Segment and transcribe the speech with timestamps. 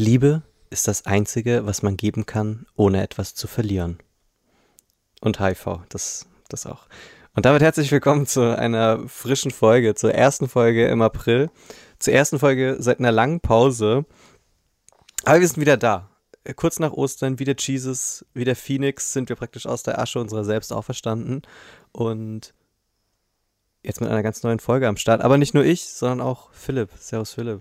[0.00, 0.40] Liebe
[0.70, 3.98] ist das Einzige, was man geben kann, ohne etwas zu verlieren.
[5.20, 6.86] Und HIV, das, das auch.
[7.34, 11.50] Und damit herzlich willkommen zu einer frischen Folge, zur ersten Folge im April,
[11.98, 14.06] zur ersten Folge seit einer langen Pause.
[15.26, 16.08] Aber wir sind wieder da.
[16.56, 20.18] Kurz nach Ostern, wie der Jesus, wie der Phoenix, sind wir praktisch aus der Asche
[20.18, 21.42] unserer selbst auferstanden.
[21.92, 22.54] Und
[23.82, 25.20] jetzt mit einer ganz neuen Folge am Start.
[25.20, 26.88] Aber nicht nur ich, sondern auch Philipp.
[26.98, 27.60] Servus, Philipp.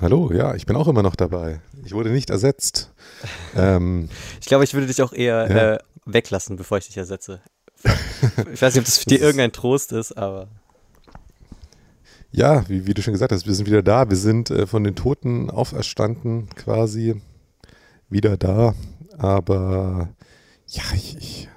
[0.00, 1.60] Hallo, ja, ich bin auch immer noch dabei.
[1.84, 2.92] Ich wurde nicht ersetzt.
[3.56, 4.08] ähm,
[4.40, 5.72] ich glaube, ich würde dich auch eher ja.
[5.74, 7.40] äh, weglassen, bevor ich dich ersetze.
[8.52, 10.48] Ich weiß nicht, ob das für dich irgendein Trost ist, aber.
[12.30, 14.08] Ja, wie, wie, du schon gesagt hast, wir sind wieder da.
[14.08, 17.20] Wir sind äh, von den Toten auferstanden, quasi
[18.08, 18.74] wieder da.
[19.18, 20.08] Aber
[20.66, 21.16] ja, ich.
[21.16, 21.48] ich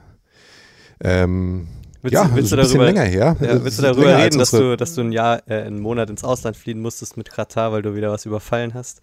[1.02, 1.68] ähm,
[2.06, 3.36] Willst, ja, willst du darüber, länger her.
[3.42, 6.24] Ja, willst du darüber reden, dass du, dass du ein Jahr, äh, einen Monat ins
[6.24, 9.02] Ausland fliehen musstest mit Katar, weil du wieder was überfallen hast?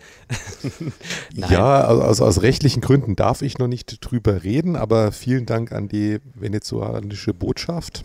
[1.34, 5.88] ja, also, aus rechtlichen Gründen darf ich noch nicht drüber reden, aber vielen Dank an
[5.88, 8.04] die venezuelanische Botschaft.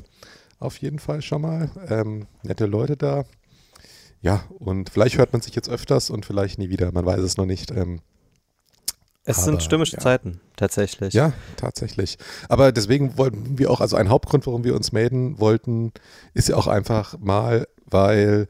[0.57, 1.69] Auf jeden Fall schon mal.
[1.89, 3.23] Ähm, nette Leute da.
[4.21, 6.91] Ja, und vielleicht hört man sich jetzt öfters und vielleicht nie wieder.
[6.91, 7.69] Man weiß es noch nicht.
[7.69, 7.99] Ähm,
[9.27, 10.01] es aber, sind stürmische ja.
[10.01, 11.13] Zeiten, tatsächlich.
[11.13, 12.17] Ja, tatsächlich.
[12.47, 15.91] Aber deswegen wollten wir auch, also ein Hauptgrund, warum wir uns melden wollten,
[16.33, 18.47] ist ja auch einfach mal, weil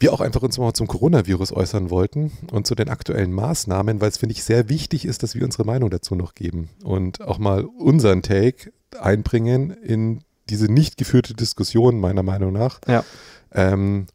[0.00, 4.08] wir auch einfach uns mal zum Coronavirus äußern wollten und zu den aktuellen Maßnahmen, weil
[4.08, 7.38] es, finde ich, sehr wichtig ist, dass wir unsere Meinung dazu noch geben und auch
[7.38, 12.80] mal unseren Take einbringen in diese nicht geführte Diskussion, meiner Meinung nach.
[12.88, 13.04] Ja.
[13.52, 14.06] Ähm,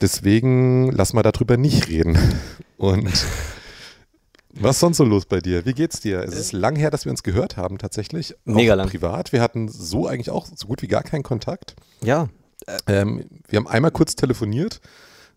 [0.00, 2.18] deswegen lass mal darüber nicht reden.
[2.78, 3.08] Und
[4.60, 5.64] was ist sonst so los bei dir?
[5.64, 6.20] Wie geht's dir?
[6.20, 8.34] Es ist lang her, dass wir uns gehört haben, tatsächlich.
[8.44, 8.88] Mega lang.
[8.88, 9.32] Privat.
[9.32, 11.76] Wir hatten so eigentlich auch so gut wie gar keinen Kontakt.
[12.02, 12.28] Ja.
[12.86, 14.80] Ähm, wir haben einmal kurz telefoniert,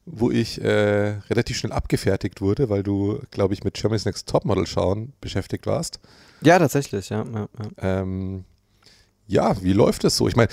[0.06, 4.66] wo ich äh, relativ schnell abgefertigt wurde, weil du, glaube ich, mit Germany's Next Topmodel
[4.66, 6.00] schauen beschäftigt warst.
[6.42, 7.26] Ja, tatsächlich, ja.
[7.26, 7.48] Ja,
[7.82, 8.02] ja.
[8.02, 8.46] Ähm,
[9.28, 10.28] ja wie läuft es so?
[10.28, 10.50] Ich meine,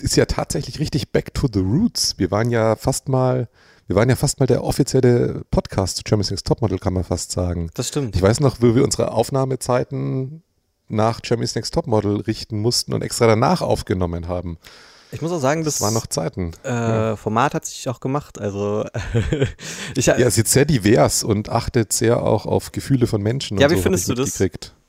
[0.00, 2.18] ist ja tatsächlich richtig back to the roots.
[2.18, 3.48] Wir waren ja fast mal
[3.88, 7.32] wir waren ja fast mal der offizielle Podcast zu Germany's Next Topmodel, kann man fast
[7.32, 7.70] sagen.
[7.72, 8.14] Das stimmt.
[8.14, 10.42] Ich weiß noch, wo wir unsere Aufnahmezeiten
[10.88, 14.58] nach Germany's Next Topmodel richten mussten und extra danach aufgenommen haben.
[15.10, 16.50] Ich muss auch sagen, das, das waren noch Zeiten.
[16.64, 17.16] Äh, ja.
[17.16, 18.38] Format hat sich auch gemacht.
[18.38, 18.84] Also
[19.96, 23.56] ich, ja, es ist jetzt sehr divers und achtet sehr auch auf Gefühle von Menschen.
[23.56, 24.38] Ja, wie so, findest du das?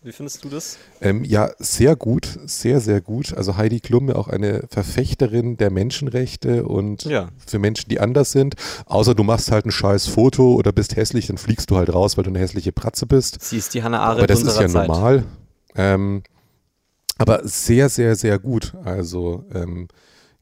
[0.02, 0.78] Wie findest du das?
[1.02, 3.34] Ähm, ja, sehr gut, sehr, sehr gut.
[3.34, 7.28] Also Heidi Klum auch eine Verfechterin der Menschenrechte und ja.
[7.46, 8.56] für Menschen, die anders sind.
[8.86, 12.16] Außer du machst halt ein scheiß Foto oder bist hässlich, dann fliegst du halt raus,
[12.16, 13.42] weil du eine hässliche Pratze bist.
[13.42, 14.88] Sie ist die Hannah Arendt Aber das ist ja Zeit.
[14.88, 15.26] normal.
[15.76, 16.24] Ähm,
[17.18, 18.74] aber sehr, sehr, sehr gut.
[18.86, 19.90] Also ähm,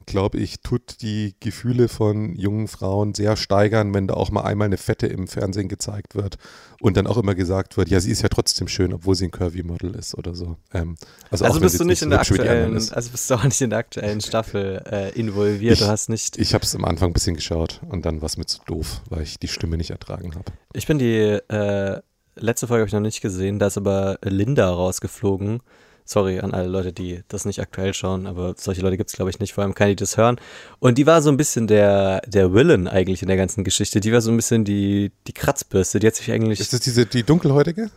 [0.07, 4.65] glaube ich, tut die Gefühle von jungen Frauen sehr steigern, wenn da auch mal einmal
[4.65, 6.37] eine Fette im Fernsehen gezeigt wird
[6.81, 9.31] und dann auch immer gesagt wird, ja, sie ist ja trotzdem schön, obwohl sie ein
[9.31, 10.57] Curvy-Model ist oder so.
[10.73, 10.95] Ähm,
[11.29, 13.79] also, also bist du nicht in der aktuellen, also bist du auch nicht in der
[13.79, 16.37] aktuellen Staffel äh, involviert, ich, du hast nicht.
[16.37, 19.01] Ich habe es am Anfang ein bisschen geschaut und dann war es mir zu doof,
[19.09, 20.45] weil ich die Stimme nicht ertragen habe.
[20.73, 22.01] Ich bin die äh,
[22.35, 25.61] letzte Folge habe ich noch nicht gesehen, da ist aber Linda rausgeflogen
[26.09, 29.29] Sorry an alle Leute, die das nicht aktuell schauen, aber solche Leute gibt es, glaube
[29.29, 30.39] ich, nicht, vor allem keine, die das hören.
[30.79, 33.99] Und die war so ein bisschen der, der Villain eigentlich in der ganzen Geschichte.
[33.99, 35.99] Die war so ein bisschen die, die Kratzbürste.
[35.99, 36.61] Die hat sich eigentlich.
[36.61, 37.91] Ist das diese, die dunkelhäutige?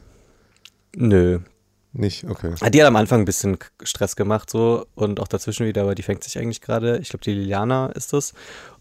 [0.96, 1.38] Nö.
[1.92, 2.54] Nicht, okay.
[2.60, 5.96] Ah, die hat am Anfang ein bisschen Stress gemacht, so und auch dazwischen wieder, aber
[5.96, 6.98] die fängt sich eigentlich gerade.
[6.98, 8.32] Ich glaube, die Liliana ist das.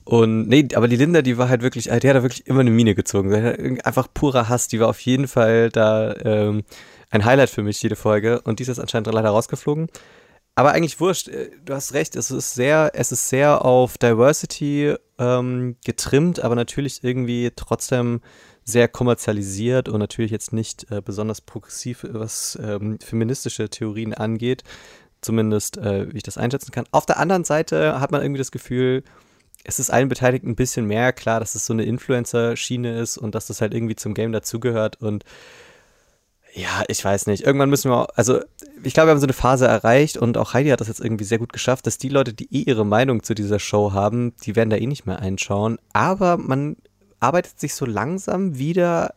[0.04, 2.70] Und nee, aber die Linda, die war halt wirklich, die hat da wirklich immer eine
[2.70, 3.80] Mine gezogen.
[3.82, 4.68] Einfach purer Hass.
[4.68, 6.64] Die war auf jeden Fall da ähm,
[7.10, 8.42] ein Highlight für mich, jede Folge.
[8.42, 9.88] Und die ist anscheinend leider rausgeflogen.
[10.56, 14.96] Aber eigentlich wurscht, äh, du hast recht, es ist sehr, es ist sehr auf Diversity
[15.18, 18.22] ähm, getrimmt, aber natürlich irgendwie trotzdem
[18.66, 24.64] sehr kommerzialisiert und natürlich jetzt nicht äh, besonders progressiv, was ähm, feministische Theorien angeht.
[25.22, 26.86] Zumindest, äh, wie ich das einschätzen kann.
[26.92, 29.04] Auf der anderen Seite hat man irgendwie das Gefühl,
[29.66, 33.36] es ist allen Beteiligten ein bisschen mehr klar, dass es so eine Influencer-Schiene ist und
[33.36, 35.26] dass das halt irgendwie zum Game dazugehört und
[36.54, 37.44] ja, ich weiß nicht.
[37.44, 38.40] Irgendwann müssen wir, also
[38.84, 41.24] ich glaube, wir haben so eine Phase erreicht und auch Heidi hat das jetzt irgendwie
[41.24, 44.56] sehr gut geschafft, dass die Leute, die eh ihre Meinung zu dieser Show haben, die
[44.56, 45.78] werden da eh nicht mehr einschauen.
[45.94, 46.78] Aber man
[47.20, 49.14] arbeitet sich so langsam wieder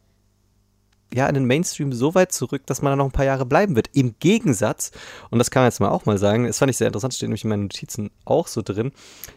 [1.15, 3.77] ja in den Mainstream so weit zurück, dass man da noch ein paar Jahre bleiben
[3.77, 3.89] wird.
[3.93, 4.91] Im Gegensatz,
[5.31, 7.29] und das kann man jetzt mal auch mal sagen, das fand ich sehr interessant, steht
[7.29, 8.93] nämlich in meinen Notizen auch so drin.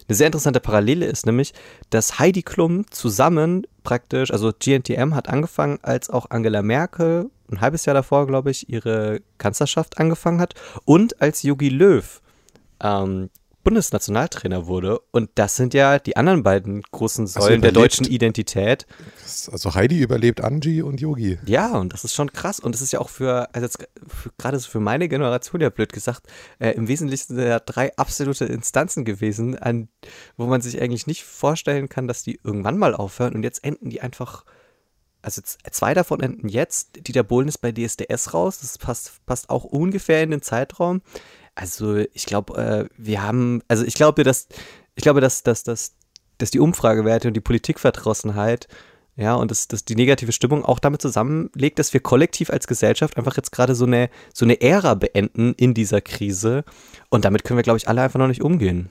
[0.07, 1.53] Eine sehr interessante Parallele ist nämlich,
[1.89, 7.85] dass Heidi Klum zusammen praktisch, also GNTM hat angefangen, als auch Angela Merkel ein halbes
[7.85, 12.21] Jahr davor, glaube ich, ihre Kanzlerschaft angefangen hat und als Yogi Löw
[12.81, 13.29] ähm,
[13.65, 14.99] Bundesnationaltrainer wurde.
[15.11, 18.85] Und das sind ja die anderen beiden großen Säulen der deutschen Identität.
[19.51, 21.39] Also Heidi überlebt Angie und Yogi.
[21.45, 22.61] Ja, und das ist schon krass.
[22.61, 23.67] Und das ist ja auch für, also
[24.37, 26.27] gerade so für meine Generation ja blöd gesagt,
[26.59, 29.89] äh, im Wesentlichen ja drei absolute Instanzen gewesen, an,
[30.37, 33.33] wo man sich eigentlich nicht vorstellen kann, dass die irgendwann mal aufhören.
[33.33, 34.45] Und jetzt enden die einfach
[35.23, 37.07] also zwei davon enden jetzt.
[37.07, 38.59] Dieter Bohlen ist bei DSDS raus.
[38.59, 41.01] Das passt, passt auch ungefähr in den Zeitraum.
[41.55, 44.47] Also ich glaube, äh, wir haben, also ich glaube, dass,
[44.95, 45.95] ich glaube, dass, dass, dass,
[46.37, 48.67] dass die Umfragewerte und die Politikverdrossenheit,
[49.17, 53.15] ja, und dass, dass die negative Stimmung auch damit zusammenlegt, dass wir kollektiv als Gesellschaft
[53.15, 56.65] einfach jetzt gerade so eine, so eine Ära beenden in dieser Krise.
[57.09, 58.89] Und damit können wir, glaube ich, alle einfach noch nicht umgehen.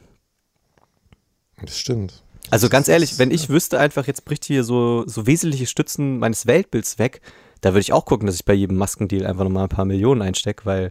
[1.61, 2.23] Das stimmt.
[2.51, 6.47] Also ganz ehrlich, wenn ich wüsste einfach, jetzt bricht hier so, so wesentliche Stützen meines
[6.47, 7.21] Weltbilds weg,
[7.61, 10.23] da würde ich auch gucken, dass ich bei jedem Maskendeal einfach nochmal ein paar Millionen
[10.23, 10.91] einstecke, weil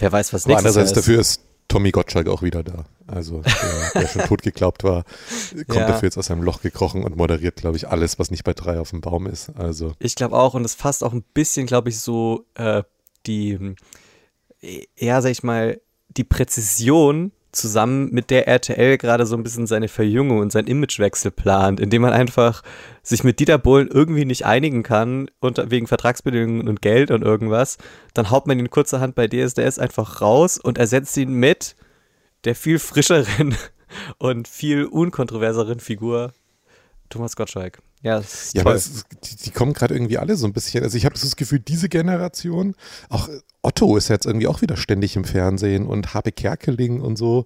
[0.00, 2.84] Wer weiß, was nächstes Andererseits dafür ist Tommy Gottschalk auch wieder da.
[3.06, 5.04] Also der, der schon tot geglaubt war,
[5.68, 5.86] kommt ja.
[5.86, 8.80] dafür jetzt aus seinem Loch gekrochen und moderiert, glaube ich, alles, was nicht bei drei
[8.80, 9.50] auf dem Baum ist.
[9.56, 12.82] Also ich glaube auch und es fasst auch ein bisschen, glaube ich, so äh,
[13.26, 13.74] die,
[14.96, 19.88] ja, sag ich mal, die Präzision zusammen mit der RTL gerade so ein bisschen seine
[19.88, 22.62] Verjüngung und sein Imagewechsel plant, indem man einfach
[23.02, 27.78] sich mit Dieter Bohlen irgendwie nicht einigen kann und wegen Vertragsbedingungen und Geld und irgendwas,
[28.14, 31.76] dann haut man ihn kurzerhand bei DSDS einfach raus und ersetzt ihn mit
[32.44, 33.56] der viel frischeren
[34.18, 36.32] und viel unkontroverseren Figur
[37.08, 37.80] Thomas Gottschalk.
[38.02, 38.22] Ja,
[38.54, 40.82] ja aber ist, die, die, kommen gerade irgendwie alle so ein bisschen.
[40.82, 42.74] Also ich habe das Gefühl, diese Generation,
[43.10, 43.28] auch
[43.62, 47.44] Otto ist jetzt irgendwie auch wieder ständig im Fernsehen und Habe Kerkeling und so.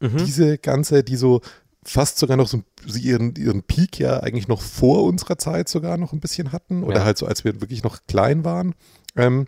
[0.00, 0.16] Mhm.
[0.24, 1.40] Diese ganze, die so
[1.84, 2.62] fast sogar noch so
[2.98, 6.82] ihren, ihren Peak ja eigentlich noch vor unserer Zeit sogar noch ein bisschen hatten.
[6.82, 7.04] Oder ja.
[7.04, 8.74] halt so, als wir wirklich noch klein waren.
[9.16, 9.46] Ähm,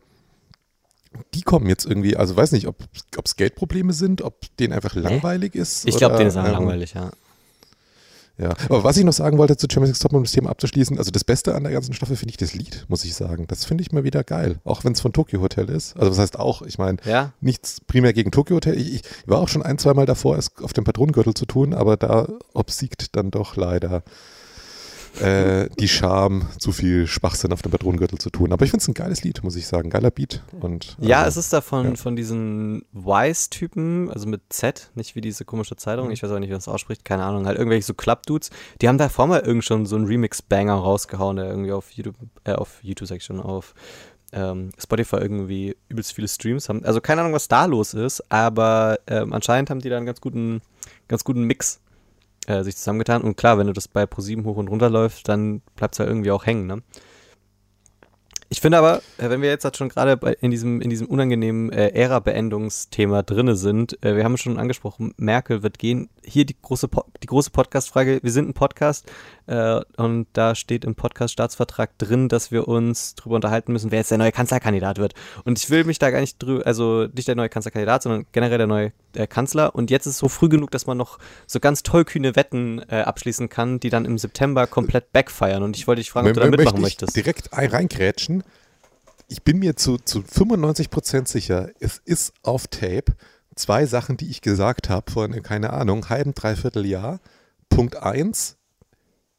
[1.33, 2.77] die kommen jetzt irgendwie, also weiß nicht, ob
[3.25, 5.87] es Geldprobleme sind, ob denen einfach langweilig ist.
[5.87, 7.11] Ich glaube, denen ist auch ähm, langweilig, ja.
[8.37, 10.99] Ja, aber was ich noch sagen wollte zu Champions League Top, um das Thema abzuschließen,
[10.99, 13.47] also das Beste an der ganzen Staffel finde ich das Lied, muss ich sagen.
[13.47, 15.97] Das finde ich mal wieder geil, auch wenn es von Tokyo Hotel ist.
[15.97, 17.33] Also was heißt auch, ich meine, ja.
[17.41, 18.77] nichts primär gegen Tokyo Hotel.
[18.77, 21.75] Ich, ich, war auch schon ein, zwei Mal davor, es auf dem Patronengürtel zu tun,
[21.75, 24.03] aber da obsiegt dann doch leider
[25.21, 28.53] äh, die Scham, zu viel Schwachsinn auf dem Patronengürtel zu tun.
[28.53, 29.91] Aber ich finde es ein geiles Lied, muss ich sagen.
[29.91, 30.43] Geiler Beat.
[30.61, 31.95] Und, ja, also, es ist davon ja.
[31.97, 36.13] von diesen Wise-Typen, also mit Z, nicht wie diese komische Zeitung, mhm.
[36.13, 38.51] ich weiß auch nicht, wie man das ausspricht, keine Ahnung, halt irgendwelche so Club-Dudes,
[38.81, 42.53] die haben davor mal irgend schon so einen Remix-Banger rausgehauen, der irgendwie auf YouTube, äh,
[42.53, 43.75] auf YouTube sag ich schon, auf
[44.33, 46.85] ähm, Spotify irgendwie übelst viele Streams haben.
[46.85, 50.21] Also keine Ahnung, was da los ist, aber ähm, anscheinend haben die da einen ganz
[50.21, 50.61] guten,
[51.09, 51.81] ganz guten Mix
[52.47, 53.23] äh, sich zusammengetan.
[53.23, 56.09] Und klar, wenn du das bei Pro7 hoch und runter läufst, dann bleibt es halt
[56.09, 56.83] irgendwie auch hängen, ne?
[58.55, 61.73] Ich finde aber, äh, wenn wir jetzt halt schon gerade in diesem, in diesem unangenehmen
[61.73, 66.09] äh, Ära-Beendungsthema drinne sind, äh, wir haben schon angesprochen, Merkel wird gehen.
[66.23, 68.21] Hier die große, po die große Podcast-Frage.
[68.23, 69.11] Wir sind ein Podcast
[69.49, 74.13] äh, und da steht im Podcast-Staatsvertrag drin, dass wir uns darüber unterhalten müssen, wer jetzt
[74.13, 75.15] der neue Kanzlerkandidat wird.
[75.45, 78.59] Und ich will mich da gar nicht drüber, also nicht der neue Kanzlerkandidat, sondern generell
[78.59, 79.75] der neue äh, Kanzler.
[79.75, 81.19] Und jetzt ist es so früh genug, dass man noch
[81.49, 85.65] so ganz tollkühne Wetten äh, abschließen kann, die dann im September komplett backfeiern.
[85.65, 87.17] Und ich wollte dich fragen, ob du da mitmachen möchtest.
[87.17, 88.44] Direkt reingrätschen
[89.35, 93.17] ich bin mir zu, zu 95 Prozent sicher, es ist auf Tape
[93.57, 97.19] zwei Sachen, die ich gesagt habe vor, keine Ahnung, halben, dreiviertel Jahr.
[97.69, 98.57] Punkt eins,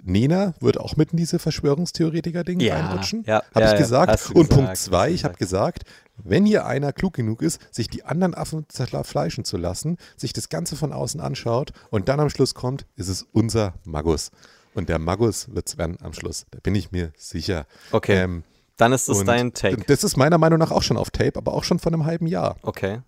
[0.03, 3.23] Nena wird auch mit in diese Verschwörungstheoretiker-Ding ja, reinrutschen.
[3.25, 4.31] Ja, habe ja, ich gesagt.
[4.31, 5.83] Und gesagt, Punkt zwei, ich habe gesagt,
[6.17, 10.49] wenn hier einer klug genug ist, sich die anderen Affen zerfleischen zu lassen, sich das
[10.49, 14.31] Ganze von außen anschaut und dann am Schluss kommt, ist es unser Magus.
[14.73, 16.47] Und der Magus wird es werden am Schluss.
[16.51, 17.65] Da bin ich mir sicher.
[17.93, 18.21] Okay.
[18.21, 18.43] Ähm,
[18.77, 19.83] dann ist das dein Take.
[19.87, 22.27] Das ist meiner Meinung nach auch schon auf Tape, aber auch schon von einem halben
[22.27, 22.57] Jahr.
[22.61, 22.99] Okay.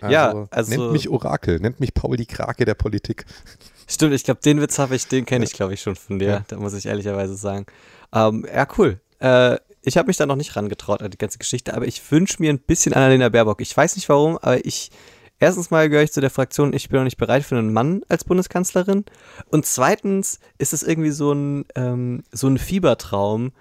[0.00, 0.70] Also, ja, also.
[0.70, 3.24] Nennt mich Orakel, nennt mich Paul die Krake der Politik.
[3.88, 6.28] Stimmt, ich glaube, den Witz habe ich, den kenne ich, glaube ich, schon von dir.
[6.28, 6.44] Ja.
[6.48, 7.66] Da muss ich ehrlicherweise sagen.
[8.12, 9.00] Ähm, ja, cool.
[9.20, 12.42] Äh, ich habe mich da noch nicht rangetraut an die ganze Geschichte, aber ich wünsche
[12.42, 13.60] mir ein bisschen Annalena Baerbock.
[13.60, 14.90] Ich weiß nicht warum, aber ich.
[15.38, 18.00] Erstens mal gehöre ich zu der Fraktion, ich bin noch nicht bereit für einen Mann
[18.08, 19.04] als Bundeskanzlerin.
[19.50, 23.52] Und zweitens ist es irgendwie so ein, ähm, so ein Fiebertraum,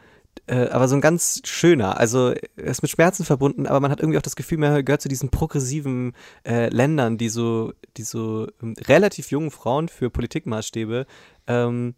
[0.47, 1.97] äh, aber so ein ganz schöner.
[1.99, 5.01] Also er ist mit Schmerzen verbunden, aber man hat irgendwie auch das Gefühl, man gehört
[5.01, 6.13] zu diesen progressiven
[6.45, 11.05] äh, Ländern, die so, die so ähm, relativ jungen Frauen für Politikmaßstäbe
[11.47, 11.95] ähm,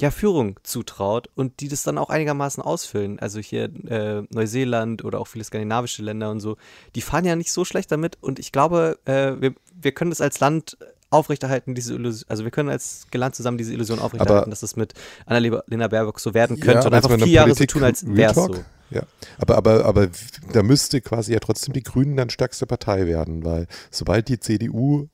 [0.00, 3.18] ja, Führung zutraut und die das dann auch einigermaßen ausfüllen.
[3.18, 6.56] Also hier äh, Neuseeland oder auch viele skandinavische Länder und so,
[6.94, 10.20] die fahren ja nicht so schlecht damit und ich glaube, äh, wir, wir können das
[10.20, 10.76] als Land
[11.10, 14.76] aufrechterhalten, diese Illusion, also wir können als Land zusammen diese Illusion aufrechterhalten, aber, dass es
[14.76, 14.94] mit
[15.24, 18.36] Annalena Baerbock so werden könnte ja, und einfach vier Jahre so tun, als wäre es
[18.36, 18.64] so.
[18.90, 19.02] Ja,
[19.38, 20.08] aber, aber, aber
[20.52, 25.08] da müsste quasi ja trotzdem die Grünen dann stärkste Partei werden, weil sobald die CDU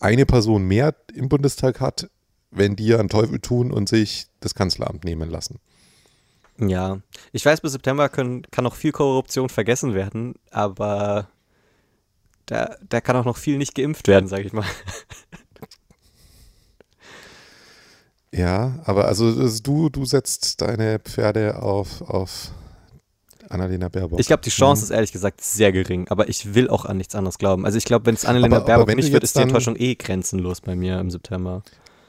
[0.00, 2.08] eine Person mehr im Bundestag hat,
[2.50, 5.58] wenn die einen Teufel tun und sich das Kanzleramt nehmen lassen.
[6.58, 7.00] Ja,
[7.32, 11.28] ich weiß, bis September können, kann noch viel Korruption vergessen werden, aber
[12.48, 14.64] da, da kann auch noch viel nicht geimpft werden, sage ich mal.
[18.30, 22.52] Ja, aber also du, du setzt deine Pferde auf, auf
[23.48, 24.20] Annalena Baerbock.
[24.20, 24.84] Ich glaube, die Chance mhm.
[24.84, 27.64] ist ehrlich gesagt sehr gering, aber ich will auch an nichts anderes glauben.
[27.64, 29.94] Also ich glaube, wenn es Annalena aber, Baerbock aber nicht wird, ist die Enttäuschung eh
[29.94, 31.62] grenzenlos bei mir im September.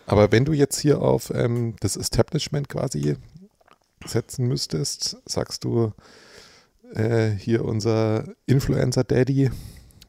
[0.07, 3.15] Aber wenn du jetzt hier auf ähm, das Establishment quasi
[4.05, 5.93] setzen müsstest, sagst du,
[6.93, 9.51] äh, hier unser Influencer-Daddy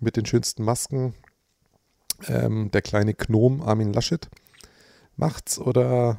[0.01, 1.15] mit den schönsten Masken,
[2.27, 4.29] ähm, der kleine Gnom Armin Laschet
[5.17, 6.19] macht's oder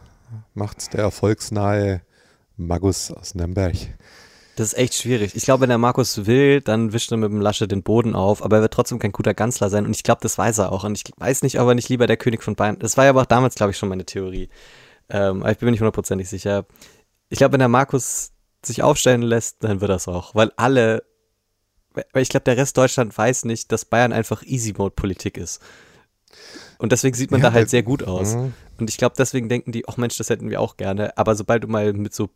[0.53, 2.01] macht's der erfolgsnahe
[2.57, 3.75] Magus aus Nürnberg?
[4.55, 5.35] Das ist echt schwierig.
[5.35, 8.43] Ich glaube, wenn der Markus will, dann wischt er mit dem Lasche den Boden auf,
[8.43, 10.83] aber er wird trotzdem kein guter Kanzler sein und ich glaube, das weiß er auch.
[10.83, 12.77] Und ich weiß nicht, ob er nicht lieber der König von Bayern.
[12.77, 14.50] Das war ja aber auch damals, glaube ich, schon meine Theorie.
[15.09, 16.65] Ähm, aber ich bin mir nicht hundertprozentig sicher.
[17.29, 18.31] Ich glaube, wenn der Markus
[18.63, 20.35] sich aufstellen lässt, dann wird das auch.
[20.35, 21.03] Weil alle,
[21.93, 25.62] weil ich glaube, der Rest Deutschland weiß nicht, dass Bayern einfach Easy-Mode-Politik ist.
[26.77, 28.36] Und deswegen sieht man ja, da halt sehr gut aus.
[28.36, 28.53] Mhm.
[28.79, 31.17] Und ich glaube, deswegen denken die, ach Mensch, das hätten wir auch gerne.
[31.17, 32.29] Aber sobald du mal mit so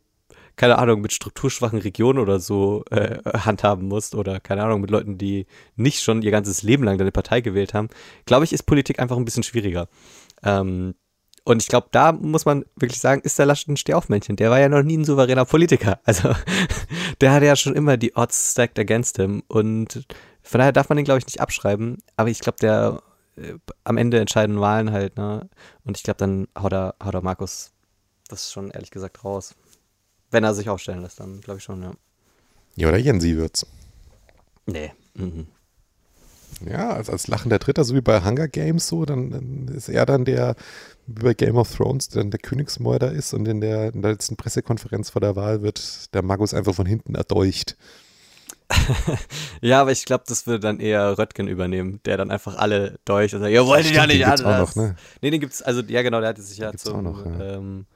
[0.56, 5.18] keine Ahnung, mit strukturschwachen Regionen oder so äh, handhaben musst oder keine Ahnung, mit Leuten,
[5.18, 5.46] die
[5.76, 7.90] nicht schon ihr ganzes Leben lang deine Partei gewählt haben,
[8.24, 9.88] glaube ich, ist Politik einfach ein bisschen schwieriger.
[10.42, 10.94] Ähm,
[11.46, 14.34] und ich glaube, da muss man wirklich sagen, ist der Laschet ein Stehaufmännchen.
[14.34, 16.00] Der war ja noch nie ein souveräner Politiker.
[16.04, 16.34] Also
[17.20, 19.44] der hatte ja schon immer die Odds stacked against him.
[19.46, 20.06] Und
[20.42, 21.98] von daher darf man den, glaube ich, nicht abschreiben.
[22.16, 23.00] Aber ich glaube, der
[23.36, 25.48] äh, am Ende entscheiden Wahlen halt, ne?
[25.84, 27.70] Und ich glaube, dann haut er, haut er Markus
[28.26, 29.54] das schon ehrlich gesagt raus.
[30.32, 31.92] Wenn er sich aufstellen lässt, dann glaube ich schon, ja.
[32.74, 33.64] Ja, oder Jensi wird's.
[34.66, 34.92] Nee.
[35.14, 35.46] Mhm.
[36.64, 40.06] Ja, als, als lachender Dritter, so wie bei Hunger Games so, dann, dann ist er
[40.06, 40.56] dann der,
[41.06, 44.36] wie bei Game of Thrones, dann der Königsmörder ist und in der, in der letzten
[44.36, 47.76] Pressekonferenz vor der Wahl wird der Magus einfach von hinten erdolcht.
[49.60, 53.34] ja, aber ich glaube, das würde dann eher Röttgen übernehmen, der dann einfach alle durch
[53.34, 54.70] und sagt, ihr wollt ja nicht anders.
[54.70, 54.96] Auch noch, ne?
[55.20, 57.56] Nee, den gibt's, also ja genau, der hatte sich ja zum, noch, ja.
[57.56, 57.86] Ähm,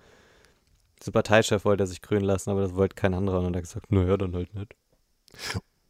[1.01, 3.65] zum Parteichef wollte er sich grün lassen, aber das wollte kein anderer und er hat
[3.65, 4.77] gesagt, naja, dann halt nicht.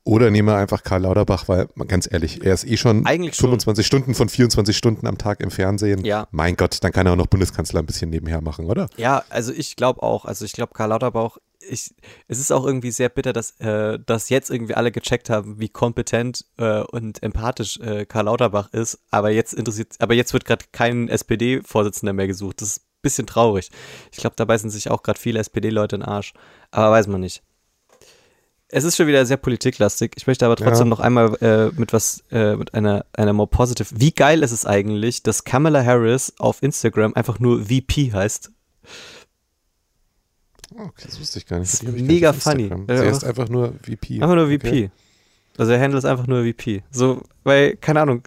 [0.05, 3.87] Oder nehmen wir einfach Karl Lauterbach, weil, ganz ehrlich, er ist eh schon Eigentlich 25
[3.87, 3.99] schon.
[3.99, 6.05] Stunden von 24 Stunden am Tag im Fernsehen.
[6.05, 6.27] Ja.
[6.31, 8.89] Mein Gott, dann kann er auch noch Bundeskanzler ein bisschen nebenher machen, oder?
[8.97, 10.25] Ja, also ich glaube auch.
[10.25, 11.95] Also ich glaube, Karl Lauterbach, ich,
[12.29, 15.69] es ist auch irgendwie sehr bitter, dass, äh, dass jetzt irgendwie alle gecheckt haben, wie
[15.69, 18.99] kompetent äh, und empathisch äh, Karl Lauterbach ist.
[19.11, 22.63] Aber jetzt interessiert, aber jetzt wird gerade kein SPD-Vorsitzender mehr gesucht.
[22.63, 23.71] Das ist ein bisschen traurig.
[24.13, 26.33] Ich glaube, da beißen sich auch gerade viele SPD-Leute in den Arsch.
[26.71, 27.43] Aber weiß man nicht.
[28.73, 30.13] Es ist schon wieder sehr politiklastig.
[30.17, 30.91] Ich möchte aber trotzdem ja.
[30.91, 33.89] noch einmal äh, mit was, äh, mit einer, einer more positive.
[33.97, 38.53] Wie geil ist es eigentlich, dass Kamala Harris auf Instagram einfach nur VP heißt?
[40.77, 41.73] Oh, okay, das wusste ich gar nicht.
[41.73, 42.71] Das ist mega funny.
[42.89, 44.23] Sie heißt einfach nur VP.
[44.23, 44.69] Einfach nur VP.
[44.69, 44.91] Okay.
[45.59, 46.85] Also der Handle ist einfach nur VP.
[46.93, 48.23] So, weil, keine Ahnung,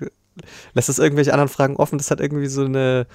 [0.74, 1.98] lässt es irgendwelche anderen Fragen offen.
[1.98, 3.08] Das hat irgendwie so eine,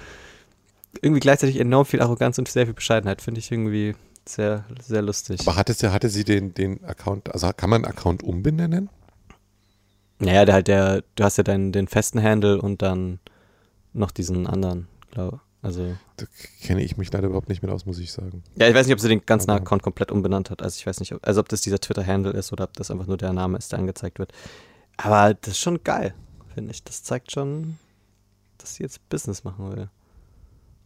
[1.01, 3.21] irgendwie gleichzeitig enorm viel Arroganz und sehr viel Bescheidenheit.
[3.21, 3.95] Finde ich irgendwie
[4.29, 5.41] sehr, sehr lustig.
[5.41, 8.89] Aber hatte, sie, hatte sie den, den Account, also kann man einen Account umbenennen?
[10.19, 13.19] Naja, der halt der, du hast ja deinen, den festen Handle und dann
[13.93, 15.97] noch diesen anderen, glaube also.
[16.15, 16.25] Da
[16.61, 18.43] kenne ich mich leider überhaupt nicht mehr aus, muss ich sagen.
[18.55, 20.61] Ja, ich weiß nicht, ob sie den ganzen Aber Account komplett umbenannt hat.
[20.61, 23.07] Also ich weiß nicht, ob, also ob das dieser Twitter-Handle ist oder ob das einfach
[23.07, 24.31] nur der Name ist, der angezeigt wird.
[24.97, 26.13] Aber das ist schon geil,
[26.53, 26.83] finde ich.
[26.83, 27.77] Das zeigt schon,
[28.57, 29.89] dass sie jetzt Business machen will.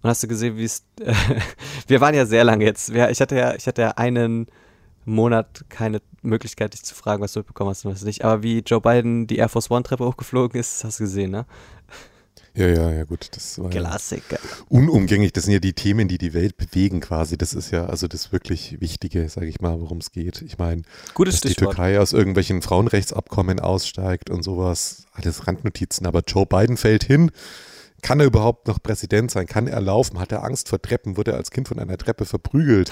[0.04, 0.84] Und hast du gesehen, wie es.
[1.00, 1.14] Äh,
[1.88, 2.90] wir waren ja sehr lange jetzt.
[2.90, 4.48] Ich hatte ja, ich hatte ja einen
[5.06, 8.24] Monat keine Möglichkeit, dich zu fragen, was du mitbekommen hast und was nicht.
[8.24, 11.46] Aber wie Joe Biden die Air Force One Treppe hochgeflogen ist, hast du gesehen, ne?
[12.56, 13.30] Ja, ja, ja, gut.
[13.32, 14.38] Das war Klassiker.
[14.42, 15.34] Ja unumgänglich.
[15.34, 17.38] Das sind ja die Themen, die die Welt bewegen quasi.
[17.38, 20.42] Das ist ja also das wirklich Wichtige, sage ich mal, worum es geht.
[20.44, 21.46] Ich meine, dass Stichwort.
[21.46, 25.06] die Türkei aus irgendwelchen Frauenrechtsabkommen aussteigt und sowas.
[25.14, 26.06] Alles Randnotizen.
[26.06, 27.32] Aber Joe Biden fällt hin
[28.04, 29.48] kann er überhaupt noch Präsident sein?
[29.48, 30.20] Kann er laufen?
[30.20, 31.18] Hat er Angst vor Treppen?
[31.18, 32.92] Wurde er als Kind von einer Treppe verprügelt?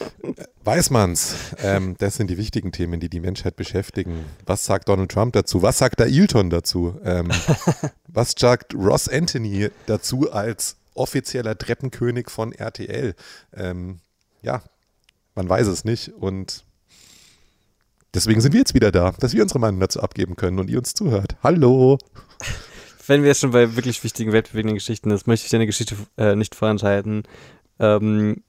[0.64, 1.34] Weiß man's?
[1.62, 4.24] Ähm, das sind die wichtigen Themen, die die Menschheit beschäftigen.
[4.44, 5.62] Was sagt Donald Trump dazu?
[5.62, 6.98] Was sagt Ailton dazu?
[7.04, 7.28] Ähm,
[8.08, 13.14] was sagt Ross Anthony dazu als offizieller Treppenkönig von RTL?
[13.54, 14.00] Ähm,
[14.42, 14.62] ja,
[15.34, 16.64] man weiß es nicht und
[18.14, 20.78] deswegen sind wir jetzt wieder da, dass wir unsere Meinung dazu abgeben können und ihr
[20.78, 21.36] uns zuhört.
[21.42, 21.98] Hallo!
[23.10, 25.96] wenn wir jetzt schon bei wirklich wichtigen, weltbewegenden Geschichten sind, möchte ich dir eine Geschichte
[26.16, 27.24] äh, nicht vorenthalten,
[27.80, 28.44] ähm,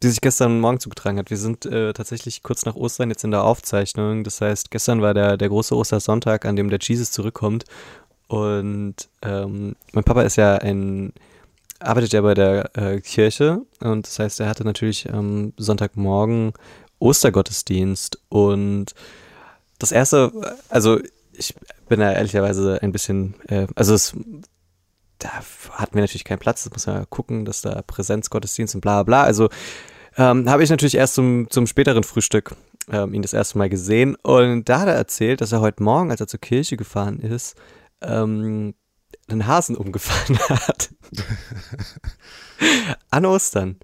[0.00, 1.30] die sich gestern Morgen zugetragen hat.
[1.30, 4.22] Wir sind äh, tatsächlich kurz nach Ostern jetzt in der Aufzeichnung.
[4.22, 7.64] Das heißt, gestern war der, der große Ostersonntag, an dem der Jesus zurückkommt.
[8.28, 11.12] Und ähm, mein Papa ist ja ein,
[11.80, 16.52] arbeitet ja bei der äh, Kirche und das heißt, er hatte natürlich ähm, Sonntagmorgen
[17.00, 18.94] Ostergottesdienst und
[19.80, 20.30] das erste,
[20.68, 21.00] also
[21.32, 21.54] ich
[21.92, 24.16] bin da ehrlicherweise ein bisschen, äh, also es,
[25.18, 25.28] da
[25.72, 29.02] hatten wir natürlich keinen Platz, das muss man ja gucken, dass da Präsenzgottesdienst und bla
[29.02, 29.50] bla, also
[30.16, 32.56] ähm, habe ich natürlich erst zum, zum späteren Frühstück
[32.90, 36.10] ähm, ihn das erste Mal gesehen und da hat er erzählt, dass er heute Morgen,
[36.10, 37.56] als er zur Kirche gefahren ist,
[38.00, 38.72] ähm,
[39.28, 40.94] einen Hasen umgefahren hat.
[43.10, 43.76] An Ostern.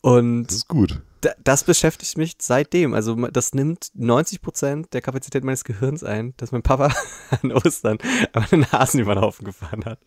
[0.00, 1.02] Und Das ist gut.
[1.42, 2.94] Das beschäftigt mich seitdem.
[2.94, 6.94] Also das nimmt 90 Prozent der Kapazität meines Gehirns ein, dass mein Papa
[7.42, 7.98] an Ostern
[8.32, 9.98] einen Hasen über den Haufen gefahren hat.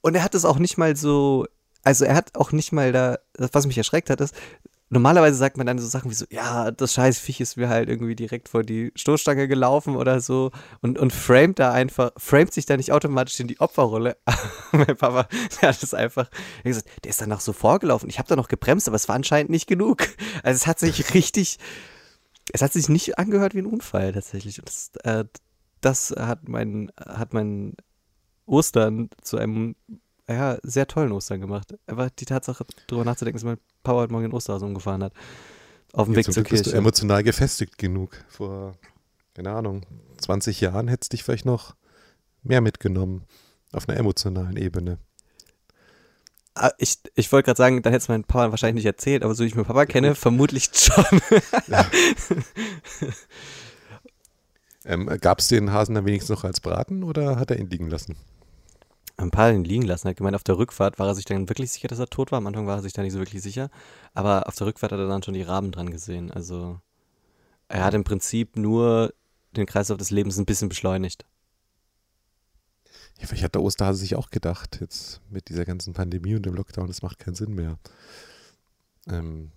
[0.00, 1.46] Und er hat es auch nicht mal so,
[1.82, 4.34] also er hat auch nicht mal da, was mich erschreckt hat, ist,
[4.90, 7.88] normalerweise sagt man dann so Sachen wie so, ja, das scheiß Viech ist mir halt
[7.88, 10.50] irgendwie direkt vor die Stoßstange gelaufen oder so
[10.82, 14.16] und, und framet da einfach, framet sich da nicht automatisch in die Opferrolle.
[14.72, 15.28] mein Papa,
[15.60, 16.28] der hat es einfach
[16.64, 18.10] der gesagt, der ist danach so vorgelaufen.
[18.10, 20.08] Ich habe da noch gebremst, aber es war anscheinend nicht genug.
[20.42, 21.58] Also es hat sich richtig,
[22.52, 24.58] es hat sich nicht angehört wie ein Unfall tatsächlich.
[24.58, 25.24] Und das, äh,
[25.80, 27.74] das hat mein, hat mein
[28.46, 29.76] Ostern zu einem
[30.34, 31.74] ja, sehr tollen Ostern gemacht.
[31.86, 35.12] Einfach die Tatsache, darüber nachzudenken, dass mein Papa heute Morgen den Osterhasen umgefahren hat.
[35.92, 36.78] Auf dem Ja, Weg zum zur Glück bist du Kirche.
[36.78, 38.24] emotional gefestigt genug.
[38.28, 38.74] Vor,
[39.34, 39.86] keine Ahnung,
[40.18, 41.74] 20 Jahren hättest dich vielleicht noch
[42.42, 43.24] mehr mitgenommen.
[43.72, 44.98] Auf einer emotionalen Ebene.
[46.54, 49.34] Ah, Ich, ich wollte gerade sagen, dann hätte es mein Papa wahrscheinlich nicht erzählt, aber
[49.34, 51.04] so wie ich meinen Papa kenne, vermutlich schon.
[54.84, 57.90] Ähm, Gab es den Hasen dann wenigstens noch als Braten oder hat er ihn liegen
[57.90, 58.16] lassen?
[59.22, 60.06] Ein paar liegen lassen.
[60.06, 62.32] Er hat gemeint, auf der Rückfahrt war er sich dann wirklich sicher, dass er tot
[62.32, 62.38] war.
[62.38, 63.70] Am Anfang war er sich da nicht so wirklich sicher.
[64.14, 66.30] Aber auf der Rückfahrt hat er dann schon die Raben dran gesehen.
[66.30, 66.80] Also
[67.68, 69.14] er hat im Prinzip nur
[69.56, 71.24] den Kreislauf des Lebens ein bisschen beschleunigt.
[73.20, 76.54] Ja, vielleicht hat der Osterhase sich auch gedacht, jetzt mit dieser ganzen Pandemie und dem
[76.54, 77.78] Lockdown, das macht keinen Sinn mehr.
[79.08, 79.52] Ähm,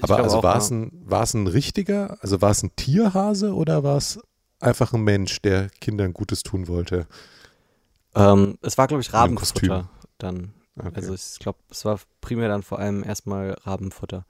[0.00, 3.82] aber also war es ein, war es ein richtiger, also war es ein Tierhase oder
[3.82, 4.18] war es
[4.60, 7.06] einfach ein Mensch, der Kindern Gutes tun wollte?
[8.18, 9.12] Ähm, es war, glaube ich.
[9.12, 10.52] Rabenfutter dann.
[10.76, 10.92] Okay.
[10.94, 14.24] Also ich glaube, es war primär dann vor allem erstmal Rabenfutter.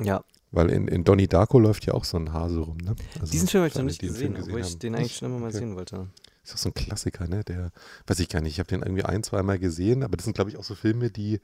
[0.00, 2.94] Ja, Weil in, in Donnie Darko läuft ja auch so ein Hase rum, ne?
[3.20, 4.78] Also diesen Film habe ich noch nicht Film gesehen, obwohl ich haben.
[4.78, 5.58] den eigentlich schon immer mal Okay.
[5.58, 6.08] sehen wollte.
[6.44, 7.44] Ist auch so ein Klassiker, ne?
[7.44, 7.72] Der,
[8.06, 10.34] weiß ich gar nicht, ich habe den irgendwie ein, zwei Mal gesehen, aber das sind,
[10.34, 11.40] glaube ich, auch so Filme, die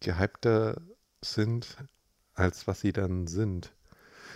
[0.00, 0.80] gehypter
[1.22, 1.76] sind,
[2.34, 3.72] als was sie dann sind.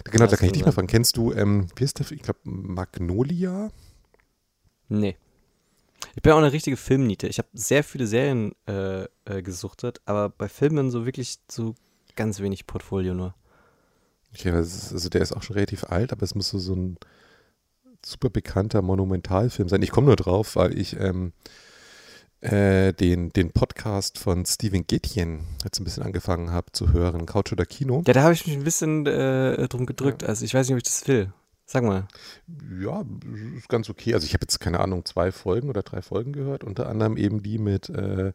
[0.04, 0.86] Genau, Ja, da kann ich dich mal fragen.
[0.86, 3.70] Kennst du, ähm, wie ist der, ich glaube, Magnolia?
[4.88, 5.16] Nee.
[6.14, 7.26] Ich bin auch eine richtige Filmniete.
[7.28, 11.74] Ich habe sehr viele Serien äh, äh, gesuchtet, aber bei Filmen so wirklich so
[12.16, 13.34] ganz wenig Portfolio nur.
[14.34, 16.98] Okay, ist, also der ist auch schon relativ alt, aber es muss so, so ein
[18.04, 19.82] super bekannter Monumentalfilm sein.
[19.82, 21.32] Ich komme nur drauf, weil ich ähm,
[22.40, 27.52] äh, den, den Podcast von Steven Gätjen jetzt ein bisschen angefangen habe zu hören, Couch
[27.52, 28.02] oder Kino.
[28.06, 30.24] Ja, da habe ich mich ein bisschen äh, drum gedrückt.
[30.24, 31.32] Also ich weiß nicht, ob ich das will.
[31.70, 32.08] Sag mal.
[32.80, 33.04] Ja,
[33.58, 34.14] ist ganz okay.
[34.14, 37.42] Also ich habe jetzt, keine Ahnung, zwei Folgen oder drei Folgen gehört, unter anderem eben
[37.42, 38.32] die mit äh,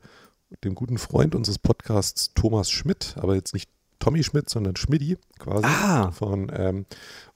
[0.63, 5.65] dem guten Freund unseres Podcasts Thomas Schmidt, aber jetzt nicht Tommy Schmidt, sondern Schmidti quasi.
[5.65, 6.11] Ah.
[6.11, 6.85] Von, ähm,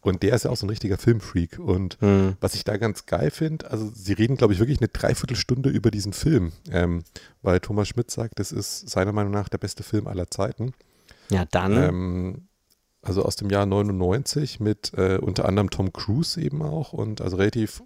[0.02, 1.58] und der ist ja auch so ein richtiger Filmfreak.
[1.58, 2.36] Und Hm.
[2.42, 5.90] was ich da ganz geil finde, also sie reden, glaube ich, wirklich eine Dreiviertelstunde über
[5.90, 7.04] diesen Film, ähm,
[7.42, 10.74] weil Thomas Schmidt sagt, das ist seiner Meinung nach der beste Film aller Zeiten.
[11.30, 11.74] Ja, dann.
[11.74, 12.47] Ähm,
[13.08, 17.38] also aus dem Jahr 99 mit äh, unter anderem Tom Cruise eben auch und also
[17.38, 17.82] relativ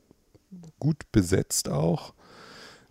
[0.80, 2.14] gut besetzt auch.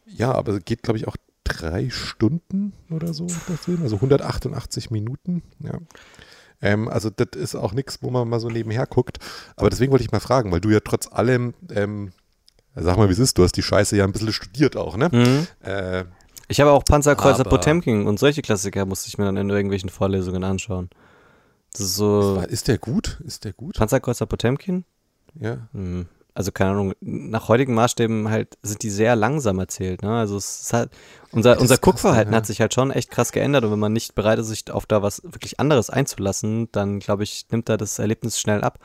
[0.06, 4.90] Ja, aber es geht, glaube ich, auch drei Stunden oder so, der Film, also 188
[4.90, 5.42] Minuten.
[5.58, 5.78] Ja.
[6.62, 9.18] Ähm, also das ist auch nichts, wo man mal so nebenher guckt.
[9.56, 12.12] Aber deswegen wollte ich mal fragen, weil du ja trotz allem, ähm,
[12.74, 15.10] sag mal, wie es ist, du hast die Scheiße ja ein bisschen studiert auch, ne?
[15.10, 15.46] Hm.
[15.62, 16.04] Äh,
[16.48, 20.44] Ich habe auch Panzerkreuzer Potemkin und solche Klassiker musste ich mir dann in irgendwelchen Vorlesungen
[20.44, 20.90] anschauen.
[21.72, 22.42] Das ist so.
[22.48, 23.20] ist der gut?
[23.24, 23.76] Ist der gut?
[23.76, 24.84] Panzerkreuzer Potemkin?
[25.34, 25.68] Ja.
[25.72, 26.06] Hm.
[26.32, 30.16] Also keine Ahnung, nach heutigen Maßstäben halt sind die sehr langsam erzählt, ne?
[30.18, 30.90] Also es ist halt,
[31.32, 32.36] unser, Das unser krass, Guckverhalten ja.
[32.36, 34.86] hat sich halt schon echt krass geändert und wenn man nicht bereit ist, sich auf
[34.86, 38.78] da was wirklich anderes einzulassen, dann glaube ich, nimmt da das Erlebnis schnell ab.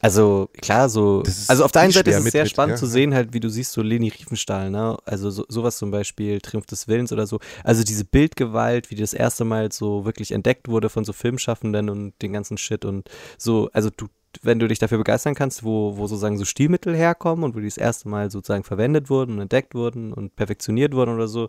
[0.00, 2.76] Also klar, so, also auf der einen Seite ist es mit- sehr mit- spannend ja,
[2.76, 4.96] zu sehen, halt, wie du siehst, so Leni Riefenstahl, ne?
[5.06, 7.38] Also so, sowas zum Beispiel, Triumph des Willens oder so.
[7.64, 11.88] Also diese Bildgewalt, wie die das erste Mal so wirklich entdeckt wurde von so Filmschaffenden
[11.88, 14.06] und den ganzen Shit und so, also du,
[14.42, 17.66] wenn du dich dafür begeistern kannst, wo, wo sozusagen so Stilmittel herkommen und wo die
[17.66, 21.48] das erste Mal sozusagen verwendet wurden und entdeckt wurden und perfektioniert wurden oder so,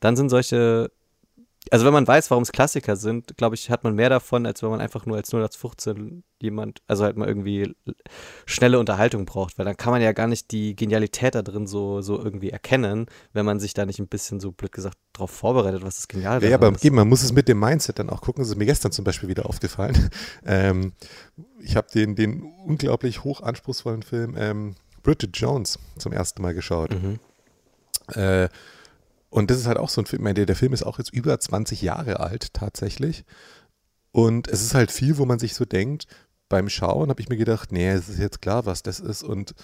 [0.00, 0.90] dann sind solche
[1.70, 4.62] also wenn man weiß, warum es Klassiker sind, glaube ich, hat man mehr davon, als
[4.62, 7.74] wenn man einfach nur als 0815 jemand, also halt mal irgendwie
[8.44, 12.02] schnelle Unterhaltung braucht, weil dann kann man ja gar nicht die Genialität da drin so,
[12.02, 15.82] so irgendwie erkennen, wenn man sich da nicht ein bisschen so blöd gesagt drauf vorbereitet,
[15.82, 16.84] was das genial ja, aber ist.
[16.84, 18.42] Eben, man muss es mit dem Mindset dann auch gucken.
[18.42, 20.10] Das ist mir gestern zum Beispiel wieder aufgefallen.
[20.48, 20.92] Ähm,
[21.60, 26.90] ich habe den, den unglaublich hoch anspruchsvollen Film ähm, Bridget Jones zum ersten Mal geschaut.
[26.90, 27.18] Mhm.
[28.14, 28.48] Äh,
[29.30, 31.38] und das ist halt auch so ein Film, der, der Film ist auch jetzt über
[31.38, 33.24] 20 Jahre alt tatsächlich.
[34.12, 36.06] Und es ist halt viel, wo man sich so denkt,
[36.48, 39.54] beim Schauen habe ich mir gedacht, nee, es ist jetzt klar, was das ist und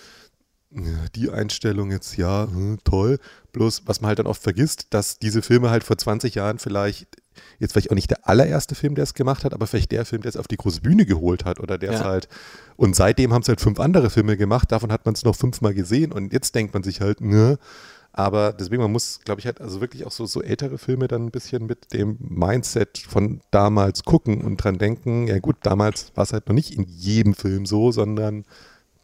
[1.14, 3.18] die Einstellung jetzt, ja, hm, toll.
[3.52, 7.08] Bloß, was man halt dann oft vergisst, dass diese Filme halt vor 20 Jahren vielleicht,
[7.58, 10.22] jetzt vielleicht auch nicht der allererste Film, der es gemacht hat, aber vielleicht der Film,
[10.22, 12.28] der es auf die große Bühne geholt hat oder der es halt,
[12.76, 15.74] und seitdem haben es halt fünf andere Filme gemacht, davon hat man es noch fünfmal
[15.74, 17.58] gesehen und jetzt denkt man sich halt, ne,
[18.12, 21.26] aber deswegen, man muss, glaube ich, halt also wirklich auch so, so ältere Filme dann
[21.26, 26.24] ein bisschen mit dem Mindset von damals gucken und dran denken, ja gut, damals war
[26.24, 28.44] es halt noch nicht in jedem Film so, sondern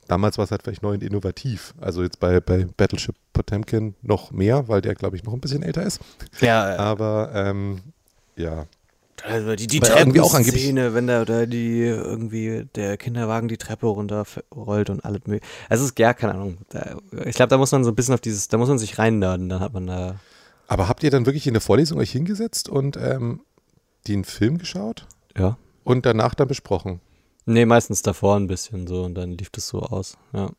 [0.08, 1.74] damals war es halt vielleicht neu und innovativ.
[1.80, 5.62] Also jetzt bei, bei Battleship Potemkin noch mehr, weil der, glaube ich, noch ein bisschen
[5.62, 6.00] älter ist.
[6.40, 6.76] Ja.
[6.76, 7.80] Aber ähm,
[8.36, 8.66] ja,
[9.24, 15.04] also die, die Treppenszene, wenn da oder die irgendwie der Kinderwagen die Treppe runterrollt und
[15.04, 15.50] alles mögliche.
[15.68, 16.58] Also es ist ja keine Ahnung.
[16.70, 18.98] Da, ich glaube, da muss man so ein bisschen auf dieses, da muss man sich
[18.98, 20.16] reinnörden, dann hat man da.
[20.66, 23.40] Aber habt ihr dann wirklich in der Vorlesung euch hingesetzt und ähm,
[24.06, 25.06] den Film geschaut?
[25.36, 25.56] Ja.
[25.84, 27.00] Und danach dann besprochen?
[27.46, 30.50] Nee, meistens davor ein bisschen so und dann lief das so aus, ja.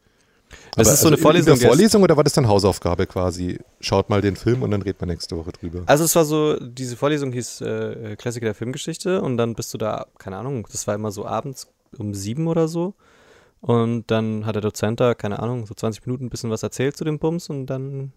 [0.76, 1.54] Das ist so eine also Vorlesung.
[1.54, 3.60] In der Vorlesung oder war das dann Hausaufgabe quasi?
[3.80, 5.84] Schaut mal den Film und dann redet man nächste Woche drüber.
[5.86, 9.78] Also es war so, diese Vorlesung hieß äh, Klassiker der Filmgeschichte und dann bist du
[9.78, 12.94] da, keine Ahnung, das war immer so abends um sieben oder so.
[13.62, 16.96] Und dann hat der Dozent da, keine Ahnung, so 20 Minuten ein bisschen was erzählt
[16.96, 18.14] zu dem Bums und dann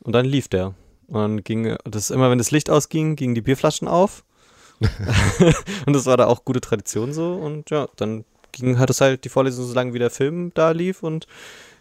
[0.00, 0.74] und dann lief der.
[1.08, 4.24] Und dann ging das immer, wenn das Licht ausging, gingen die Bierflaschen auf.
[5.86, 8.24] und das war da auch gute Tradition so und ja, dann
[8.60, 11.26] ging, hat es halt die Vorlesung so lange, wie der Film da lief und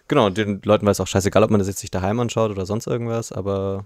[0.07, 2.65] genau, den Leuten war es auch scheißegal, ob man das jetzt sich daheim anschaut oder
[2.65, 3.85] sonst irgendwas, aber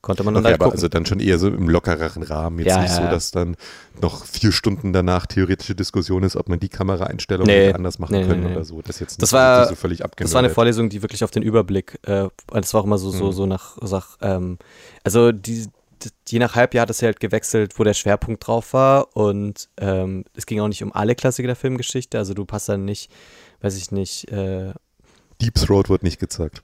[0.00, 0.74] konnte man dann okay, halt gucken.
[0.74, 3.04] Also dann schon eher so im lockereren Rahmen, jetzt ja, nicht ja.
[3.04, 3.56] so, dass dann
[4.00, 8.26] noch vier Stunden danach theoretische Diskussion ist, ob man die Kameraeinstellung nee, anders machen nee,
[8.26, 8.80] können nee, oder so.
[8.80, 11.98] Das jetzt das war, so völlig Das war eine Vorlesung, die wirklich auf den Überblick,
[12.06, 13.32] äh, das war auch immer so, so, mhm.
[13.32, 14.58] so nach, sag, ähm,
[15.02, 15.66] also die,
[16.28, 19.16] je nach Halbjahr hat es halt gewechselt, wo der Schwerpunkt drauf war.
[19.16, 22.18] Und ähm, es ging auch nicht um alle Klassiker der Filmgeschichte.
[22.18, 23.10] Also du passt dann nicht,
[23.60, 24.30] weiß ich nicht.
[24.30, 24.72] Äh,
[25.40, 26.62] Deep Throat wird nicht gezeigt.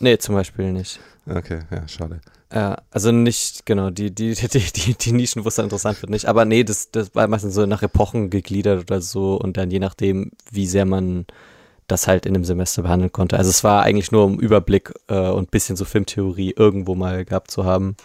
[0.00, 1.00] Nee, zum Beispiel nicht.
[1.26, 2.20] Okay, ja, schade.
[2.52, 6.10] Ja, also nicht, genau, die, die, die, die, die Nischen, wo es dann interessant wird,
[6.10, 6.26] nicht.
[6.26, 9.78] Aber nee, das, das war meistens so nach Epochen gegliedert oder so und dann je
[9.78, 11.26] nachdem, wie sehr man
[11.86, 13.36] das halt in dem Semester behandeln konnte.
[13.36, 17.50] Also es war eigentlich nur um Überblick äh, und bisschen so Filmtheorie irgendwo mal gehabt
[17.50, 17.96] zu haben.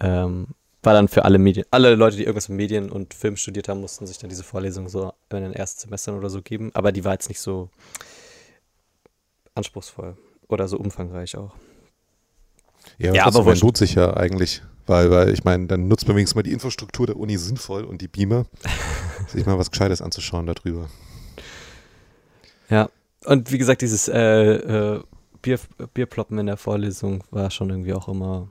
[0.00, 0.48] Ähm,
[0.82, 3.80] war dann für alle Medien, alle Leute, die irgendwas mit Medien und Film studiert haben,
[3.80, 6.70] mussten sich dann diese Vorlesung so in den ersten Semestern oder so geben.
[6.74, 7.68] Aber die war jetzt nicht so
[9.54, 10.16] anspruchsvoll
[10.48, 11.54] oder so umfangreich auch.
[12.98, 16.36] Ja, ja aber lohnt sich ja eigentlich, weil, weil ich meine, dann nutzt man wenigstens
[16.36, 18.46] mal die Infrastruktur der Uni sinnvoll und die Beamer,
[19.28, 20.88] sich mal was Gescheites anzuschauen darüber.
[22.70, 22.88] Ja,
[23.24, 25.02] und wie gesagt, dieses äh, äh,
[25.42, 25.58] Bier,
[25.92, 28.48] Bierploppen in der Vorlesung war schon irgendwie auch immer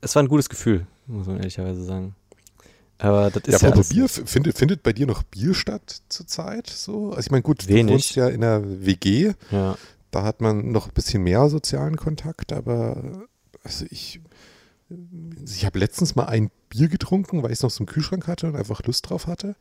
[0.00, 2.14] es war ein gutes Gefühl, muss man ehrlicherweise sagen.
[2.98, 3.68] Aber das ist ja.
[3.68, 6.68] ja aber Bier, findet, findet bei dir noch Bier statt zurzeit?
[6.68, 7.10] So?
[7.10, 7.86] Also ich meine, gut, Wenig.
[7.86, 9.32] du wohnst ja in einer WG.
[9.50, 9.76] Ja.
[10.10, 13.26] Da hat man noch ein bisschen mehr sozialen Kontakt, aber
[13.62, 14.20] also ich,
[15.46, 18.46] ich habe letztens mal ein Bier getrunken, weil ich es noch so im Kühlschrank hatte
[18.46, 19.56] und einfach Lust drauf hatte.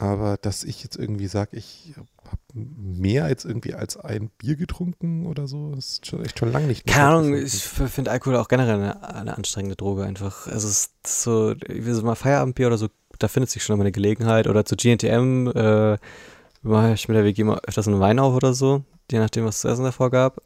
[0.00, 2.08] Aber dass ich jetzt irgendwie sage, ich habe
[2.54, 6.86] mehr als irgendwie als ein Bier getrunken oder so, ist schon, echt schon lange nicht
[6.86, 6.94] mehr.
[6.94, 10.46] Keine Ahnung, ich finde Alkohol auch generell eine, eine, anstrengende Droge einfach.
[10.46, 13.82] Also es ist so, wie so mal Feierabendbier oder so, da findet sich schon immer
[13.82, 14.46] eine Gelegenheit.
[14.46, 15.98] Oder zu GNTM äh,
[16.62, 19.56] mache ich mit der WG mal öfters einen Wein auf oder so, je nachdem, was
[19.56, 20.40] es zu essen davor gab.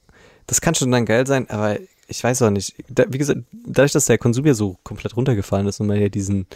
[0.46, 2.74] Das kann schon dann geil sein, aber ich weiß auch nicht.
[2.88, 6.08] Da, wie gesagt, dadurch, dass der Konsum ja so komplett runtergefallen ist und man ja
[6.08, 6.46] diesen,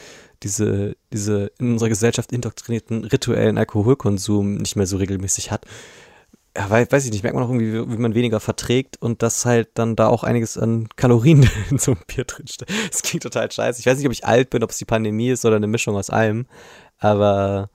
[0.43, 5.67] diese, diese in unserer Gesellschaft indoktrinierten rituellen Alkoholkonsum nicht mehr so regelmäßig hat,
[6.57, 9.69] ja, weiß ich nicht, merkt man auch irgendwie, wie, man weniger verträgt und dass halt
[9.75, 12.69] dann da auch einiges an Kalorien in so einem Bier drinsteht.
[12.91, 13.81] Das klingt total scheiße.
[13.81, 15.97] Ich weiß nicht, ob ich alt bin, ob es die Pandemie ist oder eine Mischung
[15.97, 16.47] aus allem,
[16.99, 17.71] aber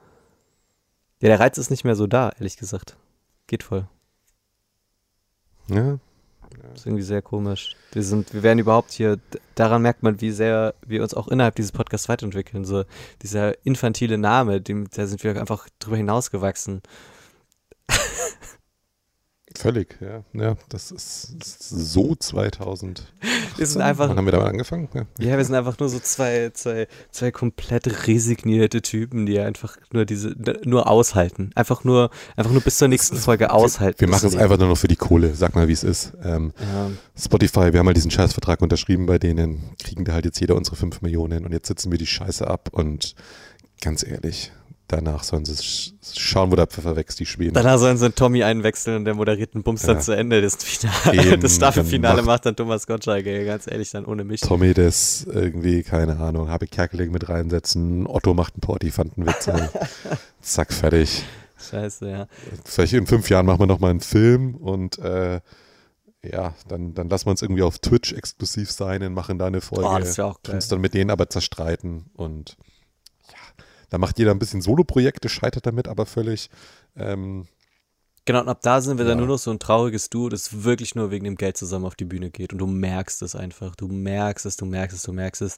[1.19, 2.97] ja, der Reiz ist nicht mehr so da, ehrlich gesagt.
[3.45, 3.87] Geht voll.
[5.67, 5.99] Ja,
[6.71, 7.75] das ist irgendwie sehr komisch.
[7.91, 9.17] Wir sind, wir werden überhaupt hier,
[9.55, 12.65] daran merkt man, wie sehr wir uns auch innerhalb dieses Podcasts weiterentwickeln.
[12.65, 12.83] So
[13.21, 16.81] dieser infantile Name, dem, da sind wir einfach drüber hinausgewachsen.
[19.61, 20.23] Völlig, ja.
[20.33, 23.13] ja das ist, ist so 2000.
[23.57, 24.09] Wir sind einfach.
[24.09, 24.89] Wann haben wir damit angefangen?
[24.91, 25.05] Ja.
[25.19, 30.05] ja, wir sind einfach nur so zwei, zwei, zwei komplett resignierte Typen, die einfach nur
[30.05, 31.51] diese, nur aushalten.
[31.53, 33.99] Einfach nur, einfach nur bis zur nächsten Folge aushalten.
[33.99, 35.35] Wir, wir machen es einfach nur noch für die Kohle.
[35.35, 36.13] Sag mal, wie es ist.
[36.23, 36.89] Ähm, ja.
[37.15, 40.75] Spotify, wir haben mal diesen Scheißvertrag unterschrieben bei denen, kriegen da halt jetzt jeder unsere
[40.75, 43.13] 5 Millionen und jetzt sitzen wir die Scheiße ab und
[43.79, 44.51] ganz ehrlich,
[44.91, 45.55] danach sollen sie
[46.13, 47.53] schauen, wo der Pfeffer wächst, die Schweden.
[47.53, 49.93] Danach sollen sie Tommy einwechseln und der moderiert einen Bums ja.
[49.93, 50.41] dann zu Ende.
[50.41, 54.41] Das, Finale, das Staffelfinale macht dann Thomas Gottschalk, ganz ehrlich, dann ohne mich.
[54.41, 59.49] Tommy, das irgendwie, keine Ahnung, habe ich Kerkeling mit reinsetzen, Otto macht einen Portifantenwitz.
[60.41, 61.23] Zack, fertig.
[61.69, 62.27] Scheiße, ja.
[62.65, 65.39] Vielleicht in fünf Jahren machen wir nochmal einen Film und äh,
[66.23, 69.61] ja, dann, dann lassen wir uns irgendwie auf Twitch exklusiv sein und machen da eine
[69.61, 69.89] Folge.
[69.89, 70.55] Oh, das ist ja auch geil.
[70.55, 72.57] Uns dann mit denen aber zerstreiten und
[73.91, 76.49] da macht jeder ein bisschen Solo-Projekte, scheitert damit aber völlig.
[76.95, 77.45] Ähm,
[78.25, 79.09] Genau, und ab da sind wir ja.
[79.09, 81.95] dann nur noch so ein trauriges Duo, das wirklich nur wegen dem Geld zusammen auf
[81.95, 82.53] die Bühne geht.
[82.53, 83.75] Und du merkst es einfach.
[83.75, 85.57] Du merkst es, du merkst es, du merkst es.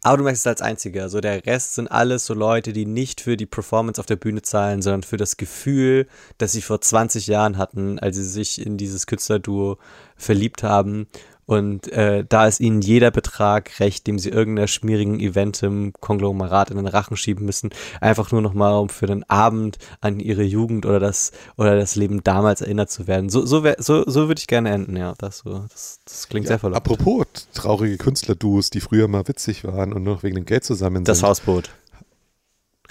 [0.00, 1.02] Aber du merkst es als Einziger.
[1.02, 4.42] Also der Rest sind alles so Leute, die nicht für die Performance auf der Bühne
[4.42, 6.06] zahlen, sondern für das Gefühl,
[6.38, 9.78] das sie vor 20 Jahren hatten, als sie sich in dieses Künstlerduo
[10.16, 11.08] verliebt haben
[11.46, 16.70] und äh, da ist ihnen jeder Betrag recht, dem sie irgendeiner schmierigen Event im Konglomerat
[16.70, 17.70] in den Rachen schieben müssen.
[18.00, 22.22] Einfach nur nochmal, um für den Abend an ihre Jugend oder das oder das Leben
[22.24, 23.28] damals erinnert zu werden.
[23.28, 25.14] So, so, so, so würde ich gerne enden, ja.
[25.18, 26.90] Das, so, das, das klingt ja, sehr verlockend.
[26.90, 30.96] Apropos traurige Künstlerduos, die früher mal witzig waren und nur noch wegen dem Geld zusammen
[30.96, 31.08] sind.
[31.08, 31.70] Das Hausboot.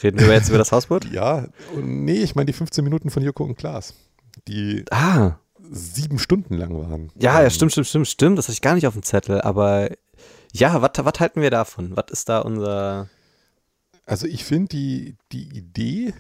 [0.02, 1.06] Reden wir jetzt über das Hausboot?
[1.12, 1.48] ja,
[1.82, 3.94] nee, ich meine die 15 Minuten von Joko und Klaas.
[4.48, 5.38] Die ah
[5.72, 7.12] sieben Stunden lang waren.
[7.20, 8.38] Ja, ja, stimmt, stimmt, stimmt, stimmt.
[8.38, 9.42] Das hatte ich gar nicht auf dem Zettel.
[9.42, 9.90] Aber
[10.52, 11.96] ja, was halten wir davon?
[11.96, 13.10] Was ist da unser.
[14.06, 16.14] Also ich finde die, die Idee,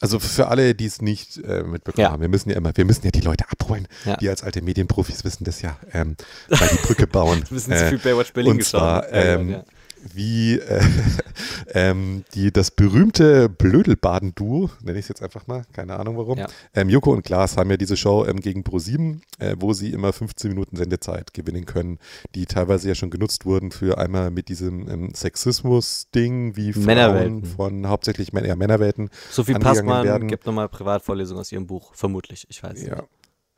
[0.00, 2.12] also für alle, die es nicht äh, mitbekommen ja.
[2.12, 3.88] haben, wir müssen ja immer, wir müssen ja die Leute abholen.
[4.04, 4.16] Ja.
[4.18, 6.16] Die als alte Medienprofis wissen das ja, ähm,
[6.48, 7.42] weil die Brücke bauen.
[7.48, 9.64] Wir müssen zu viel Baywatch Berlin und zwar, ähm, ja
[10.12, 10.80] wie äh,
[11.68, 16.38] ähm, die, das berühmte Blödelbaden-Duo, nenne ich es jetzt einfach mal, keine Ahnung warum.
[16.38, 16.46] Ja.
[16.74, 20.12] Ähm, Joko und Klaas haben ja diese Show ähm, gegen Pro7, äh, wo sie immer
[20.12, 21.98] 15 Minuten Sendezeit gewinnen können,
[22.34, 27.88] die teilweise ja schon genutzt wurden für einmal mit diesem ähm, Sexismus-Ding, wie Frauen von
[27.88, 29.10] hauptsächlich Männer, ja, Männerwelten.
[29.30, 30.28] Sophie Passmann werden.
[30.28, 32.82] gibt nochmal Privatvorlesungen aus ihrem Buch, vermutlich, ich weiß.
[32.82, 33.04] Ja.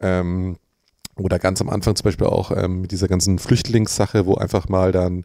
[0.01, 0.57] Ähm,
[1.19, 4.93] oder ganz am Anfang zum Beispiel auch ähm, mit dieser ganzen Flüchtlingssache, wo einfach mal
[4.93, 5.25] dann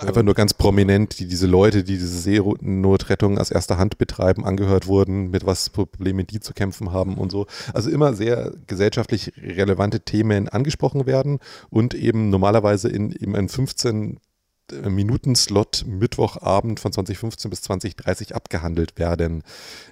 [0.00, 4.86] einfach nur ganz prominent die, diese Leute, die diese Seenotrettung aus erster Hand betreiben, angehört
[4.86, 7.46] wurden, mit was Probleme die zu kämpfen haben und so.
[7.74, 14.20] Also immer sehr gesellschaftlich relevante Themen angesprochen werden und eben normalerweise in, in, in 15
[14.70, 19.42] Minutenslot Mittwochabend von 2015 bis 2030 abgehandelt werden.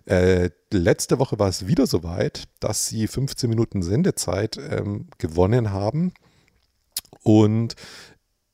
[0.06, 6.12] Äh, letzte Woche war es wieder soweit, dass sie 15 Minuten Sendezeit ähm, gewonnen haben
[7.22, 7.76] und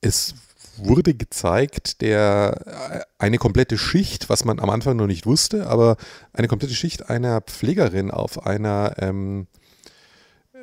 [0.01, 0.35] es
[0.77, 5.97] wurde gezeigt, der äh, eine komplette Schicht, was man am Anfang noch nicht wusste, aber
[6.33, 9.47] eine komplette Schicht einer Pflegerin auf einer ähm,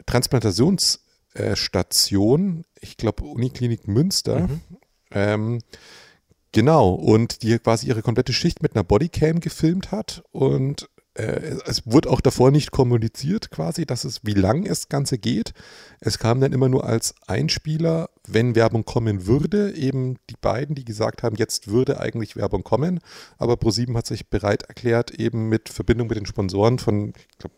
[0.06, 4.60] Transplantationsstation, ich glaube Uniklinik Münster, mhm.
[5.14, 5.60] Ähm,
[6.52, 11.82] genau, und die quasi ihre komplette Schicht mit einer Bodycam gefilmt hat und äh, es
[11.86, 15.54] wurde auch davor nicht kommuniziert quasi, dass es, wie lang das Ganze geht.
[16.00, 20.84] Es kam dann immer nur als Einspieler, wenn Werbung kommen würde, eben die beiden, die
[20.84, 22.98] gesagt haben, jetzt würde eigentlich Werbung kommen.
[23.38, 27.54] Aber ProSieben hat sich bereit erklärt, eben mit Verbindung mit den Sponsoren von, ich glaube,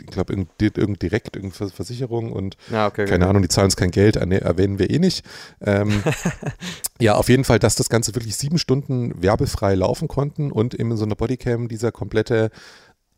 [0.00, 3.30] ich glaube, irgend, direkt, irgendeine Versicherung und ja, okay, keine okay.
[3.30, 5.24] Ahnung, die zahlen uns kein Geld, erwähnen wir eh nicht.
[5.60, 6.02] Ähm,
[7.00, 10.90] ja, auf jeden Fall, dass das Ganze wirklich sieben Stunden werbefrei laufen konnten und eben
[10.90, 12.50] in so einer Bodycam dieser komplette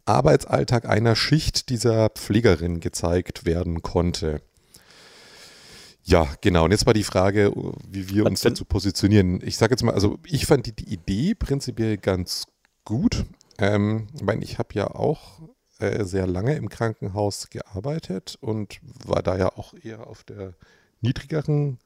[0.06, 4.40] Arbeitsalltag einer Schicht dieser Pflegerin gezeigt werden konnte.
[6.04, 6.66] Ja, genau.
[6.66, 7.50] Und jetzt war die Frage,
[7.90, 9.40] wie wir uns dazu positionieren.
[9.42, 12.44] Ich sage jetzt mal, also ich fand die, die Idee prinzipiell ganz
[12.84, 13.24] gut.
[13.58, 15.40] Ähm, ich meine, ich habe ja auch
[15.92, 20.54] äh, sehr lange im Krankenhaus gearbeitet und war da ja auch eher auf der
[21.00, 21.78] niedrigeren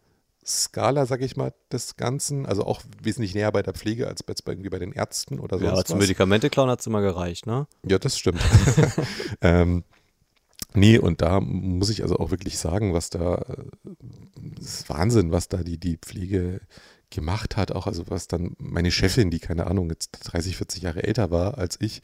[0.48, 2.46] Skala, sag ich mal, des Ganzen.
[2.46, 5.64] Also auch wesentlich näher bei der Pflege als bei, irgendwie bei den Ärzten oder so.
[5.64, 7.66] Ja, zum Medikamente-Klauen hat es immer gereicht, ne?
[7.86, 8.40] Ja, das stimmt.
[9.42, 9.84] ähm,
[10.72, 13.44] nee, und da muss ich also auch wirklich sagen, was da,
[14.34, 16.60] das ist Wahnsinn, was da die, die Pflege
[17.10, 17.72] gemacht hat.
[17.72, 21.58] Auch also was dann meine Chefin, die keine Ahnung, jetzt 30, 40 Jahre älter war
[21.58, 22.00] als ich,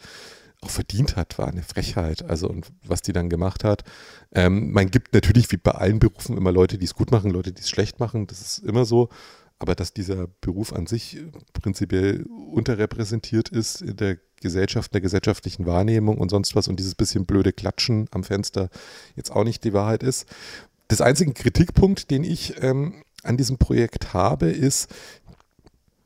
[0.64, 2.24] auch verdient hat, war eine Frechheit.
[2.28, 3.84] Also und was die dann gemacht hat.
[4.32, 7.52] Ähm, man gibt natürlich wie bei allen Berufen immer Leute, die es gut machen, Leute,
[7.52, 8.26] die es schlecht machen.
[8.26, 9.08] Das ist immer so.
[9.58, 11.18] aber dass dieser Beruf an sich
[11.52, 16.94] prinzipiell unterrepräsentiert ist in der Gesellschaft, in der gesellschaftlichen Wahrnehmung und sonst was und dieses
[16.94, 18.68] bisschen blöde Klatschen am Fenster
[19.16, 20.26] jetzt auch nicht die Wahrheit ist.
[20.88, 24.90] Das einzige Kritikpunkt, den ich ähm, an diesem Projekt habe, ist,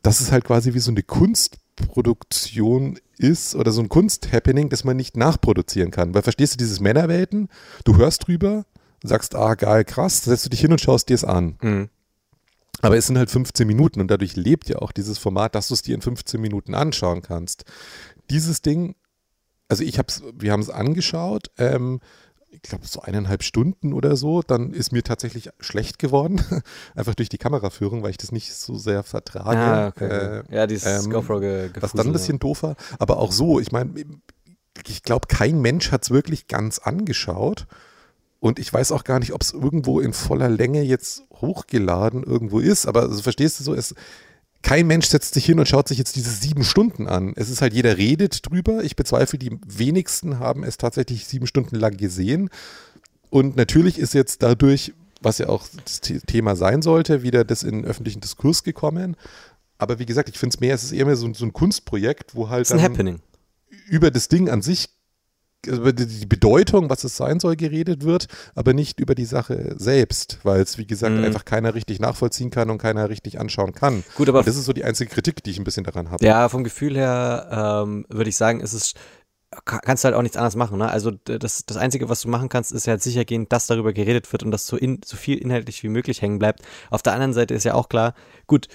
[0.02, 4.96] dass es halt quasi wie so eine Kunstproduktion ist oder so ein Kunsthappening, das man
[4.96, 6.14] nicht nachproduzieren kann.
[6.14, 7.48] Weil verstehst du dieses Männerwelten?
[7.84, 8.64] Du hörst drüber,
[9.02, 11.56] sagst, ah, geil, krass, setzt du dich hin und schaust dir es an.
[11.62, 11.88] Mhm.
[12.80, 15.74] Aber es sind halt 15 Minuten und dadurch lebt ja auch dieses Format, dass du
[15.74, 17.64] es dir in 15 Minuten anschauen kannst.
[18.30, 18.94] Dieses Ding,
[19.68, 22.00] also ich hab's, wir haben es angeschaut, ähm,
[22.50, 26.42] ich glaube so eineinhalb Stunden oder so, dann ist mir tatsächlich schlecht geworden,
[26.94, 29.58] einfach durch die Kameraführung, weil ich das nicht so sehr vertrage.
[29.58, 30.04] Ah, okay.
[30.04, 33.60] äh, ja, dieses ähm, GoPro ge Was dann ein bisschen doof war, aber auch so,
[33.60, 33.92] ich meine,
[34.86, 37.66] ich glaube, kein Mensch hat es wirklich ganz angeschaut.
[38.40, 42.60] Und ich weiß auch gar nicht, ob es irgendwo in voller Länge jetzt hochgeladen irgendwo
[42.60, 42.86] ist.
[42.86, 43.96] Aber also, verstehst du so, es,
[44.62, 47.32] kein Mensch setzt sich hin und schaut sich jetzt diese sieben Stunden an.
[47.36, 48.82] Es ist halt, jeder redet drüber.
[48.82, 52.50] Ich bezweifle, die wenigsten haben es tatsächlich sieben Stunden lang gesehen.
[53.30, 57.82] Und natürlich ist jetzt dadurch, was ja auch das Thema sein sollte, wieder das in
[57.82, 59.16] den öffentlichen Diskurs gekommen.
[59.78, 62.34] Aber wie gesagt, ich finde es mehr, es ist eher mehr so, so ein Kunstprojekt,
[62.34, 62.66] wo halt.
[63.86, 64.88] Über das Ding an sich
[65.66, 70.38] über die Bedeutung, was es sein soll, geredet wird, aber nicht über die Sache selbst,
[70.44, 71.24] weil es, wie gesagt, mhm.
[71.24, 74.04] einfach keiner richtig nachvollziehen kann und keiner richtig anschauen kann.
[74.14, 76.24] Gut, aber und das ist so die einzige Kritik, die ich ein bisschen daran habe.
[76.24, 78.94] Ja, vom Gefühl her ähm, würde ich sagen, ist es
[79.64, 80.78] kannst du halt auch nichts anderes machen.
[80.78, 80.90] Ne?
[80.90, 83.94] Also das, das Einzige, was du machen kannst, ist ja halt sicher gehen, dass darüber
[83.94, 86.60] geredet wird und dass so, in, so viel inhaltlich wie möglich hängen bleibt.
[86.90, 88.14] Auf der anderen Seite ist ja auch klar,
[88.46, 88.68] gut,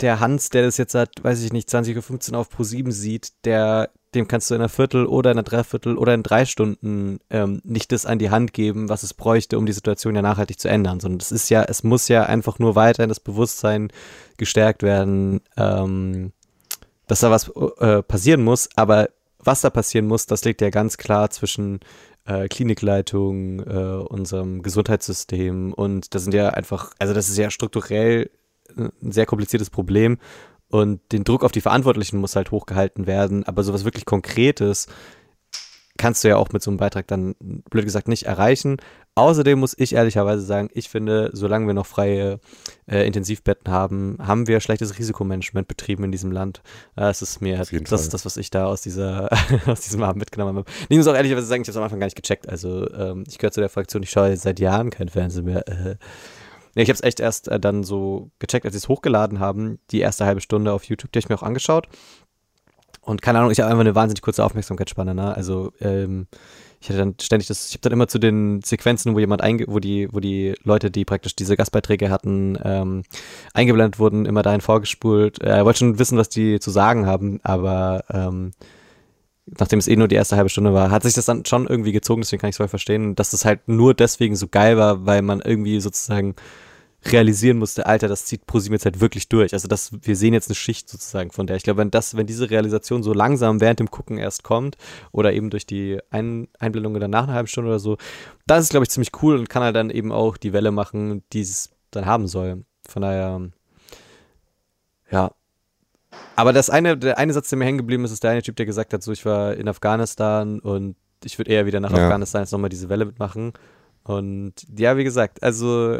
[0.00, 3.32] der Hans, der das jetzt seit, weiß ich nicht, 20.15 Uhr auf Pro 7 sieht,
[3.44, 7.18] der dem kannst du in einer Viertel oder in einer Dreiviertel oder in drei Stunden
[7.30, 10.60] ähm, nicht das an die Hand geben, was es bräuchte, um die Situation ja nachhaltig
[10.60, 13.88] zu ändern, sondern es ist ja, es muss ja einfach nur weiterhin das Bewusstsein
[14.36, 16.32] gestärkt werden, ähm,
[17.06, 20.96] dass da was äh, passieren muss, aber was da passieren muss, das liegt ja ganz
[20.96, 21.80] klar zwischen
[22.24, 25.72] äh, Klinikleitung, äh, unserem Gesundheitssystem.
[25.72, 28.30] Und das sind ja einfach, also das ist ja strukturell
[28.76, 30.18] äh, ein sehr kompliziertes Problem
[30.72, 34.88] und den Druck auf die Verantwortlichen muss halt hochgehalten werden, aber sowas wirklich Konkretes
[35.98, 38.78] kannst du ja auch mit so einem Beitrag dann, blöd gesagt, nicht erreichen.
[39.14, 42.40] Außerdem muss ich ehrlicherweise sagen, ich finde, solange wir noch freie
[42.90, 46.62] äh, Intensivbetten haben, haben wir schlechtes Risikomanagement betrieben in diesem Land.
[46.96, 47.78] Das ist mir, das Fall.
[47.82, 49.28] ist das, was ich da aus dieser,
[49.66, 50.70] aus diesem Abend mitgenommen habe.
[50.88, 52.48] Ich muss auch ehrlicherweise sagen, ich habe es am Anfang gar nicht gecheckt.
[52.48, 55.68] Also ähm, ich gehöre zu der Fraktion, ich schaue seit Jahren kein Fernsehen mehr.
[55.68, 55.96] Äh,
[56.74, 59.78] Nee, ich habe es echt erst äh, dann so gecheckt, als sie es hochgeladen haben,
[59.90, 61.88] die erste halbe Stunde auf YouTube, die habe ich mir auch angeschaut.
[63.02, 65.34] Und keine Ahnung, ich habe einfach eine wahnsinnig kurze Aufmerksamkeitsspanne, ne?
[65.34, 66.28] Also, ähm,
[66.80, 69.66] ich hatte dann ständig das, ich habe dann immer zu den Sequenzen, wo jemand einge,
[69.68, 73.02] wo die, wo die Leute, die praktisch diese Gastbeiträge hatten, ähm,
[73.54, 75.40] eingeblendet wurden, immer dahin vorgespult.
[75.42, 78.50] Äh, er wollte schon wissen, was die zu sagen haben, aber ähm,
[79.46, 81.92] nachdem es eh nur die erste halbe Stunde war, hat sich das dann schon irgendwie
[81.92, 85.06] gezogen, deswegen kann ich es voll verstehen, dass das halt nur deswegen so geil war,
[85.06, 86.34] weil man irgendwie sozusagen
[87.04, 89.52] realisieren musste, Alter, das zieht ProSieben jetzt halt wirklich durch.
[89.52, 91.56] Also das, wir sehen jetzt eine Schicht sozusagen von der.
[91.56, 94.76] Ich glaube, wenn das, wenn diese Realisation so langsam während dem Gucken erst kommt
[95.10, 97.96] oder eben durch die Ein Einblendung dann nach einer halben Stunde oder so,
[98.46, 101.22] das ist, glaube ich, ziemlich cool und kann halt dann eben auch die Welle machen,
[101.32, 102.64] die es dann haben soll.
[102.88, 103.40] Von daher,
[105.10, 105.32] ja,
[106.36, 108.56] aber das eine, der eine Satz, der mir hängen geblieben ist, ist der eine Typ,
[108.56, 112.04] der gesagt hat, so ich war in Afghanistan und ich würde eher wieder nach ja.
[112.04, 113.52] Afghanistan jetzt nochmal diese Welle mitmachen.
[114.04, 115.98] Und ja, wie gesagt, also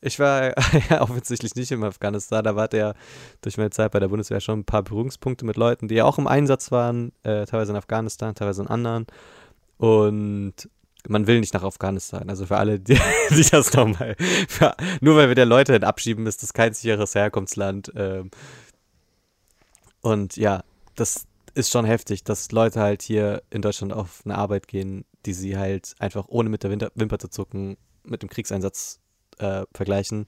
[0.00, 0.54] ich war
[0.90, 2.94] ja offensichtlich nicht in Afghanistan, da war der
[3.42, 6.18] durch meine Zeit bei der Bundeswehr schon ein paar Berührungspunkte mit Leuten, die ja auch
[6.18, 9.06] im Einsatz waren, äh, teilweise in Afghanistan, teilweise in anderen.
[9.76, 10.68] Und
[11.06, 12.28] man will nicht nach Afghanistan.
[12.28, 12.98] Also für alle, die
[13.30, 14.16] sich das nochmal,
[15.00, 17.92] nur weil wir der Leute abschieben, ist das kein sicheres Herkunftsland.
[17.96, 18.30] Ähm,
[20.00, 20.62] und ja,
[20.94, 25.32] das ist schon heftig, dass Leute halt hier in Deutschland auf eine Arbeit gehen, die
[25.32, 29.00] sie halt einfach ohne mit der Wimper zu zucken mit dem Kriegseinsatz
[29.38, 30.26] äh, vergleichen.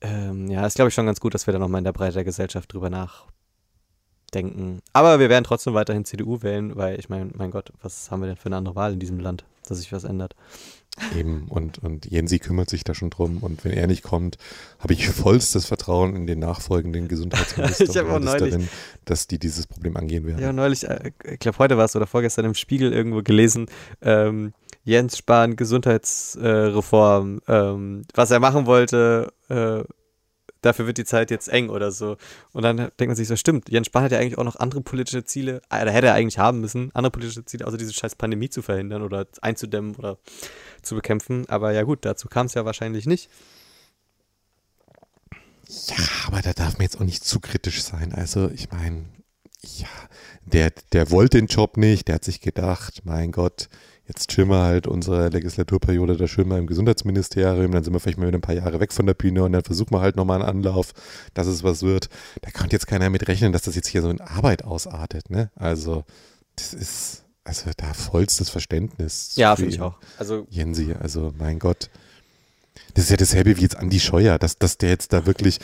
[0.00, 2.14] Ähm, ja, ist glaube ich schon ganz gut, dass wir da nochmal in der Breite
[2.14, 4.80] der Gesellschaft drüber nachdenken.
[4.92, 8.26] Aber wir werden trotzdem weiterhin CDU wählen, weil ich meine, mein Gott, was haben wir
[8.26, 10.34] denn für eine andere Wahl in diesem Land, dass sich was ändert?
[11.16, 13.38] Eben, und, und Jensi kümmert sich da schon drum.
[13.38, 14.36] Und wenn er nicht kommt,
[14.78, 18.68] habe ich vollstes Vertrauen in den nachfolgenden Gesundheitsminister ich und neulich,
[19.06, 20.42] dass die dieses Problem angehen werden.
[20.42, 23.66] Ja, neulich, äh, ich glaube heute war es oder vorgestern im Spiegel irgendwo gelesen,
[24.02, 24.52] ähm,
[24.84, 29.84] Jens Spahn Gesundheitsreform, äh, ähm, was er machen wollte, äh,
[30.60, 32.16] dafür wird die Zeit jetzt eng oder so.
[32.52, 34.80] Und dann denkt man sich so, stimmt, Jens Spahn hat ja eigentlich auch noch andere
[34.80, 38.16] politische Ziele, äh, oder hätte er eigentlich haben müssen, andere politische Ziele, außer diese scheiß
[38.16, 40.18] Pandemie zu verhindern oder einzudämmen oder
[40.82, 41.48] zu bekämpfen.
[41.48, 43.30] Aber ja gut, dazu kam es ja wahrscheinlich nicht.
[45.88, 48.12] Ja, aber da darf man jetzt auch nicht zu kritisch sein.
[48.12, 49.06] Also, ich meine,
[49.62, 49.88] ja,
[50.44, 53.68] der, der wollte den Job nicht, der hat sich gedacht, mein Gott,
[54.12, 58.18] jetzt chillen wir halt unsere Legislaturperiode da schön mal im Gesundheitsministerium, dann sind wir vielleicht
[58.18, 60.40] mal wieder ein paar Jahre weg von der Bühne und dann versuchen wir halt nochmal
[60.40, 60.92] einen Anlauf,
[61.32, 62.08] dass es was wird.
[62.42, 65.50] Da kann jetzt keiner mit rechnen, dass das jetzt hier so in Arbeit ausartet, ne?
[65.54, 66.04] Also,
[66.56, 69.32] das ist, also da vollstes Verständnis.
[69.36, 69.98] Ja, finde ich auch.
[70.18, 71.88] Also, Jensi, also mein Gott.
[72.94, 75.58] Das ist ja dasselbe wie jetzt Andi Scheuer, dass, dass der jetzt da wirklich,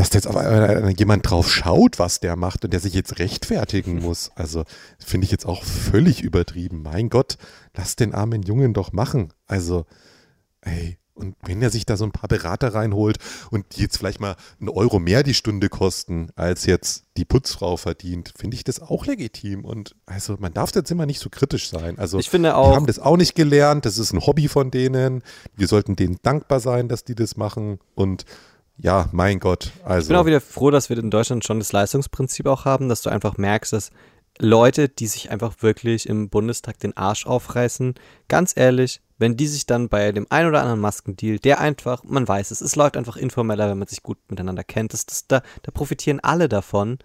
[0.00, 4.30] dass jetzt auf jemand drauf schaut, was der macht und der sich jetzt rechtfertigen muss.
[4.34, 4.64] Also
[4.98, 6.80] finde ich jetzt auch völlig übertrieben.
[6.80, 7.36] Mein Gott,
[7.76, 9.34] lass den armen Jungen doch machen.
[9.46, 9.84] Also,
[10.62, 13.18] ey, und wenn er sich da so ein paar Berater reinholt
[13.50, 17.76] und die jetzt vielleicht mal einen Euro mehr die Stunde kosten, als jetzt die Putzfrau
[17.76, 19.66] verdient, finde ich das auch legitim.
[19.66, 21.98] Und also man darf jetzt immer nicht so kritisch sein.
[21.98, 23.84] Also ich finde auch, wir haben das auch nicht gelernt.
[23.84, 25.22] Das ist ein Hobby von denen.
[25.54, 27.80] Wir sollten denen dankbar sein, dass die das machen.
[27.94, 28.24] Und
[28.82, 29.72] ja, mein Gott.
[29.84, 30.06] Also.
[30.06, 33.02] Ich bin auch wieder froh, dass wir in Deutschland schon das Leistungsprinzip auch haben, dass
[33.02, 33.90] du einfach merkst, dass
[34.38, 37.94] Leute, die sich einfach wirklich im Bundestag den Arsch aufreißen,
[38.28, 42.26] ganz ehrlich, wenn die sich dann bei dem ein oder anderen Maskendeal, der einfach, man
[42.26, 45.42] weiß es, es läuft einfach informeller, wenn man sich gut miteinander kennt, das, das, da,
[45.62, 46.98] da profitieren alle davon,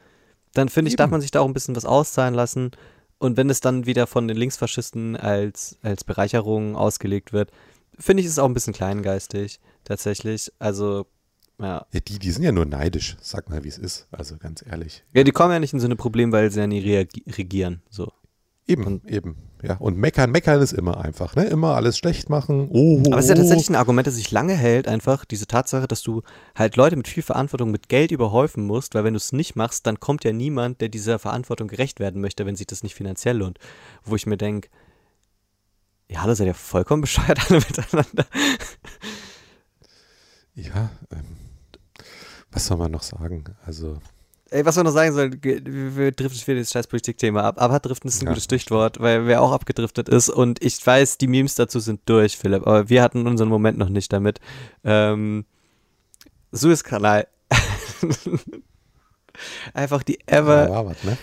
[0.53, 2.71] dann finde ich, darf man sich da auch ein bisschen was auszahlen lassen.
[3.17, 7.51] Und wenn es dann wieder von den Linksfaschisten als, als Bereicherung ausgelegt wird,
[7.99, 10.53] finde ich es auch ein bisschen kleingeistig, tatsächlich.
[10.59, 11.07] Also,
[11.59, 11.85] ja.
[11.91, 11.99] ja.
[11.99, 14.07] die, die sind ja nur neidisch, sag mal, wie es ist.
[14.11, 15.03] Also ganz ehrlich.
[15.13, 17.81] Ja, die kommen ja nicht in so ein Problem, weil sie ja nie regieren.
[17.89, 18.11] So.
[18.67, 19.37] Eben, und, eben.
[19.61, 21.45] Ja, und meckern, meckern ist immer einfach, ne?
[21.45, 22.67] Immer alles schlecht machen.
[22.71, 25.87] Oh, Aber es ist ja tatsächlich ein Argument, das sich lange hält, einfach diese Tatsache,
[25.87, 26.23] dass du
[26.55, 29.85] halt Leute mit viel Verantwortung mit Geld überhäufen musst, weil wenn du es nicht machst,
[29.85, 33.37] dann kommt ja niemand, der dieser Verantwortung gerecht werden möchte, wenn sich das nicht finanziell
[33.37, 33.59] lohnt.
[34.03, 34.69] Wo ich mir denke,
[36.09, 38.25] ja, das seid ja vollkommen bescheuert alle miteinander.
[40.55, 41.37] Ja, ähm,
[42.55, 43.43] was soll man noch sagen?
[43.65, 43.97] Also
[44.49, 47.61] Ey, was wir noch sagen sollen, wir driften wieder das Scheißpolitik-Thema ab.
[47.61, 48.31] Aber driften ist ein ja.
[48.31, 50.29] gutes Stichwort, weil wer auch abgedriftet ist.
[50.29, 52.65] Und ich weiß, die Memes dazu sind durch, Philipp.
[52.65, 54.39] Aber wir hatten unseren Moment noch nicht damit.
[54.83, 55.45] Ähm,
[56.51, 57.27] Suezkanal.
[59.73, 60.67] Einfach die ever.
[60.67, 61.17] Da war was, ne?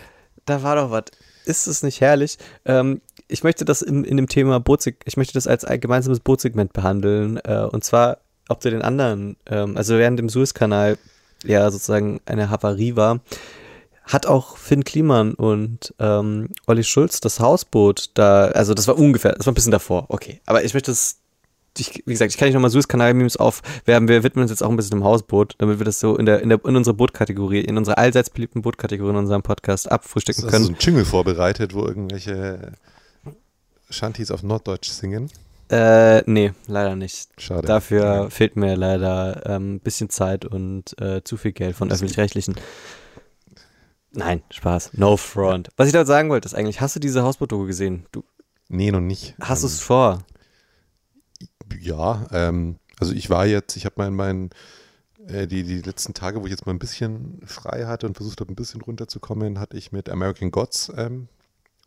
[0.45, 1.05] Da war doch was.
[1.47, 2.37] Ist es nicht herrlich?
[2.67, 6.21] Ähm, ich möchte das in, in dem Thema Bootseg ich möchte das als ein gemeinsames
[6.21, 7.39] Bootsegment behandeln.
[7.39, 8.19] Äh, und zwar
[8.49, 10.99] ob zu den anderen, ähm, also während dem Suezkanal
[11.45, 13.21] ja sozusagen eine Havarie war,
[14.05, 19.33] hat auch Finn Kliman und ähm, Olli Schulz das Hausboot da, also das war ungefähr,
[19.33, 20.41] das war ein bisschen davor, okay.
[20.47, 21.19] Aber ich möchte es,
[21.79, 24.77] ich, wie gesagt, ich kann nicht nochmal Suez-Kanal-Memes aufwerben, wir widmen uns jetzt auch ein
[24.77, 27.79] bisschen dem Hausboot, damit wir das so in der, in der, in unserer Bootkategorie, in
[27.79, 30.53] unserer allseits beliebten Bootkategorie in unserem Podcast abfrühstücken können.
[30.53, 32.73] Hast du so ein Jingle vorbereitet, wo irgendwelche
[33.89, 35.31] Shanties auf Norddeutsch singen?
[35.73, 37.31] Äh, nee, leider nicht.
[37.41, 37.67] Schade.
[37.67, 38.31] Dafür ja.
[38.31, 42.57] fehlt mir leider ein ähm, bisschen Zeit und äh, zu viel Geld von öffentlich-rechtlichen.
[44.11, 44.91] Nein, Spaß.
[44.93, 45.71] No front.
[45.79, 48.05] Was ich damit sagen wollte, ist eigentlich, hast du diese Hausboot-Doku gesehen?
[48.13, 48.23] Du,
[48.69, 49.35] nee, noch nicht.
[49.41, 50.19] Hast ähm, du es vor?
[51.81, 54.51] Ja, ähm, also ich war jetzt, ich habe mein, mein
[55.27, 58.43] äh, die, die letzten Tage, wo ich jetzt mal ein bisschen frei hatte und versucht
[58.43, 61.29] habe, ein bisschen runterzukommen, hatte ich mit American Gods ähm,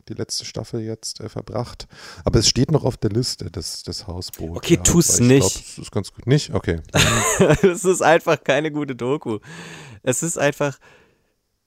[0.08, 1.86] die letzte Staffel jetzt äh, verbracht.
[2.24, 4.56] Aber es steht noch auf der Liste, das, das Hausboot.
[4.58, 5.40] Okay, ja, tu's nicht.
[5.40, 6.26] Glaub, das ist ganz gut.
[6.26, 6.54] Nicht?
[6.54, 6.80] Okay.
[7.62, 9.38] Es ist einfach keine gute Doku.
[10.02, 10.78] Es ist einfach.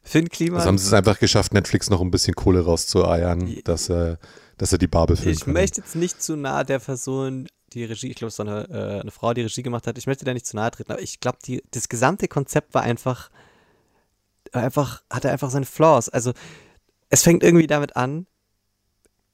[0.01, 0.57] Finn Klima.
[0.57, 4.15] Also haben sie es einfach geschafft, Netflix noch ein bisschen Kohle rauszueiern, dass, äh,
[4.57, 5.53] dass er die Babel filmen Ich können.
[5.53, 9.01] möchte jetzt nicht zu nah der Person, die Regie, ich glaube, es war eine, äh,
[9.01, 11.19] eine Frau, die Regie gemacht hat, ich möchte da nicht zu nahe treten, aber ich
[11.19, 11.37] glaube,
[11.71, 13.29] das gesamte Konzept war einfach,
[14.51, 16.09] einfach, hatte einfach seine Flaws.
[16.09, 16.33] Also,
[17.09, 18.27] es fängt irgendwie damit an,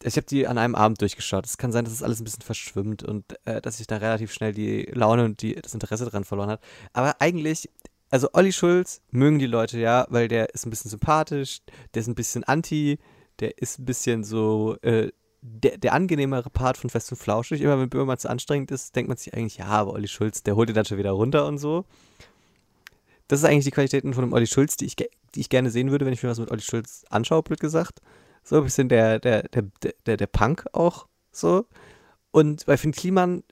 [0.03, 1.45] ich habe die an einem Abend durchgeschaut.
[1.45, 4.31] Es kann sein, dass es alles ein bisschen verschwimmt und äh, dass ich da relativ
[4.31, 6.61] schnell die Laune und die, das Interesse dran verloren hat.
[6.93, 7.69] Aber eigentlich,
[8.09, 11.61] also Olli Schulz mögen die Leute ja, weil der ist ein bisschen sympathisch,
[11.93, 12.99] der ist ein bisschen anti,
[13.39, 15.11] der ist ein bisschen so äh,
[15.41, 17.61] der, der angenehmere Part von Fest und Flauschig.
[17.61, 20.55] Immer wenn Böhmermann zu anstrengend ist, denkt man sich eigentlich, ja, aber Olli Schulz, der
[20.55, 21.85] holt ihn dann schon wieder runter und so.
[23.27, 24.95] Das ist eigentlich die Qualitäten von dem Olli Schulz, die ich,
[25.35, 28.01] die ich gerne sehen würde, wenn ich mir was mit Olli Schulz anschaue, blöd gesagt.
[28.43, 29.63] So ein bisschen der, der, der,
[30.05, 31.65] der, der Punk auch so.
[32.31, 33.43] Und bei Finn Kliman,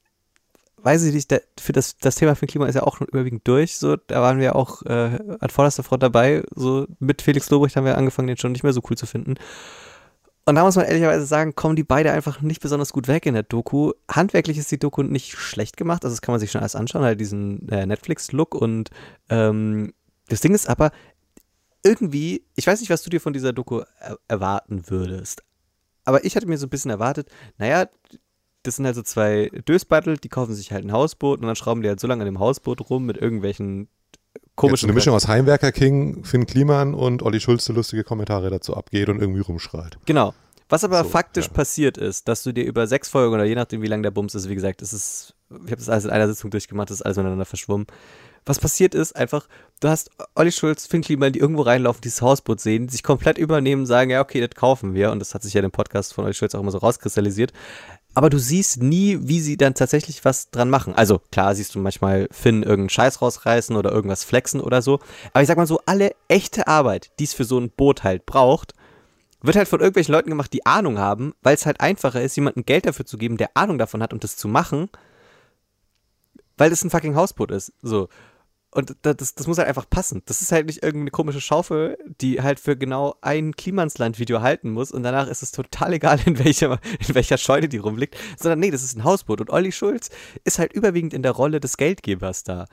[0.77, 3.47] weiß ich nicht, der, für das, das Thema Finn Kliman ist ja auch schon überwiegend
[3.47, 3.77] durch.
[3.77, 6.43] So, da waren wir auch äh, an vorderster Front dabei.
[6.53, 9.35] So mit Felix Lobrecht haben wir angefangen, den schon nicht mehr so cool zu finden.
[10.45, 13.33] Und da muss man ehrlicherweise sagen, kommen die beide einfach nicht besonders gut weg in
[13.33, 13.93] der Doku.
[14.11, 17.03] Handwerklich ist die Doku nicht schlecht gemacht, also das kann man sich schon alles anschauen,
[17.03, 18.89] halt diesen äh, Netflix-Look und
[19.29, 19.93] ähm,
[20.27, 20.91] das Ding ist aber,
[21.83, 25.43] irgendwie, ich weiß nicht, was du dir von dieser Doku er erwarten würdest,
[26.05, 27.87] aber ich hatte mir so ein bisschen erwartet, naja,
[28.63, 31.81] das sind halt so zwei Dösbattel, die kaufen sich halt ein Hausboot und dann schrauben
[31.81, 33.89] die halt so lange an dem Hausboot rum mit irgendwelchen
[34.55, 34.89] komischen.
[34.89, 39.09] eine Mischung aus Heimwerker King, Finn Kliman und Olli Schulz, der lustige Kommentare dazu abgeht
[39.09, 39.97] und irgendwie rumschreit.
[40.05, 40.33] Genau.
[40.69, 41.53] Was aber so, faktisch ja.
[41.53, 44.33] passiert ist, dass du dir über sechs Folgen oder je nachdem, wie lang der Bums
[44.33, 47.01] ist, wie gesagt, es ist, ich habe das alles in einer Sitzung durchgemacht, das ist
[47.03, 47.85] alles miteinander verschwommen.
[48.45, 49.47] Was passiert ist, einfach,
[49.79, 53.85] du hast Olli Schulz, Finn Kliman, die irgendwo reinlaufen, dieses Hausboot sehen, sich komplett übernehmen,
[53.85, 55.11] sagen, ja, okay, das kaufen wir.
[55.11, 57.53] Und das hat sich ja dem Podcast von Olli Schulz auch immer so rauskristallisiert
[58.15, 60.93] aber du siehst nie, wie sie dann tatsächlich was dran machen.
[60.93, 64.99] Also klar siehst du manchmal Finn irgendeinen Scheiß rausreißen oder irgendwas flexen oder so.
[65.33, 68.25] Aber ich sag mal so, alle echte Arbeit, die es für so ein Boot halt
[68.25, 68.73] braucht,
[69.41, 72.65] wird halt von irgendwelchen Leuten gemacht, die Ahnung haben, weil es halt einfacher ist, jemandem
[72.65, 74.89] Geld dafür zu geben, der Ahnung davon hat und das zu machen,
[76.57, 77.73] weil das ein fucking Hausboot ist.
[77.81, 78.09] So.
[78.73, 80.23] Und das, das muss halt einfach passen.
[80.25, 84.91] Das ist halt nicht irgendeine komische Schaufel, die halt für genau ein Klimansland-Video halten muss
[84.91, 88.71] und danach ist es total egal, in welcher, in welcher Scheune die rumliegt, sondern nee,
[88.71, 90.09] das ist ein Hausboot und Olli Schulz
[90.43, 92.65] ist halt überwiegend in der Rolle des Geldgebers da.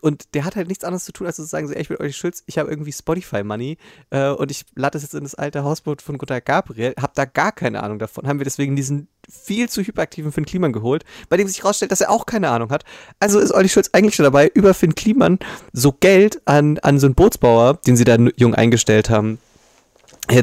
[0.00, 1.96] Und der hat halt nichts anderes zu tun, als zu sagen, so, ey, ich bin
[1.98, 3.78] Olli Schulz, ich habe irgendwie Spotify-Money
[4.10, 7.24] äh, und ich lade das jetzt in das alte Hausboot von Gunter Gabriel, habe da
[7.24, 11.36] gar keine Ahnung davon, haben wir deswegen diesen viel zu hyperaktiven Finn Kliman geholt, bei
[11.36, 12.84] dem sich rausstellt, dass er auch keine Ahnung hat.
[13.20, 15.38] Also ist Olli Schulz eigentlich schon dabei, über Finn Kliman
[15.72, 19.38] so Geld an, an so einen Bootsbauer, den sie da jung eingestellt haben,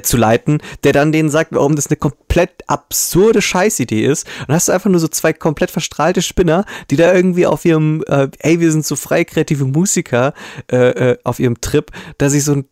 [0.04, 4.28] zu leiten, der dann denen sagt, warum das eine komplett absurde Scheißidee ist.
[4.42, 7.66] Und dann hast du einfach nur so zwei komplett verstrahlte Spinner, die da irgendwie auf
[7.66, 10.34] ihrem, äh, ey, wir sind so frei kreative Musiker,
[10.72, 12.66] äh, äh, auf ihrem Trip, da sich so ein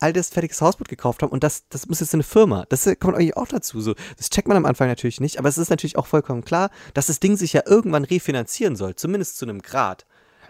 [0.00, 2.64] altes, fertiges Hausboot gekauft haben und das, das muss jetzt eine Firma.
[2.68, 3.80] Das kommt eigentlich auch dazu.
[3.80, 6.70] So, das checkt man am Anfang natürlich nicht, aber es ist natürlich auch vollkommen klar,
[6.94, 10.06] dass das Ding sich ja irgendwann refinanzieren soll, zumindest zu einem Grad.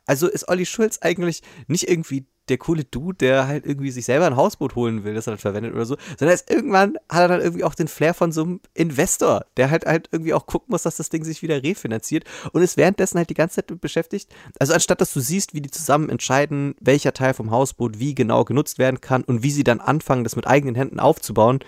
[0.06, 4.26] Also ist Olli Schulz eigentlich nicht irgendwie der coole Dude, der halt irgendwie sich selber
[4.26, 7.28] ein Hausboot holen will, das er dann verwendet oder so, sondern ist irgendwann hat er
[7.28, 10.68] dann irgendwie auch den Flair von so einem Investor, der halt halt irgendwie auch gucken
[10.70, 14.30] muss, dass das Ding sich wieder refinanziert und ist währenddessen halt die ganze Zeit beschäftigt.
[14.58, 18.44] Also anstatt dass du siehst, wie die zusammen entscheiden, welcher Teil vom Hausboot wie genau
[18.44, 21.60] genutzt werden kann und wie sie dann anfangen, das mit eigenen Händen aufzubauen,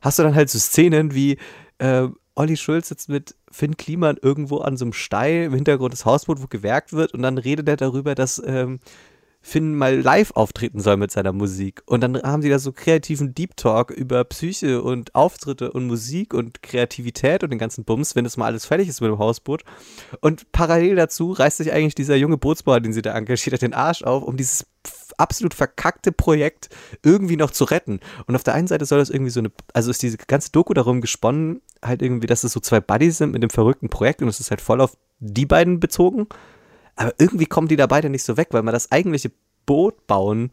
[0.00, 1.38] hast du dann halt so Szenen wie
[1.78, 6.04] äh, Olli Schulz sitzt mit Finn Kliman irgendwo an so einem Steil im Hintergrund des
[6.04, 8.80] Hausboot, wo gewerkt wird und dann redet er darüber, dass ähm,
[9.42, 11.82] Finn mal live auftreten soll mit seiner Musik.
[11.86, 16.34] Und dann haben sie da so kreativen Deep Talk über Psyche und Auftritte und Musik
[16.34, 19.64] und Kreativität und den ganzen Bums, wenn das mal alles fertig ist mit dem Hausboot.
[20.20, 23.74] Und parallel dazu reißt sich eigentlich dieser junge Bootsbauer, den sie da engagiert hat, den
[23.74, 24.66] Arsch auf, um dieses
[25.16, 26.68] absolut verkackte Projekt
[27.02, 28.00] irgendwie noch zu retten.
[28.26, 30.74] Und auf der einen Seite soll das irgendwie so eine, also ist diese ganze Doku
[30.74, 34.28] darum gesponnen, halt irgendwie, dass es so zwei Buddies sind mit dem verrückten Projekt und
[34.28, 36.26] es ist halt voll auf die beiden bezogen.
[36.96, 39.30] Aber irgendwie kommen die da beide nicht so weg, weil man das eigentliche
[39.66, 40.50] Boot bauen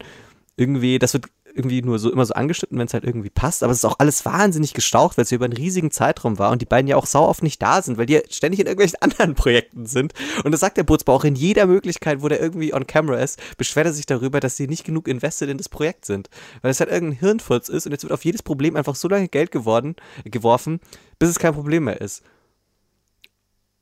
[0.56, 3.62] irgendwie, das wird irgendwie nur so immer so angeschnitten, wenn es halt irgendwie passt.
[3.62, 6.50] Aber es ist auch alles wahnsinnig gestaucht, weil es ja über einen riesigen Zeitraum war
[6.52, 8.98] und die beiden ja auch sau oft nicht da sind, weil die ständig in irgendwelchen
[9.00, 10.12] anderen Projekten sind.
[10.44, 13.40] Und das sagt der Bootsbau auch in jeder Möglichkeit, wo der irgendwie on camera ist,
[13.56, 16.30] beschwert er sich darüber, dass sie nicht genug invested in das Projekt sind.
[16.62, 19.28] Weil es halt irgendein Hirnfurz ist und jetzt wird auf jedes Problem einfach so lange
[19.28, 20.80] Geld geworden, geworfen,
[21.18, 22.22] bis es kein Problem mehr ist.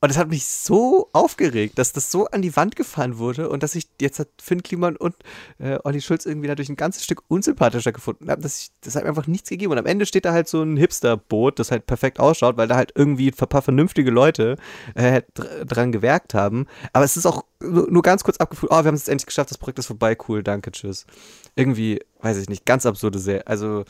[0.00, 3.62] Und das hat mich so aufgeregt, dass das so an die Wand gefahren wurde und
[3.62, 5.14] dass ich jetzt hat Finn Kliman und
[5.58, 9.04] äh, Olli Schulz irgendwie dadurch ein ganzes Stück unsympathischer gefunden habe, dass ich, das hat
[9.04, 9.72] einfach nichts gegeben.
[9.72, 12.76] Und am Ende steht da halt so ein Hipster-Boot, das halt perfekt ausschaut, weil da
[12.76, 14.56] halt irgendwie ein paar vernünftige Leute
[14.94, 16.66] äh, dran gewerkt haben.
[16.92, 19.50] Aber es ist auch nur ganz kurz abgefühlt, oh, wir haben es jetzt endlich geschafft,
[19.50, 21.06] das Projekt ist vorbei, cool, danke, tschüss.
[21.54, 23.46] Irgendwie, weiß ich nicht, ganz absurde Serie.
[23.46, 23.84] Also,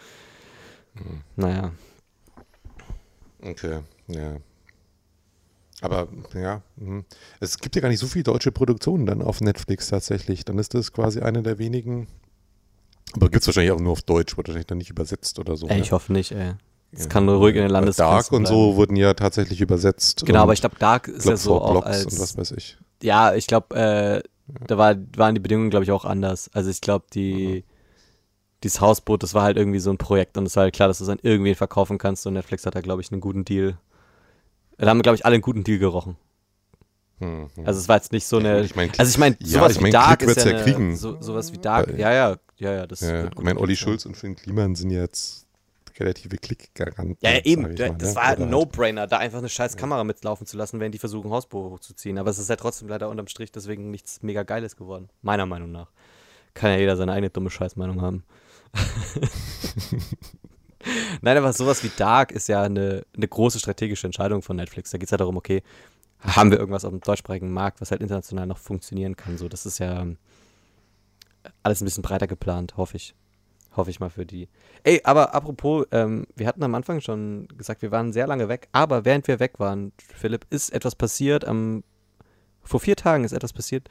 [0.95, 1.23] hm.
[1.35, 1.73] naja.
[3.43, 4.37] Okay, ja.
[5.83, 7.05] Aber ja, mhm.
[7.41, 10.45] es gibt ja gar nicht so viele deutsche Produktionen dann auf Netflix tatsächlich.
[10.45, 12.07] Dann ist das quasi eine der wenigen.
[13.12, 15.68] Aber gibt es wahrscheinlich auch nur auf Deutsch, wird wahrscheinlich dann nicht übersetzt oder so.
[15.68, 16.55] Ey, ich hoffe nicht, ey.
[16.93, 17.09] Es ja.
[17.09, 20.24] kann nur ruhig in den Landes Dark und so wurden ja tatsächlich übersetzt.
[20.24, 22.07] Genau, aber ich glaube, Dark ist ja so auch als.
[22.07, 22.79] Und was weiß ich.
[23.03, 24.22] Ja, ich glaube, äh,
[24.66, 26.51] da war, waren die Bedingungen, glaube ich, auch anders.
[26.53, 27.64] Also ich glaube, die.
[27.66, 27.77] Mhm
[28.62, 30.99] dieses Hausboot, das war halt irgendwie so ein Projekt und es war halt klar, dass
[30.99, 33.79] du es an irgendwen verkaufen kannst und Netflix hat da, glaube ich, einen guten Deal
[34.79, 36.16] da haben, glaube ich, alle einen guten Deal gerochen.
[37.18, 37.66] Hm, hm.
[37.66, 38.62] Also es war jetzt nicht so eine.
[38.62, 40.97] Ich mein, also ich meine, sowas ja, ich mein, wie Dark ist ja, eine, kriegen.
[40.97, 41.97] So, sowas wie Dark.
[41.97, 42.87] Ja, ja, ja, ja.
[42.87, 45.47] Das ja, ich meine, Olli Schulz und Finn Kliman sind jetzt
[45.99, 47.16] relative Klickgaranten.
[47.20, 47.74] Ja, ja, eben.
[47.74, 48.16] Das ne?
[48.16, 49.81] war halt ein No-Brainer, da einfach eine scheiß ja.
[49.81, 52.18] Kamera mitlaufen zu lassen, wenn die versuchen, Hausboot hochzuziehen.
[52.18, 55.09] Aber es ist halt trotzdem leider unterm Strich deswegen nichts mega Geiles geworden.
[55.22, 55.91] Meiner Meinung nach.
[56.53, 58.24] Kann ja jeder seine eigene dumme Scheißmeinung haben.
[61.20, 64.91] Nein, aber sowas wie Dark ist ja eine, eine große strategische Entscheidung von Netflix.
[64.91, 65.62] Da geht es ja darum, okay,
[66.20, 69.39] haben wir irgendwas auf dem deutschsprachigen Markt, was halt international noch funktionieren kann.
[69.39, 70.07] So, das ist ja
[71.62, 73.14] alles ein bisschen breiter geplant, hoffe ich.
[73.76, 74.49] Hoffe ich mal für die.
[74.84, 78.68] Ey, aber apropos, ähm, wir hatten am Anfang schon gesagt, wir waren sehr lange weg,
[78.72, 81.45] aber während wir weg waren, Philipp, ist etwas passiert.
[81.45, 81.84] Am,
[82.62, 83.89] vor vier Tagen ist etwas passiert.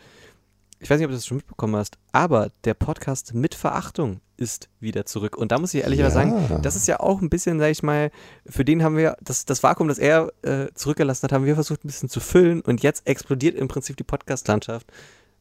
[0.79, 4.69] Ich weiß nicht, ob du das schon mitbekommen hast, aber der Podcast mit Verachtung ist
[4.79, 5.37] wieder zurück.
[5.37, 6.09] Und da muss ich ehrlich ja.
[6.09, 8.11] sagen, das ist ja auch ein bisschen, sag ich mal,
[8.45, 11.85] für den haben wir, das, das Vakuum, das er äh, zurückgelassen hat, haben wir versucht
[11.85, 14.91] ein bisschen zu füllen und jetzt explodiert im Prinzip die Podcast-Landschaft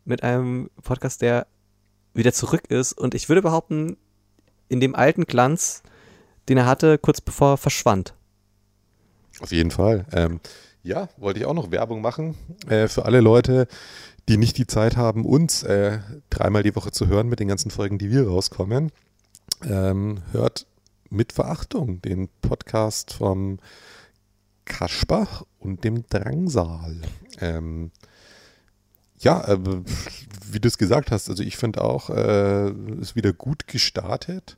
[0.05, 1.47] mit einem Podcast, der
[2.15, 2.93] wieder zurück ist.
[2.93, 3.97] Und ich würde behaupten,
[4.69, 5.83] in dem alten Glanz,
[6.49, 8.15] den er hatte, kurz bevor er verschwand.
[9.41, 10.07] Auf jeden Fall.
[10.13, 10.41] Ähm,
[10.83, 12.37] ja, wollte ich auch noch Werbung machen
[12.69, 13.67] äh, für alle Leute,
[14.29, 15.99] die nicht die Zeit haben, uns äh,
[16.31, 18.91] dreimal die Woche zu hören mit den ganzen Folgen, die wir rauskommen.
[19.65, 20.67] Ähm, hört
[21.11, 23.59] mit Verachtung den Podcast vom
[24.65, 27.01] Kaspach und dem Drangsal.
[27.41, 27.91] Ähm,
[29.19, 29.59] ja, äh,
[30.51, 32.71] wie du es gesagt hast, also ich finde auch, äh,
[33.01, 34.57] ist wieder gut gestartet.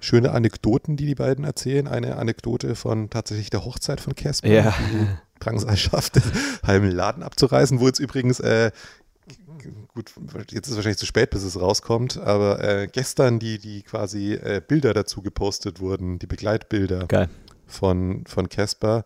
[0.00, 1.88] Schöne Anekdoten, die die beiden erzählen.
[1.88, 4.48] Eine Anekdote von tatsächlich der Hochzeit von Casper.
[4.48, 4.74] Ja.
[5.40, 6.20] Drangsal schafft,
[6.66, 8.70] halben Laden abzureißen, wo jetzt übrigens, äh,
[9.94, 10.12] gut,
[10.50, 14.32] jetzt ist es wahrscheinlich zu spät, bis es rauskommt, aber äh, gestern die, die quasi
[14.32, 17.28] äh, Bilder dazu gepostet wurden, die Begleitbilder Geil.
[17.66, 19.04] von Casper,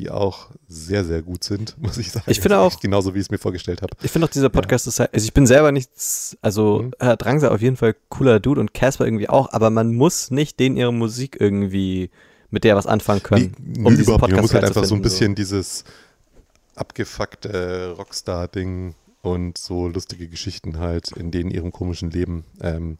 [0.00, 2.24] die auch sehr, sehr gut sind, muss ich sagen.
[2.28, 2.80] Ich finde auch.
[2.80, 3.94] Genauso wie ich es mir vorgestellt habe.
[4.02, 4.90] Ich finde auch, dieser Podcast ja.
[4.90, 6.92] ist halt, also ich bin selber nichts, also mhm.
[6.98, 10.58] Herr Drangsal auf jeden Fall cooler Dude und Casper irgendwie auch, aber man muss nicht
[10.58, 12.10] den ihre Musik irgendwie
[12.50, 13.54] mit der was anfangen können.
[13.58, 15.34] Nee, um diesen Podcast Man muss halt einfach so ein bisschen so.
[15.36, 15.84] dieses
[16.74, 22.44] abgefuckte Rockstar-Ding und so lustige Geschichten halt in denen ihrem komischen Leben.
[22.60, 22.98] Ähm,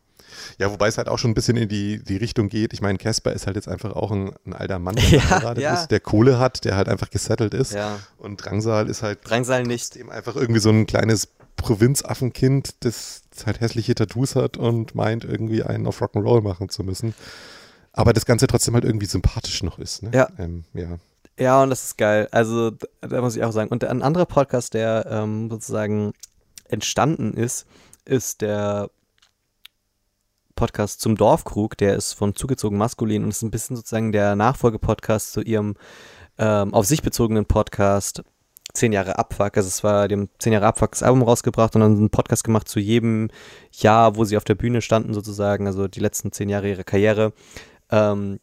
[0.58, 2.72] ja, wobei es halt auch schon ein bisschen in die, die Richtung geht.
[2.72, 5.74] Ich meine, Casper ist halt jetzt einfach auch ein, ein alter Mann, der ja, ja.
[5.74, 7.72] ist, der Kohle hat, der halt einfach gesettelt ist.
[7.72, 7.98] Ja.
[8.18, 9.94] Und Drangsal ist halt Drangsal nicht.
[9.94, 15.62] Dem einfach irgendwie so ein kleines Provinzaffenkind, das halt hässliche Tattoos hat und meint, irgendwie
[15.62, 17.14] einen auf Rock'n'Roll machen zu müssen
[17.92, 20.02] aber das Ganze trotzdem halt irgendwie sympathisch noch ist.
[20.02, 20.10] Ne?
[20.14, 20.28] Ja.
[20.38, 20.98] Ähm, ja.
[21.38, 22.28] Ja, und das ist geil.
[22.32, 23.70] Also, da muss ich auch sagen.
[23.70, 26.12] Und ein anderer Podcast, der ähm, sozusagen
[26.68, 27.66] entstanden ist,
[28.04, 28.90] ist der
[30.60, 31.78] Podcast zum Dorfkrug.
[31.78, 35.74] Der ist von Zugezogen Maskulin und ist ein bisschen sozusagen der Nachfolgepodcast zu ihrem
[36.36, 38.22] ähm, auf sich bezogenen Podcast
[38.74, 39.56] zehn Jahre Abfuck.
[39.56, 42.68] Also es war, haben zehn Jahre Abfuck das Album rausgebracht und dann einen Podcast gemacht
[42.68, 43.30] zu jedem
[43.72, 47.32] Jahr, wo sie auf der Bühne standen sozusagen, also die letzten zehn Jahre ihrer Karriere
[47.90, 48.38] ähm,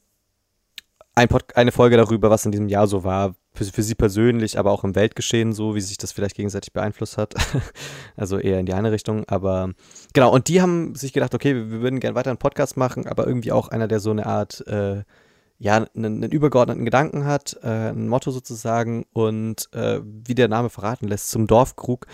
[1.14, 4.72] ein eine Folge darüber, was in diesem Jahr so war, für, für, sie persönlich, aber
[4.72, 7.34] auch im Weltgeschehen so, wie sich das vielleicht gegenseitig beeinflusst hat.
[8.16, 9.26] also eher in die eine Richtung.
[9.28, 9.72] Aber
[10.14, 13.26] genau, und die haben sich gedacht, okay, wir, würden gerne weiter einen Podcast machen, aber
[13.26, 15.04] irgendwie auch einer, der so eine Art, äh,
[15.60, 20.70] ja, einen, einen, übergeordneten Gedanken hat, äh, ein Motto sozusagen und äh, wie der Name
[20.70, 22.06] verraten lässt, zum Dorfkrug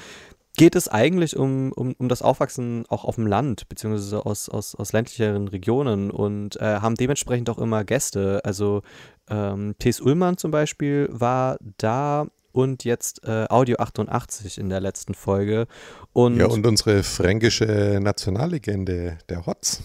[0.55, 4.75] geht es eigentlich um, um, um das Aufwachsen auch auf dem Land, beziehungsweise aus, aus,
[4.75, 8.41] aus ländlicheren Regionen und äh, haben dementsprechend auch immer Gäste.
[8.43, 8.83] Also
[9.29, 10.01] ähm, T.S.
[10.01, 15.67] Ullmann zum Beispiel war da und jetzt äh, Audio 88 in der letzten Folge.
[16.13, 19.81] Und ja, und unsere fränkische Nationallegende, der Hotz.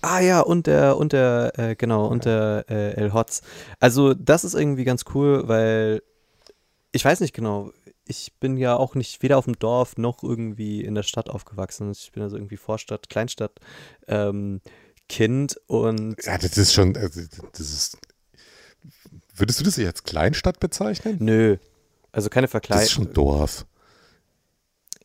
[0.00, 3.42] Ah ja, und der, und der, äh, genau, und der äh, El Hotz.
[3.80, 6.02] Also das ist irgendwie ganz cool, weil
[6.92, 7.72] ich weiß nicht genau,
[8.06, 11.90] ich bin ja auch nicht weder auf dem Dorf noch irgendwie in der Stadt aufgewachsen.
[11.90, 13.58] Ich bin also irgendwie Vorstadt, Kleinstadt
[14.06, 14.60] ähm,
[15.08, 16.16] Kind und.
[16.24, 17.20] Ja, das ist schon, also
[17.52, 17.98] das ist.
[19.34, 21.16] Würdest du das jetzt als Kleinstadt bezeichnen?
[21.20, 21.56] Nö.
[22.12, 22.78] Also keine Vergleich.
[22.78, 23.66] Das ist schon Dorf.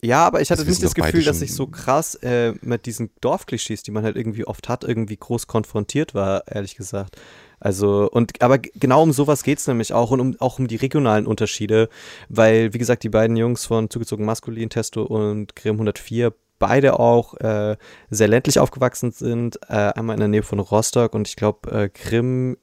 [0.02, 3.10] Ja, aber ich hatte das nicht das Gefühl, dass ich so krass äh, mit diesen
[3.20, 7.18] Dorfklischees, die man halt irgendwie oft hat, irgendwie groß konfrontiert war, ehrlich gesagt.
[7.60, 10.78] Also, und aber genau um sowas geht es nämlich auch und um, auch um die
[10.78, 11.90] regionalen Unterschiede,
[12.30, 17.34] weil, wie gesagt, die beiden Jungs von Zugezogen Maskulin, Testo und Grimm 104 beide auch
[17.36, 17.76] äh,
[18.10, 19.60] sehr ländlich aufgewachsen sind.
[19.68, 22.58] Äh, einmal in der Nähe von Rostock und ich glaube, äh, Grimm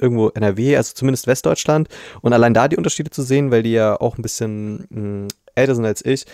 [0.00, 1.88] irgendwo NRW, also zumindest Westdeutschland.
[2.20, 5.28] Und allein da die Unterschiede zu sehen, weil die ja auch ein bisschen mh, hm,
[5.54, 6.26] älter sind als ich,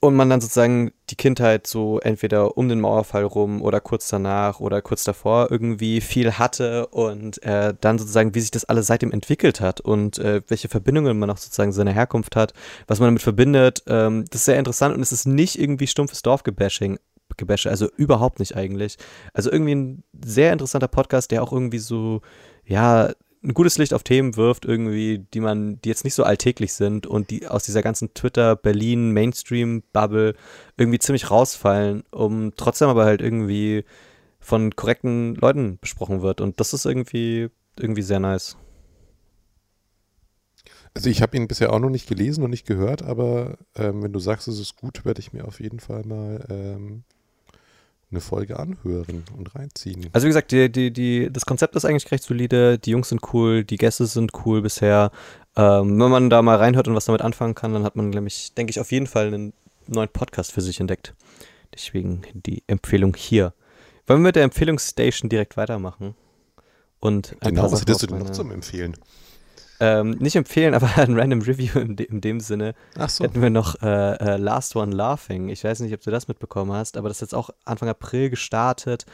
[0.00, 4.60] und man dann sozusagen die Kindheit so entweder um den Mauerfall rum oder kurz danach
[4.60, 9.10] oder kurz davor irgendwie viel hatte und äh, dann sozusagen, wie sich das alles seitdem
[9.10, 12.52] entwickelt hat und äh, welche Verbindungen man auch sozusagen seine Herkunft hat,
[12.86, 16.22] was man damit verbindet, ähm, das ist sehr interessant und es ist nicht irgendwie stumpfes
[16.22, 16.98] Dorfgebashing.
[17.36, 18.96] Gebäsche, also überhaupt nicht eigentlich.
[19.32, 22.22] Also irgendwie ein sehr interessanter Podcast, der auch irgendwie so,
[22.64, 23.12] ja,
[23.42, 27.06] ein gutes Licht auf Themen wirft, irgendwie, die man, die jetzt nicht so alltäglich sind
[27.06, 30.34] und die aus dieser ganzen Twitter, Berlin, Mainstream-Bubble
[30.76, 33.84] irgendwie ziemlich rausfallen, um trotzdem aber halt irgendwie
[34.40, 36.40] von korrekten Leuten besprochen wird.
[36.40, 37.48] Und das ist irgendwie,
[37.78, 38.56] irgendwie sehr nice.
[40.94, 44.12] Also ich habe ihn bisher auch noch nicht gelesen und nicht gehört, aber ähm, wenn
[44.12, 47.04] du sagst, es ist gut, werde ich mir auf jeden Fall mal ähm,
[48.10, 50.08] eine Folge anhören und reinziehen.
[50.12, 53.20] Also wie gesagt, die, die, die, das Konzept ist eigentlich recht solide, die Jungs sind
[53.32, 55.10] cool, die Gäste sind cool bisher.
[55.56, 58.54] Ähm, wenn man da mal reinhört und was damit anfangen kann, dann hat man nämlich,
[58.54, 59.52] denke ich, auf jeden Fall einen
[59.86, 61.14] neuen Podcast für sich entdeckt.
[61.74, 63.52] Deswegen die Empfehlung hier.
[64.06, 66.14] Wollen wir mit der Empfehlungsstation direkt weitermachen?
[67.00, 68.96] Und genau, was hättest du denn noch zum Empfehlen?
[69.80, 72.74] Ähm, nicht empfehlen, aber ein random Review in, de in dem Sinne.
[72.96, 73.24] Ach so.
[73.24, 75.48] Hätten wir noch äh, äh, Last One Laughing.
[75.48, 78.30] Ich weiß nicht, ob du das mitbekommen hast, aber das ist jetzt auch Anfang April
[78.30, 79.06] gestartet.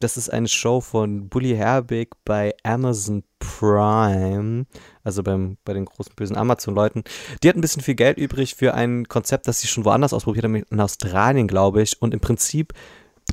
[0.00, 4.66] Das ist eine Show von Bully Herbig bei Amazon Prime,
[5.04, 7.04] also beim, bei den großen bösen Amazon-Leuten.
[7.42, 10.44] Die hat ein bisschen viel Geld übrig für ein Konzept, das sie schon woanders ausprobiert
[10.44, 12.00] haben, in Australien, glaube ich.
[12.00, 12.72] Und im Prinzip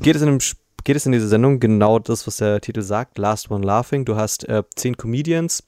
[0.00, 0.40] geht es in einem
[0.84, 4.04] geht es in dieser Sendung genau das, was der Titel sagt, Last One Laughing.
[4.04, 5.64] Du hast äh, zehn Comedians,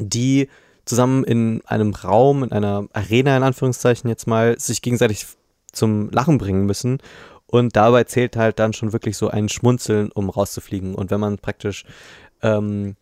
[0.00, 0.48] die
[0.84, 5.26] zusammen in einem Raum, in einer Arena in Anführungszeichen jetzt mal, sich gegenseitig
[5.72, 6.98] zum Lachen bringen müssen.
[7.46, 10.94] Und dabei zählt halt dann schon wirklich so ein Schmunzeln, um rauszufliegen.
[10.94, 11.84] Und wenn man praktisch,
[12.42, 12.96] ähm,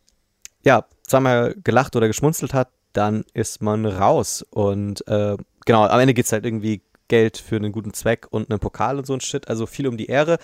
[0.64, 4.45] ja, zweimal gelacht oder geschmunzelt hat, dann ist man raus.
[4.51, 8.51] Und äh, genau, am Ende geht es halt irgendwie Geld für einen guten Zweck und
[8.51, 9.49] einen Pokal und so ein Shit.
[9.49, 10.38] Also viel um die Ehre.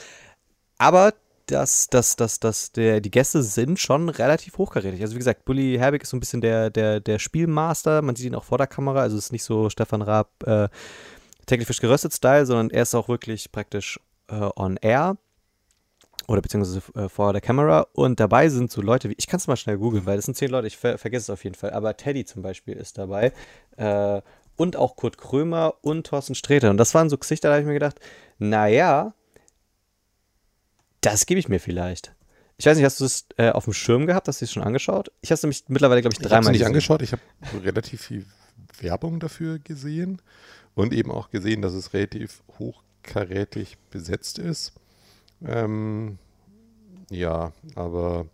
[0.79, 1.15] Aber
[1.51, 5.01] dass, dass, dass, dass der, die Gäste sind schon relativ hochkarätig.
[5.03, 8.03] Also wie gesagt, Bully Herbig ist so ein bisschen der, der, der Spielmaster.
[8.03, 9.01] Man sieht ihn auch vor der Kamera.
[9.01, 10.69] Also es ist nicht so Stefan Raab äh,
[11.47, 13.99] täglich frisch geröstet Style, sondern er ist auch wirklich praktisch
[14.29, 15.17] äh, on air
[16.29, 19.49] oder beziehungsweise äh, vor der Kamera und dabei sind so Leute wie, ich kann es
[19.49, 21.71] mal schnell googeln, weil das sind zehn Leute, ich ver vergesse es auf jeden Fall,
[21.73, 23.33] aber Teddy zum Beispiel ist dabei
[23.77, 24.23] äh,
[24.57, 27.67] und auch Kurt Krömer und Thorsten Sträter und das waren so Gesichter, da habe ich
[27.67, 27.99] mir gedacht,
[28.39, 29.13] naja,
[31.01, 32.15] das gebe ich mir vielleicht.
[32.57, 34.29] Ich weiß nicht, hast du es äh, auf dem Schirm gehabt?
[34.29, 35.11] Hast du es schon angeschaut?
[35.23, 37.01] Ich habe es nämlich mittlerweile, glaube ich, dreimal Ich nicht angeschaut.
[37.01, 37.23] Ich habe
[37.65, 38.27] relativ viel
[38.81, 40.21] Werbung dafür gesehen
[40.75, 44.75] und eben auch gesehen, dass es relativ hochkarätig besetzt ist.
[45.43, 46.19] Ähm,
[47.11, 48.27] ja, aber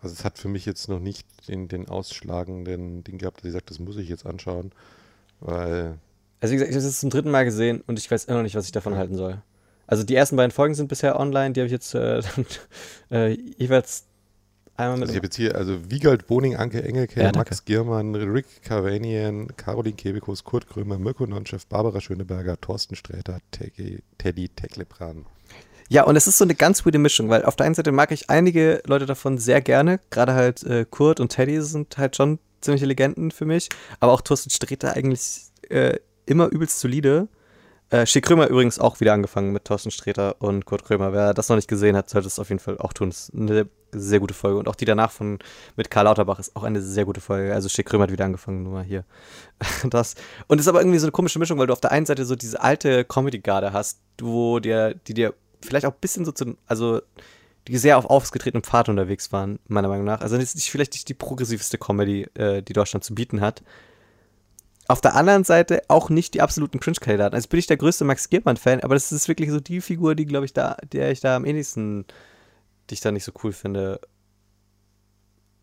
[0.00, 3.52] also es hat für mich jetzt noch nicht den, den ausschlagenden Ding gehabt, dass ich
[3.52, 4.72] sage, das muss ich jetzt anschauen,
[5.40, 5.98] weil...
[6.40, 8.44] Also wie gesagt, ich habe es zum dritten Mal gesehen und ich weiß immer noch
[8.44, 9.42] nicht, was ich davon halten soll.
[9.88, 12.20] Also die ersten beiden Folgen sind bisher online, die habe ich jetzt äh,
[13.10, 14.04] äh, jeweils
[14.76, 15.02] einmal mit.
[15.04, 19.48] Also ich habe jetzt hier, also Wiegald Boning, Anke Engelke, ja, Max Giermann, Rick Cavanian,
[19.56, 25.24] Caroline Kebekus, Kurt Krömer, Mirko Nonchef, Barbara Schöneberger, Thorsten Sträter, Teddy, Teddy Teklebran.
[25.88, 28.12] Ja, und es ist so eine ganz gute Mischung, weil auf der einen Seite mag
[28.12, 32.38] ich einige Leute davon sehr gerne, gerade halt äh, Kurt und Teddy sind halt schon
[32.60, 33.70] ziemliche Legenden für mich,
[34.00, 37.28] aber auch Thorsten Sträter eigentlich äh, immer übelst solide.
[37.90, 41.14] Äh, Schick Krömer übrigens auch wieder angefangen mit Thorsten Sträter und Kurt Krömer.
[41.14, 43.08] Wer das noch nicht gesehen hat, sollte es auf jeden Fall auch tun.
[43.08, 44.58] Das ist eine sehr gute Folge.
[44.58, 45.38] Und auch die danach von
[45.76, 47.54] mit Karl Lauterbach ist auch eine sehr gute Folge.
[47.54, 49.04] Also Schick Krömer hat wieder angefangen, nur mal hier.
[49.88, 50.16] das.
[50.48, 52.26] Und es ist aber irgendwie so eine komische Mischung, weil du auf der einen Seite
[52.26, 55.32] so diese alte Comedy-Garde hast, wo dir, die dir
[55.62, 57.00] vielleicht auch ein bisschen so zu, also
[57.68, 60.20] die sehr auf aufgetretenem Pfad unterwegs waren, meiner Meinung nach.
[60.20, 63.62] Also das ist vielleicht nicht die progressivste Comedy, äh, die Deutschland zu bieten hat
[64.88, 67.34] auf der anderen Seite auch nicht die absoluten Cringe-Kandidaten.
[67.34, 70.24] Also bin ich der größte Max Giermann-Fan, aber das ist wirklich so die Figur, die,
[70.24, 72.06] glaube ich, da, der ich da am ähnlichsten,
[72.88, 74.00] die ich da nicht so cool finde.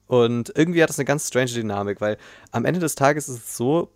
[0.06, 2.18] Und irgendwie hat das eine ganz strange Dynamik, weil
[2.52, 3.92] am Ende des Tages ist es so,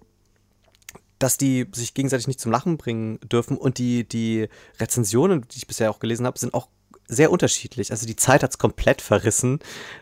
[1.20, 4.48] dass die sich gegenseitig nicht zum Lachen bringen dürfen und die, die
[4.80, 6.70] Rezensionen, die ich bisher auch gelesen habe, sind auch
[7.08, 7.92] sehr unterschiedlich.
[7.92, 9.60] Also die Zeit hat es komplett verrissen.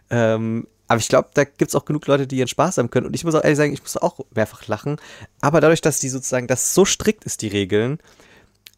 [0.10, 3.08] Ähm, aber ich glaube, da gibt es auch genug Leute, die ihren Spaß haben können.
[3.08, 4.98] Und ich muss auch ehrlich sagen, ich muss auch mehrfach lachen.
[5.42, 8.00] Aber dadurch, dass die sozusagen, das so strikt ist, die Regeln,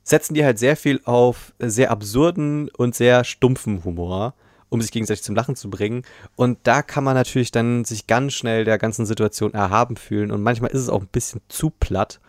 [0.04, 4.34] setzen die halt sehr viel auf sehr absurden und sehr stumpfen Humor,
[4.70, 6.04] um sich gegenseitig zum Lachen zu bringen.
[6.36, 10.32] Und da kann man natürlich dann sich ganz schnell der ganzen Situation erhaben fühlen.
[10.32, 12.20] Und manchmal ist es auch ein bisschen zu platt.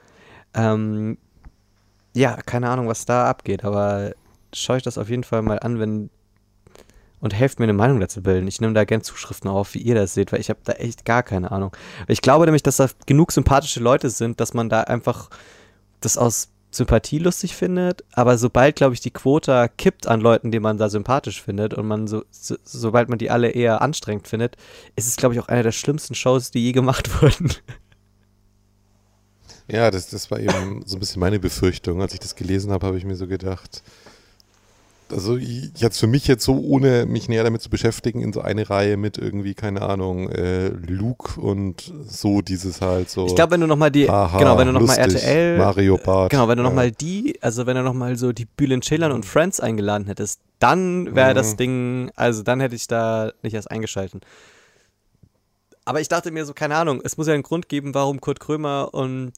[0.52, 1.16] Ähm,
[2.14, 4.12] ja, keine Ahnung, was da abgeht, aber
[4.52, 6.10] schaue ich das auf jeden Fall mal an, wenn
[7.20, 8.48] und helft mir eine Meinung dazu bilden.
[8.48, 11.04] Ich nehme da gerne Zuschriften auf, wie ihr das seht, weil ich habe da echt
[11.04, 11.76] gar keine Ahnung.
[12.08, 15.30] Ich glaube nämlich, dass da genug sympathische Leute sind, dass man da einfach
[16.00, 20.60] das aus Sympathie lustig findet, aber sobald, glaube ich, die Quota kippt an Leuten, die
[20.60, 24.56] man da sympathisch findet und man so, so sobald man die alle eher anstrengend findet,
[24.94, 27.52] ist es, glaube ich, auch eine der schlimmsten Shows, die je gemacht wurden.
[29.66, 32.02] Ja, das, das war eben so ein bisschen meine Befürchtung.
[32.02, 33.82] Als ich das gelesen habe, habe ich mir so gedacht,
[35.12, 38.68] also jetzt für mich jetzt so, ohne mich näher damit zu beschäftigen, in so eine
[38.68, 43.26] Reihe mit irgendwie, keine Ahnung, äh, Luke und so dieses halt so.
[43.26, 46.30] Ich glaube, wenn du nochmal die, Aha, genau, wenn du nochmal RTL, Mario Bart.
[46.30, 49.60] Genau, wenn du nochmal die, also wenn du nochmal so die Bülent Ceylan und Friends
[49.60, 51.34] eingeladen hättest, dann wäre mhm.
[51.34, 54.20] das Ding, also dann hätte ich da nicht erst eingeschalten.
[55.84, 58.38] Aber ich dachte mir so, keine Ahnung, es muss ja einen Grund geben, warum Kurt
[58.38, 59.32] Krömer und,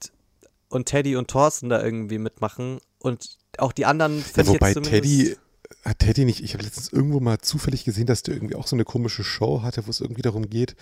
[0.68, 5.36] und Teddy und Thorsten da irgendwie mitmachen und auch die anderen ja, Wobei Teddy
[5.84, 8.76] hat Teddy nicht, ich habe letztens irgendwo mal zufällig gesehen, dass der irgendwie auch so
[8.76, 10.76] eine komische Show hatte, wo es irgendwie darum geht,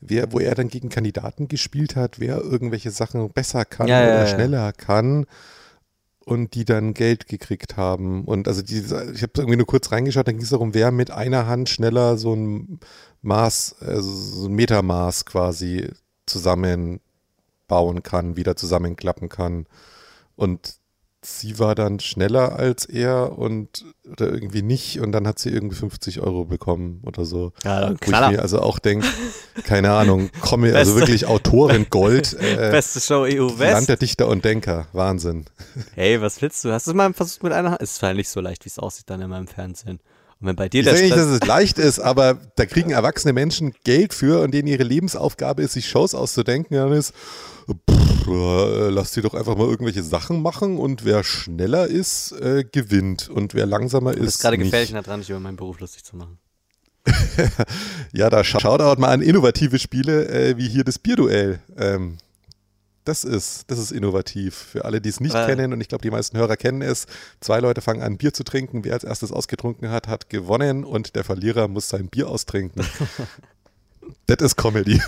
[0.00, 4.18] wer, wo er dann gegen Kandidaten gespielt hat, wer irgendwelche Sachen besser kann ja, oder
[4.20, 5.26] ja, schneller kann.
[6.28, 8.24] und die dann Geld gekriegt haben.
[8.24, 11.10] Und also die, ich habe irgendwie nur kurz reingeschaut, dann ging es darum, wer mit
[11.10, 12.80] einer Hand schneller so ein
[13.22, 15.88] Maß, also so ein Metermaß quasi
[16.26, 17.00] zusammenbauen
[18.02, 19.66] kann, wieder zusammenklappen kann.
[20.36, 20.77] Und
[21.22, 25.76] sie war dann schneller als er und oder irgendwie nicht und dann hat sie irgendwie
[25.76, 27.52] 50 Euro bekommen oder so.
[27.64, 29.06] Ja, mir also auch denke,
[29.64, 32.36] keine Ahnung, komme also wirklich Autorin Gold.
[32.48, 33.72] Äh, Beste Show EU West.
[33.72, 35.44] Land der Dichter und Denker, Wahnsinn.
[35.94, 36.72] Hey, was willst du?
[36.72, 37.82] Hast du mal versucht mit einer Hand?
[37.82, 40.00] Ist zwar nicht so leicht, wie es aussieht dann in meinem Fernsehen.
[40.40, 43.32] Und wenn bei dir ich sage nicht, dass es leicht ist, aber da kriegen erwachsene
[43.32, 47.12] Menschen Geld für und denen ihre Lebensaufgabe ist, sich Shows auszudenken, dann ist
[47.90, 53.28] pff, lass die doch einfach mal irgendwelche Sachen machen und wer schneller ist, äh, gewinnt
[53.28, 54.20] und wer langsamer ist.
[54.20, 56.38] Das ist gerade gefährlich nah dran, sich über meinen Beruf lustig zu machen.
[58.12, 61.60] ja, da schaut auch mal an innovative Spiele äh, wie hier das Bierduell.
[61.76, 62.18] Ähm,
[63.08, 64.54] das ist, das ist innovativ.
[64.54, 65.46] Für alle, die es nicht äh.
[65.46, 67.06] kennen, und ich glaube, die meisten Hörer kennen es,
[67.40, 68.84] zwei Leute fangen an, Bier zu trinken.
[68.84, 72.86] Wer als erstes ausgetrunken hat, hat gewonnen und der Verlierer muss sein Bier austrinken.
[74.26, 75.00] das ist Comedy.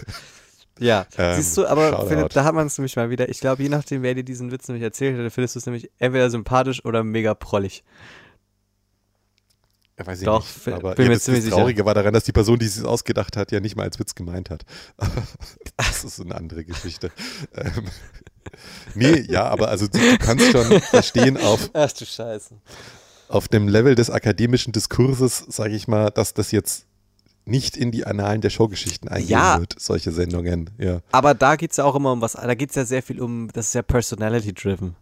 [0.78, 3.28] Ja, ähm, siehst du, aber Philipp, da hat man es nämlich mal wieder.
[3.28, 5.90] Ich glaube, je nachdem, wer dir diesen Witz nämlich erzählt hätte, findest du es nämlich
[5.98, 7.84] entweder sympathisch oder mega prollig.
[10.00, 10.68] Ja, weiß ich Doch, nicht.
[10.68, 11.86] Aber bin ja, mir das, ziemlich das Traurige sicher.
[11.86, 14.48] war daran, dass die Person, die es ausgedacht hat, ja nicht mal als Witz gemeint
[14.48, 14.64] hat.
[15.76, 17.10] das ist eine andere Geschichte.
[17.54, 17.84] ähm,
[18.94, 21.68] nee, ja, aber also du, du kannst schon verstehen auf.
[21.74, 22.54] Ach du Scheiße.
[23.28, 26.86] Auf dem Level des akademischen Diskurses, sage ich mal, dass das jetzt
[27.44, 30.70] nicht in die Annalen der Showgeschichten eingehen ja, wird, solche Sendungen.
[30.78, 31.00] Ja.
[31.12, 33.20] Aber da geht es ja auch immer um was, da geht es ja sehr viel
[33.20, 34.96] um, das ist ja personality-driven.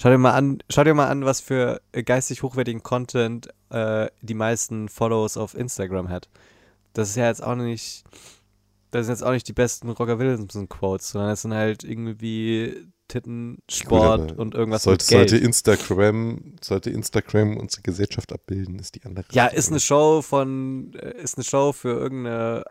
[0.00, 4.32] Schau dir mal an, schau dir mal an, was für geistig hochwertigen Content äh, die
[4.32, 6.30] meisten Follows auf Instagram hat.
[6.94, 8.04] Das ist ja jetzt auch nicht,
[8.92, 13.58] das sind jetzt auch nicht die besten Roger Williamson-Quotes, sondern es sind halt irgendwie Titten,
[13.70, 15.30] Sport und irgendwas sollte, mit Geld.
[15.30, 19.26] Sollte Instagram, sollte Instagram unsere Gesellschaft abbilden, ist die andere.
[19.32, 22.64] Ja, ist eine Show von, äh, ist eine Show für irgendeine,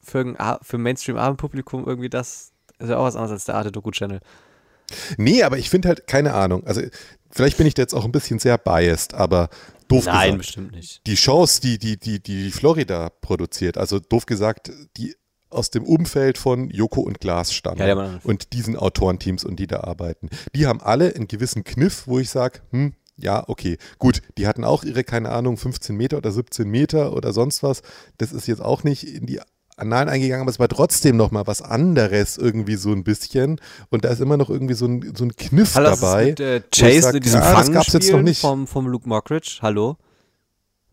[0.00, 2.50] für, irgendein, für Mainstream-Abendpublikum irgendwie das,
[2.80, 4.18] ist ja auch was anderes als der Arte Doku Channel.
[5.16, 6.80] Nee, aber ich finde halt, keine Ahnung, also
[7.30, 9.48] vielleicht bin ich da jetzt auch ein bisschen sehr biased, aber
[9.88, 10.28] doof Nein, gesagt.
[10.28, 11.06] Nein, bestimmt nicht.
[11.06, 15.14] Die Shows, die, die, die, die Florida produziert, also doof gesagt, die
[15.50, 19.80] aus dem Umfeld von Joko und Glas stammen ja, und diesen Autorenteams und die da
[19.80, 20.28] arbeiten.
[20.54, 24.62] Die haben alle einen gewissen Kniff, wo ich sage, hm, ja, okay, gut, die hatten
[24.62, 27.82] auch ihre, keine Ahnung, 15 Meter oder 17 Meter oder sonst was.
[28.18, 29.40] Das ist jetzt auch nicht in die
[29.78, 33.60] Annalen eingegangen, aber es war trotzdem nochmal was anderes irgendwie so ein bisschen
[33.90, 36.26] und da ist immer noch irgendwie so ein, so ein Kniff Hallo, dabei.
[36.26, 38.40] Mit, äh, Chase, sag, diesem ja, das gab's jetzt noch nicht.
[38.40, 39.96] Vom, vom Luke Mockridge, hallo?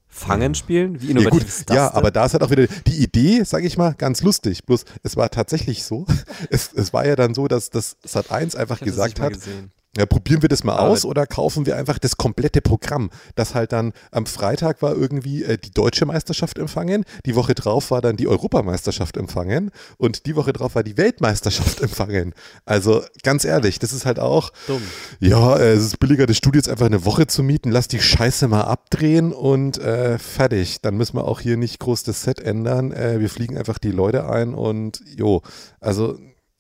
[0.08, 1.02] Fangen spielen?
[1.02, 1.98] Wie innovativ ja, gut, ist das Ja, denn?
[1.98, 4.64] aber da ist halt auch wieder die Idee, sage ich mal, ganz lustig.
[4.66, 6.06] Bloß es war tatsächlich so.
[6.50, 9.72] Es, es war ja dann so, dass das Sat1 einfach gesagt hat, gesehen.
[9.98, 13.56] Ja, probieren wir das mal Aber aus oder kaufen wir einfach das komplette Programm, das
[13.56, 18.02] halt dann am Freitag war irgendwie äh, die deutsche Meisterschaft empfangen, die Woche drauf war
[18.02, 22.34] dann die Europameisterschaft empfangen und die Woche drauf war die Weltmeisterschaft empfangen.
[22.66, 24.82] Also ganz ehrlich, das ist halt auch, Dumm.
[25.20, 28.02] ja, äh, es ist billiger, das Studio jetzt einfach eine Woche zu mieten, lass die
[28.02, 30.82] Scheiße mal abdrehen und äh, fertig.
[30.82, 32.92] Dann müssen wir auch hier nicht groß das Set ändern.
[32.92, 35.42] Äh, wir fliegen einfach die Leute ein und jo,
[35.80, 36.18] also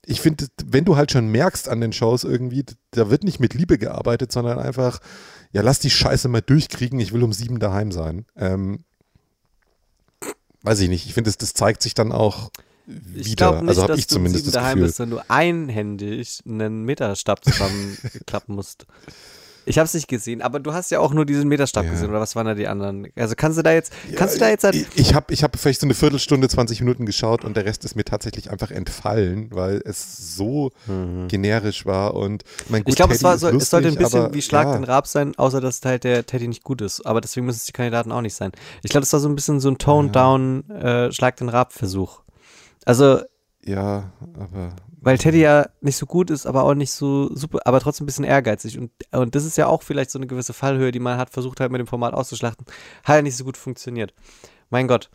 [0.08, 3.54] ich finde, wenn du halt schon merkst an den Shows irgendwie, da wird nicht mit
[3.54, 5.00] Liebe gearbeitet, sondern einfach,
[5.52, 8.26] ja, lass die Scheiße mal durchkriegen, ich will um sieben daheim sein.
[8.36, 8.84] Ähm,
[10.62, 12.52] weiß ich nicht, ich finde, das, das zeigt sich dann auch
[12.86, 13.22] wieder.
[13.22, 14.88] Ich glaube nicht, also dass ich du zumindest um sieben daheim Gefühl.
[14.88, 18.86] bist, wenn du einhändig einen Meterstab zusammenklappen musst.
[19.66, 21.92] Ich habe es nicht gesehen, aber du hast ja auch nur diesen Meterstab ja.
[21.92, 23.08] gesehen, oder was waren da die anderen?
[23.16, 25.58] Also kannst du da jetzt, kannst du da jetzt halt Ich, ich habe ich hab
[25.58, 29.50] vielleicht so eine Viertelstunde, 20 Minuten geschaut und der Rest ist mir tatsächlich einfach entfallen,
[29.52, 31.28] weil es so mhm.
[31.28, 34.34] generisch war und mein gut, Ich glaube, es, war so, es sollte ein bisschen aber,
[34.34, 34.74] wie Schlag ja.
[34.74, 37.06] den Rab sein, außer dass halt der Teddy nicht gut ist.
[37.06, 38.52] Aber deswegen müssen es die Kandidaten auch nicht sein.
[38.84, 42.22] Ich glaube, das war so ein bisschen so ein Tone-Down äh, Schlag den Rab-Versuch.
[42.86, 43.20] Also
[43.66, 47.80] ja, aber weil Teddy ja nicht so gut ist, aber auch nicht so super, aber
[47.80, 48.80] trotzdem ein bisschen ehrgeizig.
[48.80, 51.60] Und, und das ist ja auch vielleicht so eine gewisse Fallhöhe, die man hat versucht
[51.60, 52.66] halt mit dem Format auszuschlachten.
[53.04, 54.16] Hat ja nicht so gut funktioniert.
[54.72, 55.12] Mein Gott.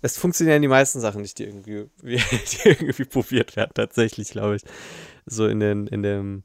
[0.00, 4.62] Es funktionieren die meisten Sachen nicht, die irgendwie, die irgendwie probiert werden, tatsächlich, glaube ich.
[5.26, 6.42] So in den, in dem,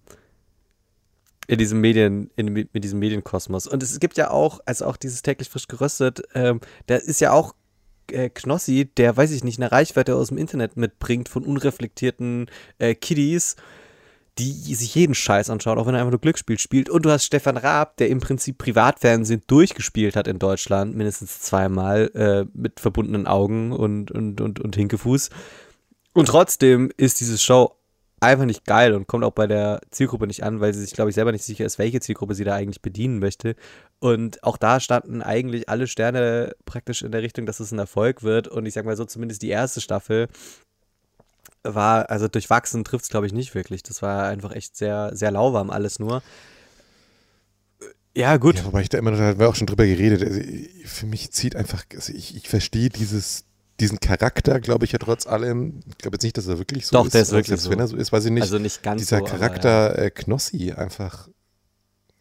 [1.48, 3.66] in diesem Medien, in, mit diesem Medienkosmos.
[3.66, 7.32] Und es gibt ja auch, also auch dieses täglich frisch geröstet, ähm, da ist ja
[7.32, 7.56] auch
[8.12, 12.96] äh, Knossi, der, weiß ich nicht, eine Reichweite aus dem Internet mitbringt von unreflektierten äh,
[12.96, 13.56] Kiddies,
[14.38, 16.90] die sich jeden Scheiß anschaut, auch wenn er einfach nur Glücksspiel spielt.
[16.90, 22.10] Und du hast Stefan Raab, der im Prinzip Privatfernsehen durchgespielt hat in Deutschland, mindestens zweimal
[22.14, 25.30] äh, mit verbundenen Augen und, und, und, und Hinkefuß.
[26.14, 27.76] Und trotzdem ist diese Show
[28.22, 31.10] einfach nicht geil und kommt auch bei der Zielgruppe nicht an, weil sie sich, glaube
[31.10, 33.56] ich, selber nicht sicher ist, welche Zielgruppe sie da eigentlich bedienen möchte.
[34.00, 38.24] Und auch da standen eigentlich alle Sterne praktisch in der Richtung, dass es ein Erfolg
[38.24, 38.48] wird.
[38.48, 40.28] Und ich sag mal so, zumindest die erste Staffel
[41.64, 43.84] war, also durchwachsen trifft es, glaube ich, nicht wirklich.
[43.84, 46.22] Das war einfach echt sehr, sehr lauwarm alles nur.
[48.16, 48.58] Ja, gut.
[48.58, 50.24] Ja, wobei ich da immer noch, da haben wir auch schon drüber geredet.
[50.24, 50.42] Also,
[50.86, 53.46] für mich zieht einfach, also ich, ich verstehe dieses,
[53.80, 55.80] diesen Charakter, glaube ich ja trotz allem.
[55.88, 57.14] Ich glaube jetzt nicht, dass er wirklich so Doch, ist.
[57.14, 57.70] der ist wirklich so.
[57.70, 58.44] Wenn er so ist, weiß ich nicht.
[58.44, 60.06] Also nicht ganz Dieser so, Charakter aber, ja.
[60.06, 61.30] äh, Knossi einfach,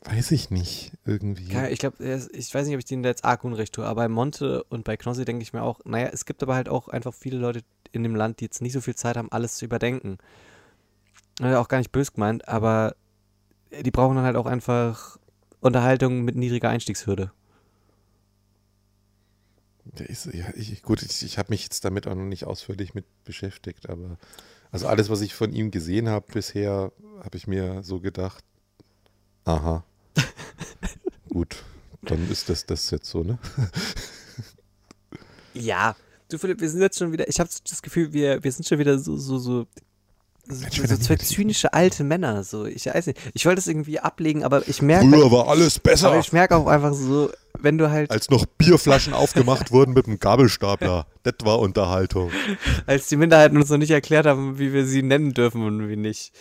[0.04, 1.52] weiß ich nicht, irgendwie.
[1.52, 1.96] Ja, ich glaube,
[2.32, 4.84] ich weiß nicht, ob ich denen da jetzt arg unrecht tue, aber bei Monte und
[4.84, 7.62] bei Knossi denke ich mir auch, naja, es gibt aber halt auch einfach viele Leute
[7.92, 10.18] in dem Land, die jetzt nicht so viel Zeit haben, alles zu überdenken.
[11.40, 12.96] Auch gar nicht bös gemeint, aber
[13.82, 15.18] die brauchen dann halt auch einfach
[15.60, 17.32] Unterhaltung mit niedriger Einstiegshürde.
[20.04, 23.04] Ist, ja, ich, gut, ich, ich habe mich jetzt damit auch noch nicht ausführlich mit
[23.24, 24.18] beschäftigt, aber
[24.70, 28.44] also alles, was ich von ihm gesehen habe bisher, habe ich mir so gedacht,
[29.44, 29.84] aha,
[31.28, 31.64] gut,
[32.02, 33.38] dann ist das das jetzt so, ne?
[35.54, 35.96] Ja,
[36.28, 38.78] du Philipp, wir sind jetzt schon wieder, ich habe das Gefühl, wir, wir sind schon
[38.78, 39.66] wieder so, so, so
[40.50, 43.18] so, Mensch, so, so zwei zynische alte Männer, so ich weiß nicht.
[43.34, 46.56] Ich wollte das irgendwie ablegen, aber ich merke, Früher war alles besser, aber ich merke
[46.56, 51.06] auch einfach so, wenn du halt, als noch Bierflaschen aufgemacht wurden mit einem Gabelstapler.
[51.24, 52.30] Das war Unterhaltung.
[52.86, 55.96] als die Minderheiten uns noch nicht erklärt haben, wie wir sie nennen dürfen und wie
[55.96, 56.32] nicht.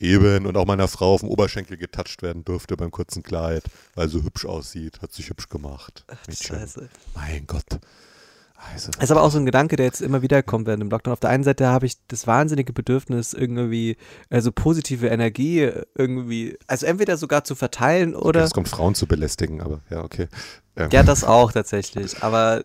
[0.00, 3.62] Eben, und auch meiner Frau auf dem Oberschenkel getatscht werden durfte beim kurzen Kleid,
[3.94, 5.00] weil sie hübsch aussieht.
[5.00, 6.04] Hat sich hübsch gemacht.
[6.26, 6.56] Mädchen.
[6.56, 6.88] Scheiße.
[7.14, 7.78] Mein Gott.
[8.72, 10.90] Also, Das ist aber auch so ein Gedanke, der jetzt immer wieder kommt während dem
[10.90, 11.12] Lockdown.
[11.12, 13.96] Auf der einen Seite habe ich das wahnsinnige Bedürfnis, irgendwie,
[14.30, 18.44] also positive Energie irgendwie, also entweder sogar zu verteilen oder.
[18.44, 20.28] es kommt Frauen zu belästigen, aber ja, okay.
[20.76, 22.22] Ähm, Ja, das auch tatsächlich.
[22.22, 22.64] Aber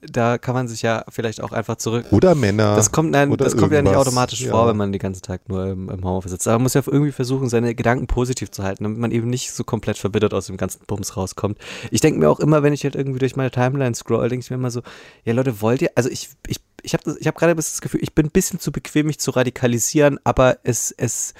[0.00, 2.06] da kann man sich ja vielleicht auch einfach zurück.
[2.10, 2.76] Oder Männer.
[2.76, 4.50] Das kommt, nein, das kommt ja nicht automatisch ja.
[4.50, 6.46] vor, wenn man den ganzen Tag nur im, im Homeoffice sitzt.
[6.46, 9.52] Aber man muss ja irgendwie versuchen, seine Gedanken positiv zu halten, damit man eben nicht
[9.52, 11.58] so komplett verbittert aus dem ganzen Bums rauskommt.
[11.90, 14.50] Ich denke mir auch immer, wenn ich halt irgendwie durch meine Timeline scroll, denke ich
[14.50, 14.82] mir immer so,
[15.24, 18.14] ja Leute, wollt ihr, also ich, ich, ich habe ich hab gerade das Gefühl, ich
[18.14, 21.34] bin ein bisschen zu bequem, mich zu radikalisieren, aber es, es,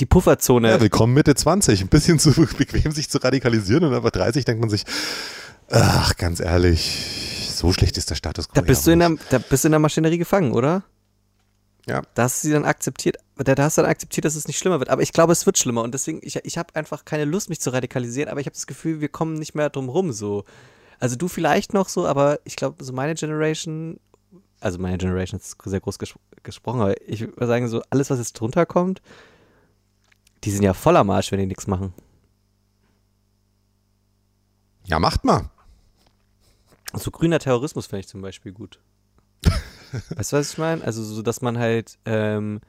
[0.00, 1.82] die Pufferzone, Ja, willkommen Mitte 20.
[1.82, 4.84] Ein bisschen zu bequem, sich zu radikalisieren und aber 30 denkt man sich,
[5.70, 8.54] ach, ganz ehrlich, so schlecht ist der Status quo.
[8.54, 10.82] da bist ja du in der, da bist du in der Maschinerie gefangen, oder?
[11.86, 12.02] Ja.
[12.14, 14.78] Da hast du sie dann akzeptiert, da, hast du dann akzeptiert, dass es nicht schlimmer
[14.78, 14.90] wird.
[14.90, 15.82] Aber ich glaube, es wird schlimmer.
[15.82, 18.66] Und deswegen, ich, ich habe einfach keine Lust, mich zu radikalisieren, aber ich habe das
[18.66, 20.44] Gefühl, wir kommen nicht mehr drum rum so.
[20.98, 23.98] Also du vielleicht noch so, aber ich glaube, so meine Generation,
[24.60, 28.18] also meine Generation ist sehr groß ges gesprochen, aber ich würde sagen, so alles, was
[28.18, 29.02] jetzt drunter kommt,
[30.44, 31.92] die sind ja voll am Arsch, wenn die nichts machen.
[34.84, 35.50] Ja, macht mal.
[36.94, 38.80] So grüner Terrorismus finde ich zum Beispiel gut.
[40.16, 40.82] weißt du, was ich meine?
[40.84, 42.60] Also so, dass man halt, ähm,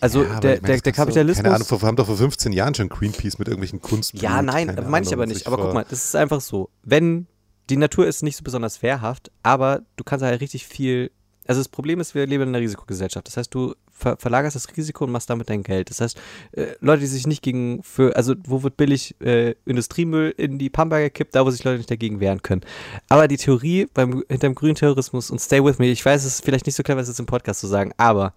[0.00, 1.42] also Ja, der, ich der, der Kapitalismus.
[1.42, 4.14] Keine Ahnung, vor- wir haben doch vor 15 Jahren schon Greenpeace mit irgendwelchen Kunst.
[4.14, 5.46] Ja, nein, meine ich aber nicht.
[5.46, 6.70] Aber guck mal, das ist einfach so.
[6.82, 7.26] Wenn
[7.70, 11.10] die Natur ist nicht so besonders wehrhaft, aber du kannst halt richtig viel.
[11.46, 13.26] Also das Problem ist, wir leben in einer Risikogesellschaft.
[13.26, 13.74] Das heißt, du
[14.04, 15.90] ver verlagerst das Risiko und machst damit dein Geld.
[15.90, 16.20] Das heißt,
[16.52, 20.70] äh, Leute, die sich nicht gegen für, also wo wird billig äh, Industriemüll in die
[20.70, 22.62] Pampa gekippt, da wo sich Leute nicht dagegen wehren können.
[23.08, 26.44] Aber die Theorie beim hinterm grünen Terrorismus und Stay with me, ich weiß, es ist
[26.44, 28.34] vielleicht nicht so clever, das jetzt im Podcast zu sagen, aber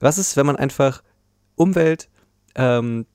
[0.00, 1.02] was ist, wenn man einfach
[1.54, 2.08] Umwelt,
[2.54, 3.06] ähm,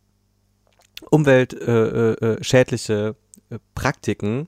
[1.12, 3.16] umweltschädliche äh, äh, schädliche,
[3.50, 4.48] äh, Praktiken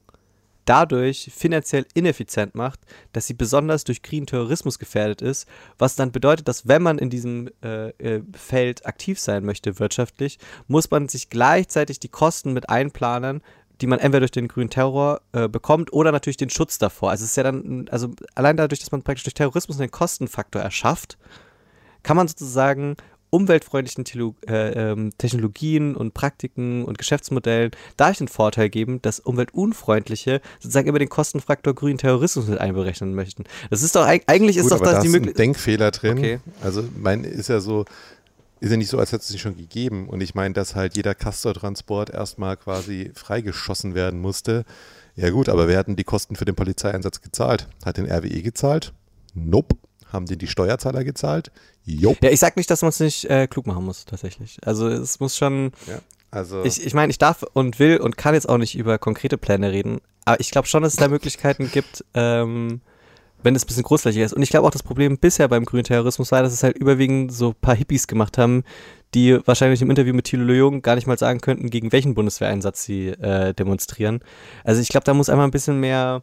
[0.70, 2.80] dadurch finanziell ineffizient macht,
[3.12, 5.48] dass sie besonders durch grünen Terrorismus gefährdet ist,
[5.80, 10.38] was dann bedeutet, dass wenn man in diesem äh, äh, Feld aktiv sein möchte wirtschaftlich,
[10.68, 13.42] muss man sich gleichzeitig die Kosten mit einplanen,
[13.82, 17.10] die man entweder durch den grünen Terror äh, bekommt oder natürlich den Schutz davor.
[17.10, 20.62] Also es ist ja dann, also allein dadurch, dass man praktisch durch Terrorismus einen Kostenfaktor
[20.62, 21.18] erschafft,
[22.04, 22.96] kann man sozusagen
[23.30, 30.42] umweltfreundlichen Telo äh, ähm, Technologien und Praktiken und Geschäftsmodellen dadurch den Vorteil geben, dass umweltunfreundliche
[30.60, 33.44] sozusagen immer den Kostenfaktor grünen Terrorismus mit einberechnen möchten.
[33.70, 35.40] Das ist doch eig- eigentlich ist Gut, doch aber das da die Möglichkeit.
[35.40, 36.18] Denkfehler drin.
[36.18, 36.40] Okay.
[36.62, 37.86] Also mein ist ja so,
[38.60, 40.10] ist ja nicht so, als hätte es sich schon gegeben.
[40.10, 44.66] Und ich meine, dass halt jeder Castor-Transport erstmal quasi freigeschossen werden musste.
[45.16, 47.68] Ja gut, aber wer hat denn die Kosten für den Polizeieinsatz gezahlt?
[47.86, 48.94] Hat den RWE gezahlt?
[49.34, 49.76] Nope.
[50.10, 51.52] Haben den die Steuerzahler gezahlt?
[51.86, 52.18] Jop.
[52.24, 54.58] Ja, ich sag nicht, dass man es nicht äh, klug machen muss, tatsächlich.
[54.66, 55.72] Also es muss schon.
[55.88, 56.00] Ja,
[56.32, 59.38] also Ich, ich meine, ich darf und will und kann jetzt auch nicht über konkrete
[59.38, 62.82] Pläne reden, aber ich glaube schon, dass es da Möglichkeiten gibt, ähm,
[63.42, 64.34] wenn es ein bisschen großflächiger ist.
[64.34, 67.34] Und ich glaube auch, das Problem bisher beim grünen Terrorismus war, dass es halt überwiegend
[67.34, 68.64] so ein paar Hippies gemacht haben,
[69.14, 72.84] die wahrscheinlich im Interview mit Thilo Jung gar nicht mal sagen könnten, gegen welchen Bundeswehreinsatz
[72.84, 74.20] sie äh, demonstrieren.
[74.64, 76.22] Also ich glaube, da muss einmal ein bisschen mehr.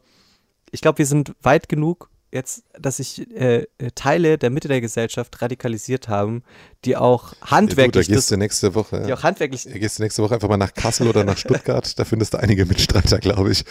[0.71, 5.41] Ich glaube, wir sind weit genug jetzt, dass sich äh, Teile der Mitte der Gesellschaft
[5.41, 6.43] radikalisiert haben,
[6.85, 8.07] die auch handwerklich.
[8.07, 9.03] Ja, du, da gehst du nächste Woche.
[9.07, 9.65] Die auch handwerklich.
[9.65, 11.99] Da gehst du nächste Woche einfach mal nach Kassel oder nach Stuttgart.
[11.99, 13.65] da findest du einige Mitstreiter, glaube ich.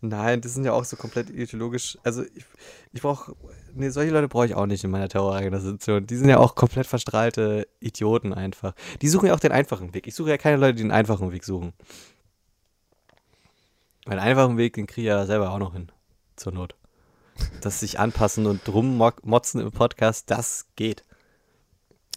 [0.00, 1.98] Nein, das sind ja auch so komplett ideologisch.
[2.04, 2.44] Also ich,
[2.92, 3.34] ich brauche,
[3.74, 6.06] nee, solche Leute brauche ich auch nicht in meiner Terrororganisation.
[6.06, 8.74] Die sind ja auch komplett verstrahlte Idioten einfach.
[9.02, 10.06] Die suchen ja auch den einfachen Weg.
[10.06, 11.72] Ich suche ja keine Leute, die den einfachen Weg suchen.
[14.04, 15.90] Weil den einfachen Weg, den kriege ich ja selber auch noch hin.
[16.36, 16.76] Zur Not.
[17.60, 21.04] Das sich anpassen und rummotzen im Podcast, das geht.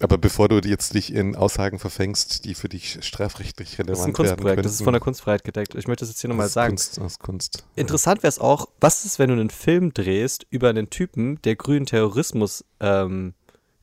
[0.02, 4.06] Aber bevor du jetzt dich in Aussagen verfängst, die für dich strafrechtlich relevant Das ist
[4.06, 5.76] ein Kunstprojekt, das ist von der Kunstfreiheit gedeckt.
[5.76, 6.72] Ich möchte das jetzt hier nochmal sagen.
[6.72, 7.66] Kunst, aus Kunst.
[7.76, 11.58] Interessant wäre es auch, was ist, wenn du einen Film drehst über einen Typen, der
[11.58, 13.34] grünen Terrorismus ähm,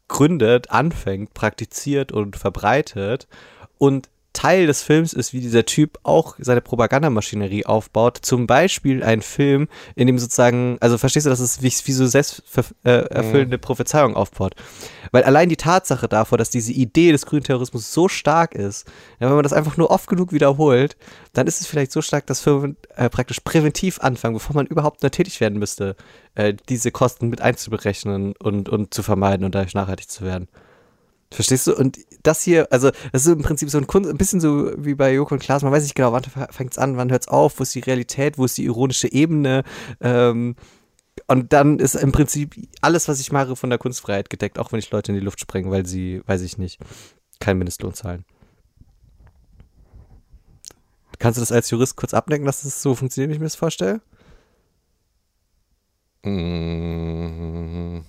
[0.09, 3.29] gründet, anfängt, praktiziert und verbreitet
[3.77, 8.19] und Teil des Films ist, wie dieser Typ auch seine Propagandamaschinerie aufbaut.
[8.21, 12.07] Zum Beispiel ein Film, in dem sozusagen, also verstehst du, dass es wie, wie so
[12.07, 13.61] selbsterfüllende mhm.
[13.63, 14.55] Prophezeiung aufbaut.
[15.11, 18.87] Weil allein die Tatsache davor, dass diese Idee des grünen Terrorismus so stark ist,
[19.21, 20.99] ja, wenn man das einfach nur oft genug wiederholt,
[21.33, 25.03] dann ist es vielleicht so stark, dass Firmen äh, praktisch präventiv anfangen, bevor man überhaupt
[25.03, 25.97] nur tätig werden müsste,
[26.35, 30.49] äh, diese Kosten mit einzuberechnen und, und zu vermeiden und dadurch nachhaltig zu werden.
[31.37, 31.77] Verstehst du?
[31.77, 34.95] Und das hier, also das ist im Prinzip so ein, Kunst, ein bisschen so wie
[34.95, 37.29] bei Joko und Klaas, man weiß nicht genau, wann fängt es an, wann hört es
[37.29, 39.63] auf, wo ist die Realität, wo ist die ironische Ebene.
[40.01, 40.57] Ähm,
[41.27, 44.79] und dann ist im Prinzip alles, was ich mache, von der Kunstfreiheit gedeckt, auch wenn
[44.79, 46.81] ich Leute in die Luft sprenge, weil sie, weiß ich nicht,
[47.39, 48.25] keinen Mindestlohn zahlen.
[51.19, 53.57] Kannst du das als Jurist kurz ablenken, dass das so funktioniert, wie ich mir das
[53.57, 54.01] vorstelle?
[56.25, 58.03] Mmh,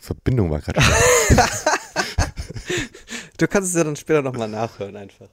[0.00, 0.82] Verbindung war gerade.
[3.36, 5.26] Du kannst es ja dann später nochmal nachhören einfach.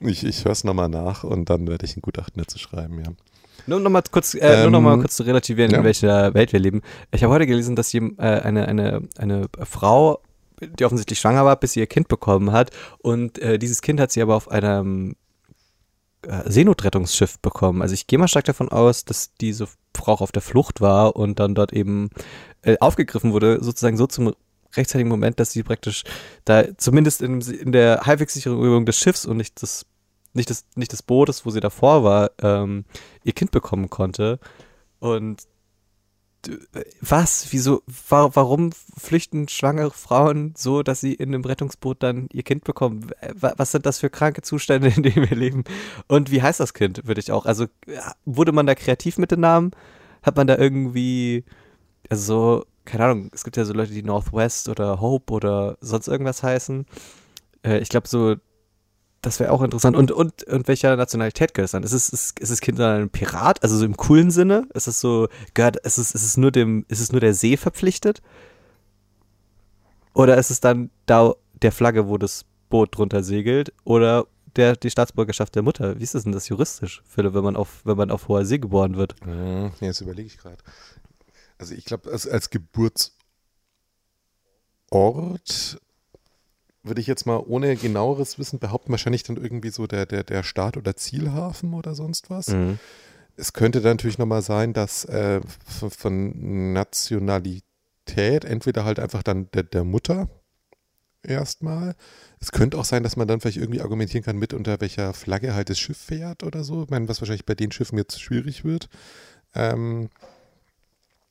[0.00, 3.12] Ich, ich höre es nochmal nach und dann werde ich ein Gutachten dazu schreiben, ja.
[3.66, 5.78] Nur nochmal kurz, äh, ähm, noch kurz zu relativieren, ja.
[5.78, 6.82] in welcher Welt wir leben.
[7.10, 10.20] Ich habe heute gelesen, dass die, äh, eine, eine, eine Frau,
[10.60, 12.70] die offensichtlich schwanger war, bis sie ihr Kind bekommen hat.
[12.98, 15.16] Und äh, dieses Kind hat sie aber auf einem
[16.22, 17.82] äh, Seenotrettungsschiff bekommen.
[17.82, 21.16] Also ich gehe mal stark davon aus, dass diese Frau auch auf der Flucht war
[21.16, 22.10] und dann dort eben
[22.62, 24.32] äh, aufgegriffen wurde, sozusagen so zum
[24.74, 26.04] rechtzeitigen Moment, dass sie praktisch
[26.44, 29.86] da zumindest in, in der halbwegs sicheren Übung des Schiffs und nicht des,
[30.34, 32.84] nicht des, nicht des Bootes, wo sie davor war, ähm,
[33.24, 34.38] ihr Kind bekommen konnte.
[35.00, 35.46] Und
[37.00, 37.48] was?
[37.50, 37.82] Wieso?
[38.08, 43.10] War, warum flüchten schwangere Frauen so, dass sie in einem Rettungsboot dann ihr Kind bekommen?
[43.34, 45.64] Was sind das für kranke Zustände, in denen wir leben?
[46.06, 47.44] Und wie heißt das Kind, würde ich auch?
[47.44, 47.66] Also
[48.24, 49.72] wurde man da kreativ mit den Namen?
[50.22, 51.44] Hat man da irgendwie,
[52.08, 56.08] also so keine Ahnung, es gibt ja so Leute, die Northwest oder Hope oder sonst
[56.08, 56.86] irgendwas heißen.
[57.62, 58.36] Äh, ich glaube, so,
[59.20, 59.94] das wäre auch interessant.
[59.94, 61.82] Und, und, und welcher Nationalität gehört es dann?
[61.82, 63.62] Ist es, ist, ist das Kind dann ein Pirat?
[63.62, 64.66] Also so im coolen Sinne?
[64.72, 67.58] Ist es so, gehört, ist es, ist es nur dem, ist es nur der See
[67.58, 68.22] verpflichtet?
[70.14, 73.74] Oder ist es dann da der Flagge, wo das Boot drunter segelt?
[73.84, 74.26] Oder
[74.56, 75.98] der, die Staatsbürgerschaft der Mutter?
[75.98, 78.58] Wie ist das denn das juristisch, Philipp, wenn man auf, wenn man auf hoher See
[78.58, 79.14] geboren wird?
[79.22, 80.56] Hm, jetzt überlege ich gerade.
[81.58, 83.12] Also ich glaube, als, als Geburtsort
[86.82, 90.42] würde ich jetzt mal ohne genaueres Wissen behaupten, wahrscheinlich dann irgendwie so der, der, der
[90.42, 92.48] Start- oder Zielhafen oder sonst was.
[92.48, 92.78] Mhm.
[93.36, 99.50] Es könnte dann natürlich nochmal sein, dass äh, von, von, Nationalität entweder halt einfach dann
[99.52, 100.28] der, der Mutter
[101.22, 101.94] erstmal.
[102.40, 105.54] Es könnte auch sein, dass man dann vielleicht irgendwie argumentieren kann, mit unter welcher Flagge
[105.54, 106.84] halt das Schiff fährt oder so.
[106.84, 108.88] Ich meine, was wahrscheinlich bei den Schiffen jetzt schwierig wird.
[109.54, 110.08] Ähm,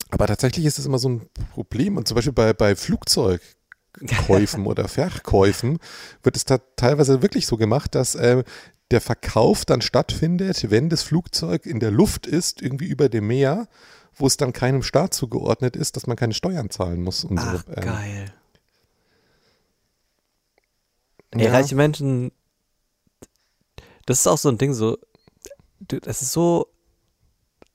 [0.09, 1.97] aber tatsächlich ist es immer so ein Problem.
[1.97, 5.79] Und zum Beispiel bei, bei Flugzeugkäufen oder Verkäufen
[6.23, 8.43] wird es da teilweise wirklich so gemacht, dass äh,
[8.91, 13.67] der Verkauf dann stattfindet, wenn das Flugzeug in der Luft ist, irgendwie über dem Meer,
[14.15, 17.23] wo es dann keinem Staat zugeordnet ist, dass man keine Steuern zahlen muss.
[17.23, 17.73] Und Ach, so.
[17.73, 18.33] Ähm, geil.
[21.31, 21.51] Ey, ja.
[21.51, 22.31] reiche Menschen,
[24.05, 24.97] das ist auch so ein Ding, so,
[25.79, 26.67] das ist so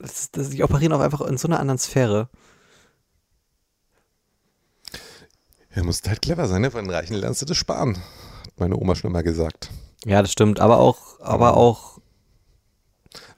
[0.03, 2.29] das, das, die operieren auch einfach in so einer anderen Sphäre.
[5.75, 6.71] Ja, muss halt clever sein, ne?
[6.71, 7.95] Von den Reichen lernst du das sparen.
[7.95, 9.71] Hat meine Oma schon immer gesagt.
[10.05, 10.59] Ja, das stimmt.
[10.59, 11.99] Aber auch, aber auch.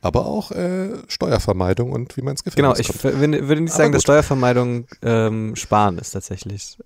[0.01, 2.57] Aber auch äh, Steuervermeidung und wie man es gefällt.
[2.57, 6.77] Genau, ich würde nicht sagen, dass Steuervermeidung ähm, sparen ist tatsächlich.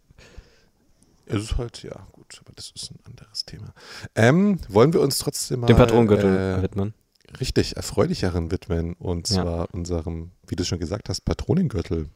[1.25, 3.73] Es ist halt, ja, gut, aber das ist ein anderes Thema.
[4.15, 5.67] Ähm, wollen wir uns trotzdem mal.
[5.67, 6.93] Den Patronengürtel äh, widmen.
[7.39, 8.93] Richtig, erfreulicheren widmen.
[8.93, 9.67] Und zwar ja.
[9.71, 12.09] unserem, wie du schon gesagt hast, Patronengürtel.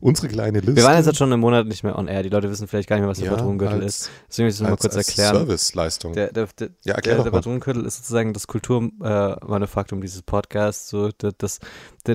[0.00, 0.76] unsere kleine Liste.
[0.76, 2.22] Wir waren jetzt schon einen Monat nicht mehr on air.
[2.22, 4.10] Die Leute wissen vielleicht gar nicht mehr, was der Ja, Patronengürtel als- ist.
[4.28, 5.36] Deswegen will ich mal kurz als erklären.
[5.36, 6.12] Serviceleistung.
[6.12, 7.30] Der, der, der, ja, erklär der, der.
[7.30, 11.60] Patronengürtel ist sozusagen das Kulturmanufaktum dieses Podcasts, so das, das,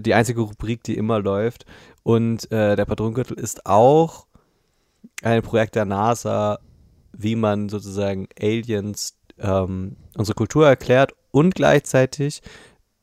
[0.01, 1.65] die einzige Rubrik, die immer läuft.
[2.03, 4.27] Und äh, der Patronengürtel ist auch
[5.23, 6.59] ein Projekt der NASA,
[7.13, 12.41] wie man sozusagen Aliens ähm, unsere Kultur erklärt und gleichzeitig,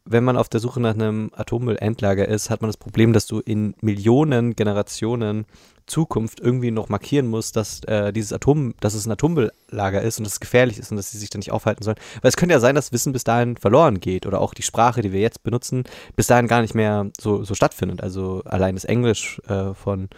[0.05, 3.39] wenn man auf der Suche nach einem Atommüllendlager ist, hat man das Problem, dass du
[3.39, 5.47] in Millionen Generationen
[5.87, 10.25] Zukunft irgendwie noch markieren musst, dass äh, dieses Atom, dass es ein Atommülllager ist und
[10.25, 11.99] dass es gefährlich ist und dass sie sich da nicht aufhalten sollen.
[12.23, 15.01] Weil es könnte ja sein, dass Wissen bis dahin verloren geht oder auch die Sprache,
[15.01, 15.85] die wir jetzt benutzen,
[16.17, 18.03] bis dahin gar nicht mehr so, so stattfindet.
[18.03, 20.09] Also allein das Englisch äh, von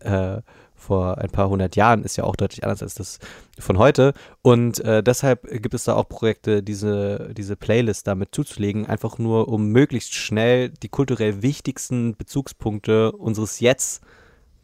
[0.00, 0.38] äh,
[0.80, 3.18] vor ein paar hundert Jahren ist ja auch deutlich anders als das
[3.58, 4.14] von heute.
[4.42, 9.48] Und äh, deshalb gibt es da auch Projekte, diese, diese Playlist damit zuzulegen, einfach nur
[9.48, 14.02] um möglichst schnell die kulturell wichtigsten Bezugspunkte unseres Jetzt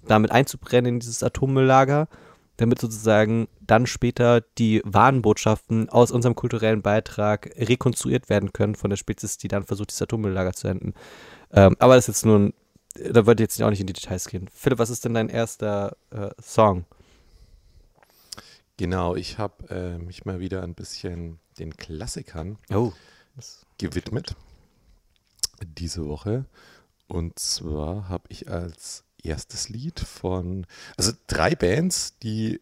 [0.06, 2.08] damit einzubrennen in dieses Atommülllager,
[2.56, 8.88] damit sozusagen dann später die wahren Botschaften aus unserem kulturellen Beitrag rekonstruiert werden können von
[8.88, 10.94] der Spezies, die dann versucht, dieses Atommülllager zu enden.
[11.52, 12.54] Ähm, aber das ist jetzt nur ein,
[13.12, 14.48] da wollte ich jetzt auch nicht in die Details gehen.
[14.52, 16.84] Philipp, was ist denn dein erster äh, Song?
[18.76, 22.92] Genau, ich habe äh, mich mal wieder ein bisschen den Klassikern Oh.
[23.78, 24.34] gewidmet
[25.64, 26.44] diese Woche.
[27.08, 30.66] Und zwar habe ich als erstes Lied von,
[30.98, 32.60] also drei Bands, die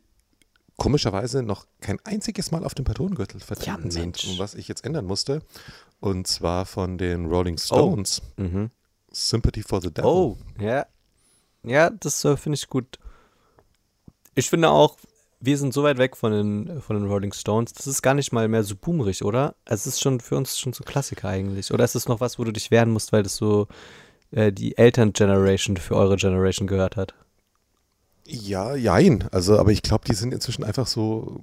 [0.76, 5.06] komischerweise noch kein einziges Mal auf dem Patronengürtel vertreten Ja, sind was ich jetzt ändern
[5.06, 5.42] musste.
[6.00, 8.70] Und zwar von den Rolling Stones, Mhm.
[9.14, 10.10] Sympathy for the Devil.
[10.10, 10.86] Oh, ja.
[11.62, 12.98] Ja, das äh, finde ich gut.
[14.34, 14.98] Ich finde auch,
[15.40, 18.32] wir sind so weit weg von den, von den Rolling Stones, das ist gar nicht
[18.32, 19.54] mal mehr so boomerig, oder?
[19.64, 21.72] Es ist schon für uns schon so Klassiker eigentlich.
[21.72, 23.68] Oder ist es noch was, wo du dich wehren musst, weil das so
[24.30, 27.14] äh, die Eltern-Generation für eure Generation gehört hat?
[28.26, 29.28] Ja, jein.
[29.32, 31.40] Also, aber ich glaube, die sind inzwischen einfach so.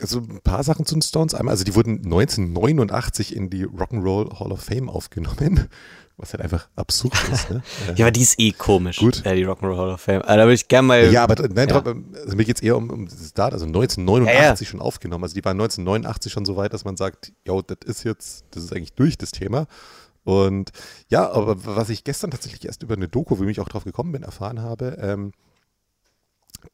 [0.00, 1.34] Also ein paar Sachen zu den Stones.
[1.34, 5.68] Einmal, also die wurden 1989 in die Rock'n'Roll Hall of Fame aufgenommen,
[6.16, 7.50] was halt einfach absurd ist.
[7.50, 7.62] Ne?
[7.96, 9.24] Ja, aber die ist eh komisch, Gut.
[9.26, 10.22] Äh, die Rock'n'Roll Hall of Fame.
[10.22, 11.12] Also, da würde ich gerne mal.
[11.12, 11.82] Ja, aber nein, Ja.
[11.82, 15.24] also mir geht es eher um, um das Datum, also 1989 schon aufgenommen.
[15.24, 18.64] Also die waren 1989 schon so weit, dass man sagt, ja, das ist jetzt, das
[18.64, 19.66] ist eigentlich durch das Thema.
[20.22, 20.70] Und
[21.08, 24.12] ja, aber was ich gestern tatsächlich erst über eine Doku, wie ich auch drauf gekommen
[24.12, 25.32] bin, erfahren habe, ähm,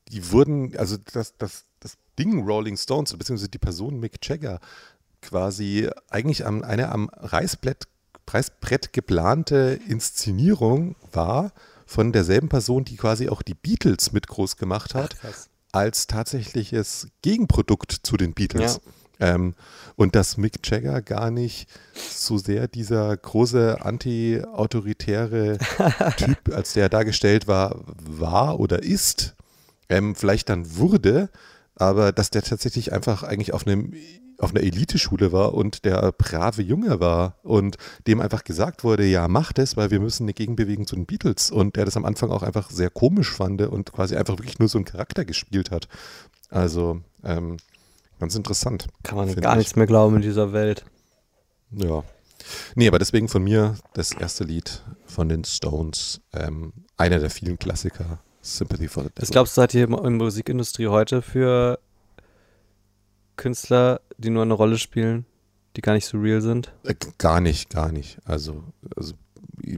[0.09, 4.61] die wurden, also das, das, das Ding Rolling Stones, beziehungsweise die Person Mick Jagger,
[5.21, 7.85] quasi eigentlich am, eine am Reißbrett,
[8.35, 11.53] Reißbrett geplante Inszenierung war
[11.87, 15.49] von derselben Person, die quasi auch die Beatles mit groß gemacht hat, krass.
[15.73, 18.81] als tatsächliches Gegenprodukt zu den Beatles.
[19.19, 19.55] Ähm,
[19.97, 25.59] und dass Mick Jagger gar nicht so sehr dieser große anti-autoritäre
[26.17, 29.35] Typ, als der dargestellt war, war oder ist,
[29.91, 31.29] ähm, vielleicht dann wurde,
[31.75, 33.93] aber dass der tatsächlich einfach eigentlich auf einem
[34.41, 37.77] auf einer Eliteschule war und der brave Junge war und
[38.07, 41.51] dem einfach gesagt wurde, ja, mach das, weil wir müssen eine Gegenbewegung zu den Beatles
[41.51, 44.69] und der das am Anfang auch einfach sehr komisch fand und quasi einfach wirklich nur
[44.69, 45.89] so einen Charakter gespielt hat.
[46.49, 47.59] Also ähm,
[48.19, 48.87] ganz interessant.
[49.03, 49.59] Kann man gar ich.
[49.59, 50.85] nichts mehr glauben in dieser Welt.
[51.71, 52.03] Ja.
[52.75, 57.59] Nee, aber deswegen von mir das erste Lied von den Stones, ähm, einer der vielen
[57.59, 59.33] Klassiker, Sympathy for the Was Devil.
[59.33, 61.79] glaubst du, hat die in der Musikindustrie heute für
[63.41, 65.25] Künstler, die nur eine Rolle spielen,
[65.77, 66.73] die gar nicht so real sind?
[66.85, 68.19] Äh, Gar nicht, gar nicht.
[68.25, 68.63] Also,
[68.97, 69.15] also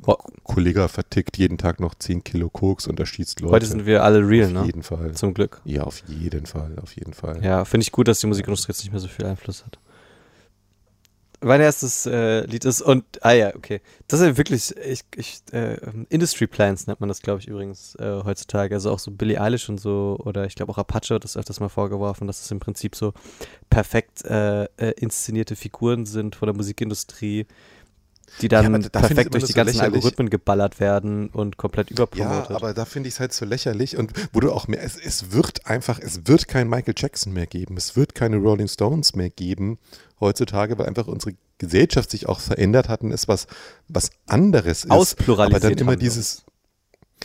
[0.06, 3.52] Ho- Kollege vertickt jeden Tag noch 10 Kilo Koks und erschießt Leute.
[3.54, 4.66] Heute sind wir alle real, auf ne?
[4.66, 5.12] jeden Fall.
[5.12, 5.60] Zum Glück.
[5.64, 7.42] Ja, auf jeden Fall, auf jeden Fall.
[7.44, 9.78] Ja, finde ich gut, dass die Musikindustrie jetzt nicht mehr so viel Einfluss hat.
[11.42, 13.80] Mein erstes äh, Lied ist und ah ja, okay.
[14.06, 15.76] Das ist ja wirklich ich, ich, äh,
[16.08, 18.74] Industry Plans nennt man das, glaube ich, übrigens äh, heutzutage.
[18.74, 21.60] Also auch so Billie Eilish und so oder ich glaube auch Apache hat das öfters
[21.60, 23.12] mal vorgeworfen, dass es im Prinzip so
[23.70, 27.46] perfekt äh, äh, inszenierte Figuren sind von der Musikindustrie,
[28.40, 29.94] die dann Ja, perfekt durch die so ganzen lächerlich.
[29.96, 32.50] Algorithmen geballert werden und komplett Ja, überpromotet.
[32.50, 35.32] aber da finde ich es halt so lächerlich und wo du auch mehr, es, es
[35.32, 39.30] wird einfach, es wird kein Michael Jackson mehr geben, es wird keine Rolling Stones mehr
[39.30, 39.78] geben
[40.20, 43.46] heutzutage, weil einfach unsere Gesellschaft sich auch verändert hat und es was,
[43.88, 44.90] was anderes ist.
[44.90, 46.44] Auspluralisiert Aber dann immer dieses,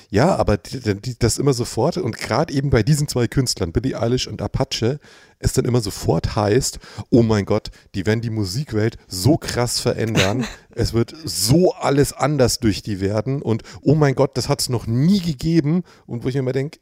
[0.09, 3.99] ja, aber die, die, das immer sofort und gerade eben bei diesen zwei Künstlern, Billie
[3.99, 4.99] Eilish und Apache,
[5.39, 10.45] es dann immer sofort heißt, oh mein Gott, die werden die Musikwelt so krass verändern,
[10.69, 13.41] es wird so alles anders durch die werden.
[13.41, 15.83] Und oh mein Gott, das hat es noch nie gegeben.
[16.05, 16.79] Und wo ich mir immer denke,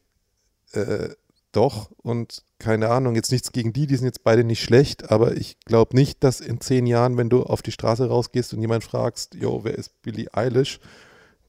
[0.73, 1.09] äh,
[1.51, 1.89] doch.
[1.97, 5.57] Und keine Ahnung, jetzt nichts gegen die, die sind jetzt beide nicht schlecht, aber ich
[5.65, 9.35] glaube nicht, dass in zehn Jahren, wenn du auf die Straße rausgehst und jemand fragst,
[9.35, 10.79] yo, wer ist Billie Eilish,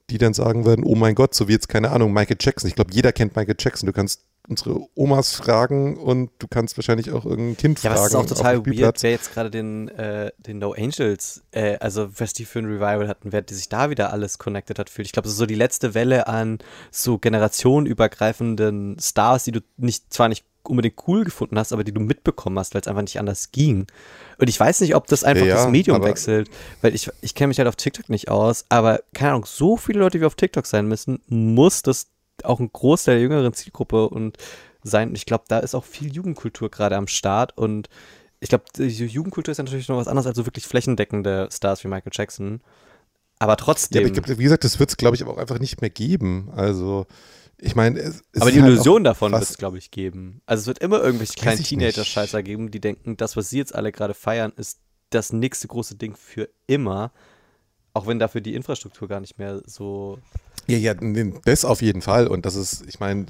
[0.09, 2.69] die dann sagen würden, oh mein Gott, so wie jetzt, keine Ahnung, Michael Jackson.
[2.69, 3.87] Ich glaube, jeder kennt Michael Jackson.
[3.87, 7.95] Du kannst unsere Omas fragen und du kannst wahrscheinlich auch irgendein Kind ja, fragen.
[7.95, 11.77] Ja, was ist auch total weird, wer jetzt gerade den, äh, den No Angels, äh,
[11.79, 14.89] also was die für ein Revival hatten, wer die sich da wieder alles connected hat
[14.89, 15.07] fühlt.
[15.07, 16.59] Ich glaube, das ist so die letzte Welle an
[16.91, 21.99] so generationenübergreifenden Stars, die du nicht, zwar nicht unbedingt cool gefunden hast, aber die du
[22.01, 23.87] mitbekommen hast, weil es einfach nicht anders ging.
[24.37, 26.49] Und ich weiß nicht, ob das einfach ja, das Medium wechselt,
[26.81, 29.99] weil ich, ich kenne mich halt auf TikTok nicht aus, aber keine Ahnung, so viele
[29.99, 32.07] Leute wie auf TikTok sein müssen, muss das
[32.43, 34.37] auch ein Großteil der jüngeren Zielgruppe und
[34.83, 35.13] sein.
[35.15, 37.89] Ich glaube, da ist auch viel Jugendkultur gerade am Start und
[38.39, 41.83] ich glaube, die Jugendkultur ist ja natürlich noch was anderes als so wirklich flächendeckende Stars
[41.83, 42.61] wie Michael Jackson.
[43.39, 44.01] Aber trotzdem.
[44.03, 46.49] Ja, aber glaub, wie gesagt, das wird es, glaube ich, auch einfach nicht mehr geben.
[46.55, 47.05] Also,
[47.59, 50.41] ich meine, Aber die halt Illusion davon wird es, glaube ich, geben.
[50.45, 53.91] Also es wird immer irgendwelche kleinen Teenager-Scheißer geben, die denken, das, was sie jetzt alle
[53.91, 57.11] gerade feiern, ist das nächste große Ding für immer.
[57.97, 60.19] Auch wenn dafür die Infrastruktur gar nicht mehr so.
[60.67, 60.93] Ja, ja,
[61.45, 62.27] das auf jeden Fall.
[62.27, 63.25] Und das ist, ich meine,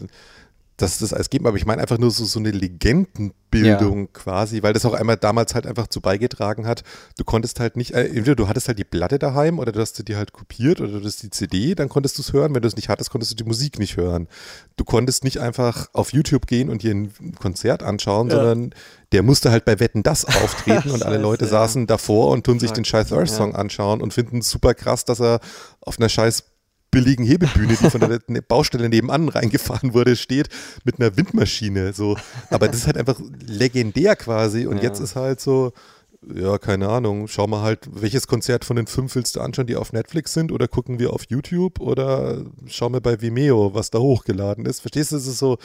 [0.78, 4.08] dass das alles geben, aber ich meine einfach nur so, so eine Legendenbildung ja.
[4.14, 6.84] quasi, weil das auch einmal damals halt einfach zu beigetragen hat.
[7.18, 10.08] Du konntest halt nicht, äh, entweder du hattest halt die Platte daheim oder du hast
[10.08, 12.54] die halt kopiert oder du hast die CD, dann konntest du es hören.
[12.54, 14.28] Wenn du es nicht hattest, konntest du die Musik nicht hören.
[14.76, 18.36] Du konntest nicht einfach auf YouTube gehen und dir ein Konzert anschauen, ja.
[18.36, 18.76] sondern
[19.14, 22.72] der musste halt bei Wetten das auftreten und alle Leute saßen davor und tun sich
[22.72, 25.40] den scheiß Earth Song anschauen und finden es super krass, dass er
[25.82, 26.44] auf einer scheiß
[26.92, 30.50] billigen Hebebühne, die von der ne, Baustelle nebenan reingefahren wurde, steht
[30.84, 31.94] mit einer Windmaschine.
[31.94, 32.18] So.
[32.50, 34.66] Aber das ist halt einfach legendär quasi.
[34.66, 34.84] Und ja.
[34.84, 35.74] jetzt ist halt so,
[36.34, 39.76] ja, keine Ahnung, schau mal halt, welches Konzert von den fünf willst du anschauen, die
[39.76, 44.00] auf Netflix sind oder gucken wir auf YouTube oder schau mal bei Vimeo, was da
[44.00, 44.82] hochgeladen ist.
[44.82, 45.58] Verstehst du, es ist so,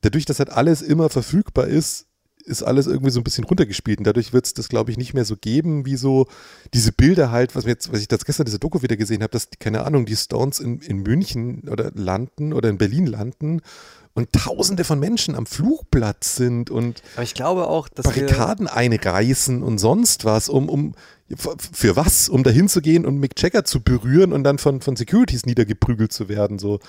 [0.00, 2.06] dadurch, dass halt alles immer verfügbar ist,
[2.44, 5.14] ist alles irgendwie so ein bisschen runtergespielt und dadurch wird es das, glaube ich, nicht
[5.14, 6.26] mehr so geben, wie so
[6.74, 9.30] diese Bilder halt, was, mir jetzt, was ich das gestern diese Doku wieder gesehen habe,
[9.32, 13.60] dass, keine Ahnung, die Stones in, in München oder landen oder in Berlin landen
[14.14, 19.62] und tausende von Menschen am Flugplatz sind und Aber ich glaube auch, dass Barrikaden einreißen
[19.62, 20.94] und sonst was, um, um
[21.36, 22.28] für was?
[22.28, 26.12] Um dahin zu gehen und Mick Jagger zu berühren und dann von, von Securities niedergeprügelt
[26.12, 26.58] zu werden.
[26.58, 26.80] So.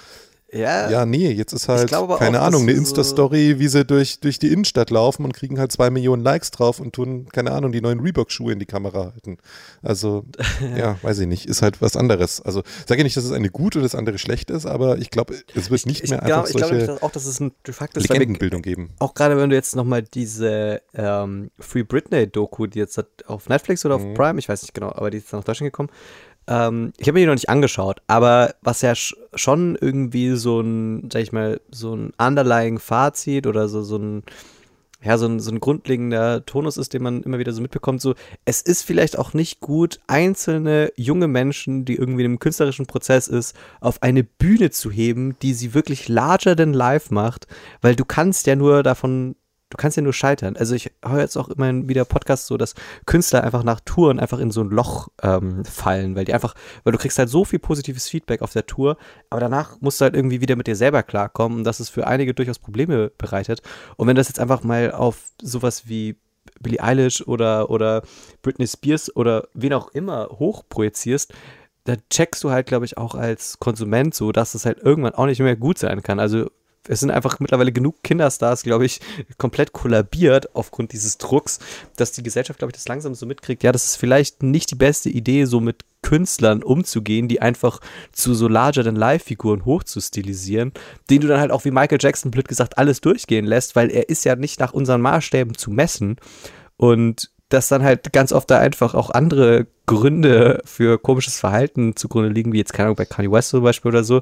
[0.53, 4.37] Ja, ja, nee, jetzt ist halt, keine auch, Ahnung, eine Insta-Story, wie sie durch, durch
[4.37, 7.79] die Innenstadt laufen und kriegen halt zwei Millionen Likes drauf und tun, keine Ahnung, die
[7.79, 9.37] neuen Reebok-Schuhe in die Kamera halten.
[9.81, 10.25] Also,
[10.77, 12.41] ja, weiß ich nicht, ist halt was anderes.
[12.41, 15.09] Also, sage ich nicht, dass es eine gut oder das andere schlecht ist, aber ich
[15.09, 17.39] glaube, es wird nicht ich, mehr ich einfach glaub, solche ich glaube auch, dass es
[17.39, 18.89] ein de facto Legendenbildung geben.
[18.99, 23.95] Auch gerade, wenn du jetzt nochmal diese ähm, Free Britney-Doku, die jetzt auf Netflix oder
[23.95, 24.15] auf mhm.
[24.15, 25.89] Prime, ich weiß nicht genau, aber die ist dann nach Deutschland gekommen,
[26.51, 31.09] ähm, ich habe mir die noch nicht angeschaut, aber was ja schon irgendwie so ein,
[31.11, 34.23] sag ich mal, so ein underlying Fazit oder so, so ein,
[35.01, 38.15] ja, so ein, so ein grundlegender Tonus ist, den man immer wieder so mitbekommt, so,
[38.43, 43.29] es ist vielleicht auch nicht gut, einzelne junge Menschen, die irgendwie in einem künstlerischen Prozess
[43.29, 47.47] ist, auf eine Bühne zu heben, die sie wirklich larger than life macht,
[47.81, 49.35] weil du kannst ja nur davon
[49.71, 50.55] du kannst ja nur scheitern.
[50.55, 52.75] Also ich höre jetzt auch immer wieder Podcasts so, dass
[53.05, 56.53] Künstler einfach nach Touren einfach in so ein Loch ähm, fallen, weil die einfach,
[56.83, 58.97] weil du kriegst halt so viel positives Feedback auf der Tour,
[59.29, 62.05] aber danach musst du halt irgendwie wieder mit dir selber klarkommen und das ist für
[62.05, 63.61] einige durchaus Probleme bereitet.
[63.95, 66.17] Und wenn das jetzt einfach mal auf sowas wie
[66.59, 68.03] Billie Eilish oder, oder
[68.41, 71.33] Britney Spears oder wen auch immer hochprojizierst,
[71.85, 75.25] da checkst du halt, glaube ich, auch als Konsument so, dass es halt irgendwann auch
[75.25, 76.19] nicht mehr gut sein kann.
[76.19, 76.51] Also
[76.87, 78.99] es sind einfach mittlerweile genug Kinderstars, glaube ich,
[79.37, 81.59] komplett kollabiert aufgrund dieses Drucks,
[81.95, 83.63] dass die Gesellschaft, glaube ich, das langsam so mitkriegt.
[83.63, 87.79] Ja, das ist vielleicht nicht die beste Idee, so mit Künstlern umzugehen, die einfach
[88.11, 90.71] zu so larger-than-life-Figuren hochzustilisieren,
[91.09, 94.09] den du dann halt auch wie Michael Jackson, blöd gesagt, alles durchgehen lässt, weil er
[94.09, 96.17] ist ja nicht nach unseren Maßstäben zu messen.
[96.77, 102.29] Und dass dann halt ganz oft da einfach auch andere Gründe für komisches Verhalten zugrunde
[102.29, 104.21] liegen, wie jetzt, keine Ahnung, bei Kanye West zum Beispiel oder so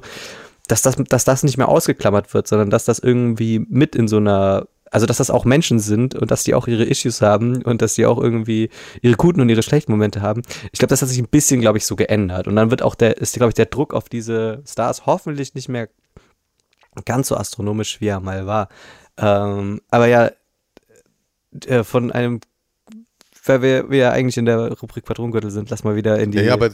[0.70, 4.18] dass das, dass das nicht mehr ausgeklammert wird, sondern dass das irgendwie mit in so
[4.18, 7.82] einer, also dass das auch Menschen sind und dass die auch ihre Issues haben und
[7.82, 8.70] dass die auch irgendwie
[9.02, 10.42] ihre guten und ihre schlechten Momente haben.
[10.72, 12.46] Ich glaube, das hat sich ein bisschen, glaube ich, so geändert.
[12.46, 15.68] Und dann wird auch der, ist, glaube ich, der Druck auf diese Stars hoffentlich nicht
[15.68, 15.88] mehr
[17.04, 18.68] ganz so astronomisch, wie er mal war.
[19.16, 20.30] Ähm, aber ja,
[21.66, 22.40] äh, von einem
[23.46, 26.38] weil wir, wir ja eigentlich in der Rubrik Patronengürtel sind, lass mal wieder in die.
[26.38, 26.70] Ja, ja aber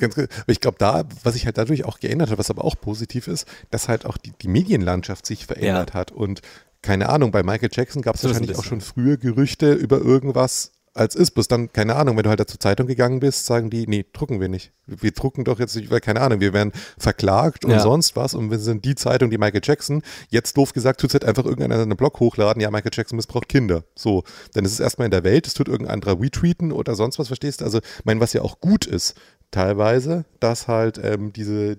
[0.00, 0.16] Ganz,
[0.46, 3.46] ich glaube, da, was sich halt dadurch auch geändert hat, was aber auch positiv ist,
[3.70, 5.94] dass halt auch die, die Medienlandschaft sich verändert ja.
[5.94, 6.10] hat.
[6.12, 6.42] Und
[6.82, 11.14] keine Ahnung, bei Michael Jackson gab es wahrscheinlich auch schon früher Gerüchte über irgendwas als
[11.14, 11.32] ist.
[11.32, 14.04] Bloß dann, keine Ahnung, wenn du halt da zur Zeitung gegangen bist, sagen die, nee,
[14.12, 14.72] drucken wir nicht.
[14.86, 17.80] Wir drucken doch jetzt nicht, weil keine Ahnung, wir werden verklagt und ja.
[17.80, 21.14] sonst was und wir sind die Zeitung, die Michael Jackson, jetzt doof gesagt, tut es
[21.14, 23.84] halt einfach irgendeiner einen Blog hochladen, ja, Michael Jackson missbraucht Kinder.
[23.94, 24.24] So,
[24.54, 27.28] dann ist es erstmal in der Welt, es tut irgendein anderer retweeten oder sonst was,
[27.28, 27.64] verstehst du?
[27.64, 29.14] Also, ich meine, was ja auch gut ist,
[29.50, 31.78] teilweise, dass halt ähm, diese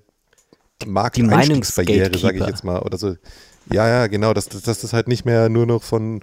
[0.85, 3.15] Markteinstiegsbarriere, sage ich jetzt mal, oder so.
[3.71, 6.21] Ja, ja, genau, dass, dass, das halt nicht mehr nur noch von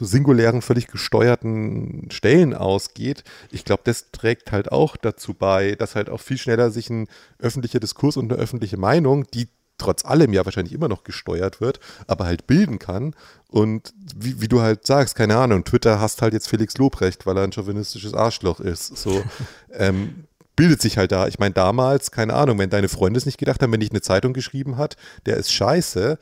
[0.00, 3.24] singulären, völlig gesteuerten Stellen ausgeht.
[3.50, 7.08] Ich glaube, das trägt halt auch dazu bei, dass halt auch viel schneller sich ein
[7.38, 9.48] öffentlicher Diskurs und eine öffentliche Meinung, die
[9.78, 13.14] trotz allem ja wahrscheinlich immer noch gesteuert wird, aber halt bilden kann.
[13.48, 17.36] Und wie, wie, du halt sagst, keine Ahnung, Twitter hasst halt jetzt Felix Lobrecht, weil
[17.36, 18.96] er ein chauvinistisches Arschloch ist.
[18.96, 19.22] So
[19.72, 20.24] ähm,
[20.56, 21.28] bildet sich halt da.
[21.28, 24.02] Ich meine, damals, keine Ahnung, wenn deine Freunde es nicht gedacht haben, wenn dich eine
[24.02, 24.96] Zeitung geschrieben hat,
[25.26, 26.18] der ist scheiße,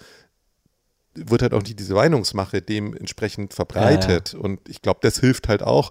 [1.15, 4.33] wird halt auch nicht diese Meinungsmache dementsprechend verbreitet.
[4.33, 4.45] Ja, ja.
[4.45, 5.91] Und ich glaube, das hilft halt auch.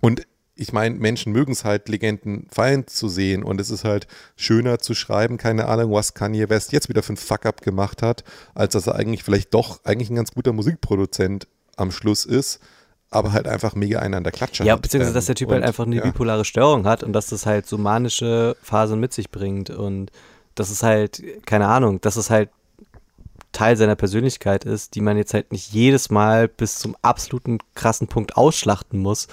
[0.00, 0.22] Und
[0.54, 4.78] ich meine, Menschen mögen es halt, Legenden fallen zu sehen und es ist halt schöner
[4.78, 8.24] zu schreiben, keine Ahnung, was Kanye West jetzt wieder für ein Fuck-up gemacht hat,
[8.54, 11.46] als dass er eigentlich vielleicht doch eigentlich ein ganz guter Musikproduzent
[11.76, 12.60] am Schluss ist,
[13.16, 14.82] aber halt einfach mega einen an der Klatsche ja, hat.
[14.82, 16.02] Beziehungsweise, dass der Typ halt und, halt einfach eine ja.
[16.02, 20.10] bipolare Störung hat und dass das halt so manische Phasen mit sich bringt und
[20.54, 22.48] das ist halt, keine Ahnung, dass es halt
[23.52, 28.06] Teil seiner Persönlichkeit ist, die man jetzt halt nicht jedes Mal bis zum absoluten krassen
[28.06, 29.28] Punkt ausschlachten muss,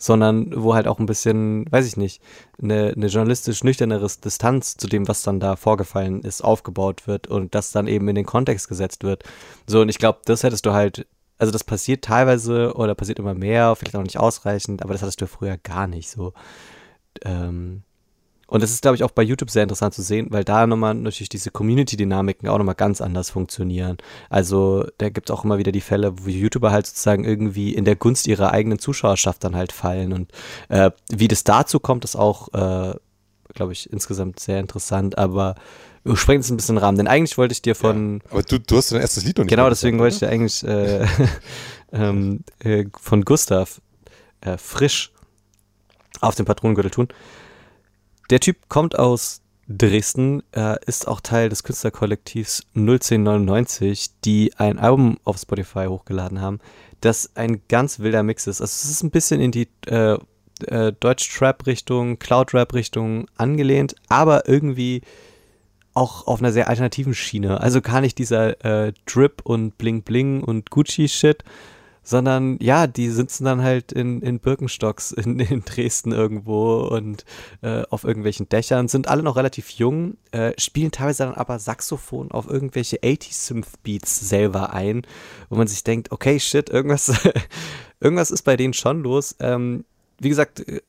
[0.00, 2.22] sondern wo halt auch ein bisschen, weiß ich nicht,
[2.60, 7.54] eine, eine journalistisch nüchternere Distanz zu dem, was dann da vorgefallen ist, aufgebaut wird und
[7.54, 9.24] das dann eben in den Kontext gesetzt wird.
[9.66, 11.06] So, und ich glaube, das hättest du halt,
[11.40, 15.20] also das passiert teilweise oder passiert immer mehr, vielleicht auch nicht ausreichend, aber das hattest
[15.22, 16.34] du früher gar nicht so.
[17.24, 17.82] Ähm,
[18.46, 20.94] und das ist, glaube ich, auch bei YouTube sehr interessant zu sehen, weil da nochmal
[20.94, 23.96] natürlich diese Community-Dynamiken auch nochmal ganz anders funktionieren.
[24.28, 27.84] Also da gibt es auch immer wieder die Fälle, wo YouTuber halt sozusagen irgendwie in
[27.84, 30.12] der Gunst ihrer eigenen Zuschauerschaft dann halt fallen.
[30.12, 30.32] Und
[30.68, 32.94] äh, wie das dazu kommt, ist auch, äh,
[33.54, 35.16] glaube ich, insgesamt sehr interessant.
[35.16, 35.54] Aber
[36.04, 38.20] wir sprengen es ein bisschen Rahmen, denn eigentlich wollte ich dir von.
[38.24, 40.28] Ja, aber du, du hast dein erstes Lied noch nicht Genau, deswegen wollte ich dir
[40.28, 41.06] eigentlich äh,
[41.92, 43.80] ähm, äh, von Gustav
[44.40, 45.12] äh, frisch
[46.20, 47.08] auf den Patronengürtel tun.
[48.30, 55.18] Der Typ kommt aus Dresden, er ist auch Teil des Künstlerkollektivs 01099, die ein Album
[55.24, 56.58] auf Spotify hochgeladen haben,
[57.00, 58.60] das ein ganz wilder Mix ist.
[58.60, 60.18] Also es ist ein bisschen in die äh,
[60.66, 65.02] äh, Deutsch-Trap-Richtung, Cloud-Rap-Richtung angelehnt, aber irgendwie
[65.94, 67.60] auch auf einer sehr alternativen Schiene.
[67.60, 71.44] Also gar nicht dieser äh, Drip und Bling Bling und Gucci-Shit,
[72.02, 77.24] sondern ja, die sitzen dann halt in, in Birkenstocks in, in Dresden irgendwo und
[77.62, 82.30] äh, auf irgendwelchen Dächern, sind alle noch relativ jung, äh, spielen teilweise dann aber Saxophon
[82.30, 85.02] auf irgendwelche 80-Synth-Beats selber ein,
[85.48, 87.12] wo man sich denkt, okay, shit, irgendwas,
[88.00, 89.36] irgendwas ist bei denen schon los.
[89.40, 89.84] Ähm,
[90.18, 90.80] wie gesagt, äh,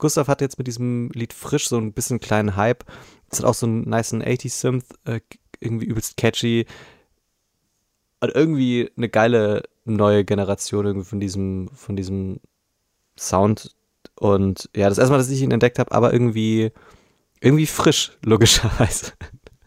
[0.00, 2.84] Gustav hat jetzt mit diesem Lied frisch so ein bisschen kleinen Hype.
[3.30, 5.20] Es hat auch so einen nice 80-Synth, äh,
[5.60, 6.66] irgendwie übelst catchy.
[8.20, 12.40] Und irgendwie eine geile neue Generation irgendwie von diesem, von diesem
[13.18, 13.74] Sound.
[14.16, 16.72] Und ja, das erste Mal, dass ich ihn entdeckt habe, aber irgendwie,
[17.40, 19.12] irgendwie frisch, logischerweise.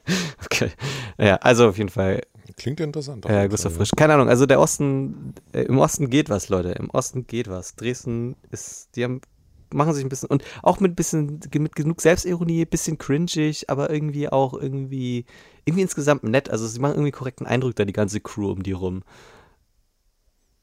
[0.45, 0.71] okay.
[1.17, 2.21] Ja, also auf jeden Fall.
[2.57, 3.25] Klingt interessant.
[3.25, 3.91] Ja, Gustav Frisch.
[3.95, 6.71] Keine Ahnung, also der Osten, äh, im Osten geht was, Leute.
[6.71, 7.75] Im Osten geht was.
[7.75, 9.21] Dresden ist, die haben,
[9.73, 14.29] machen sich ein bisschen, und auch mit bisschen, mit genug Selbstironie, bisschen cringig, aber irgendwie
[14.29, 15.25] auch irgendwie,
[15.65, 16.49] irgendwie insgesamt nett.
[16.49, 19.03] Also sie machen irgendwie korrekten Eindruck da, die ganze Crew um die rum.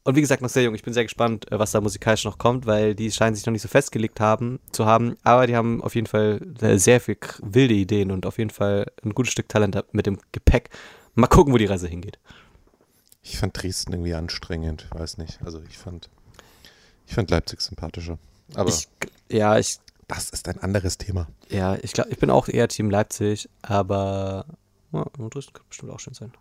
[0.02, 0.74] Und wie gesagt, noch sehr jung.
[0.74, 3.52] Ich bin sehr gespannt, äh, was da musikalisch noch kommt, weil die scheinen sich noch
[3.52, 5.16] nicht so festgelegt haben, zu haben.
[5.22, 8.90] Aber die haben auf jeden Fall äh, sehr viel wilde Ideen und auf jeden Fall
[9.04, 10.70] ein gutes Stück Talent mit dem Gepäck.
[11.14, 12.18] Mal gucken, wo die Reise hingeht.
[13.22, 15.38] Ich fand Dresden irgendwie anstrengend, weiß nicht.
[15.44, 16.08] Also ich fand,
[17.06, 18.18] ich fand Leipzig sympathischer.
[18.54, 18.88] Aber ich,
[19.30, 19.78] ja, ich.
[20.08, 21.28] Das ist ein anderes Thema.
[21.48, 24.44] Ja, ich glaube, ich bin auch eher Team Leipzig, aber
[24.92, 26.32] ja, Dresden könnte bestimmt auch schön sein.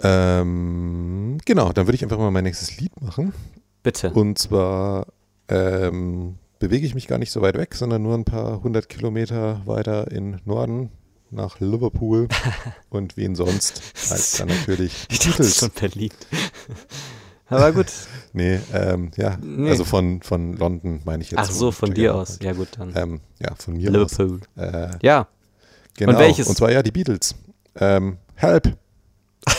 [0.00, 3.32] Ähm, genau, dann würde ich einfach mal mein nächstes Lied machen.
[3.82, 4.10] Bitte.
[4.10, 5.06] Und zwar
[5.48, 9.62] ähm, bewege ich mich gar nicht so weit weg, sondern nur ein paar hundert Kilometer
[9.66, 10.90] weiter in Norden
[11.30, 12.28] nach Liverpool
[12.88, 15.56] und wen sonst als dann natürlich die Beatles.
[15.56, 16.10] schon Berlin.
[17.48, 17.86] Aber gut.
[18.32, 19.70] nee, ähm, ja, nee.
[19.70, 21.40] also von, von London meine ich jetzt.
[21.40, 22.38] Ach so, von dir aus.
[22.42, 22.92] Ja gut, dann.
[22.96, 24.04] Ähm, ja, von mir Liverpool.
[24.04, 24.18] aus.
[24.56, 24.98] Liverpool.
[25.00, 25.28] Äh, ja.
[25.96, 26.12] Genau.
[26.12, 26.48] Und welches?
[26.48, 27.34] Und zwar ja die Beatles.
[27.76, 28.76] Ähm, Help.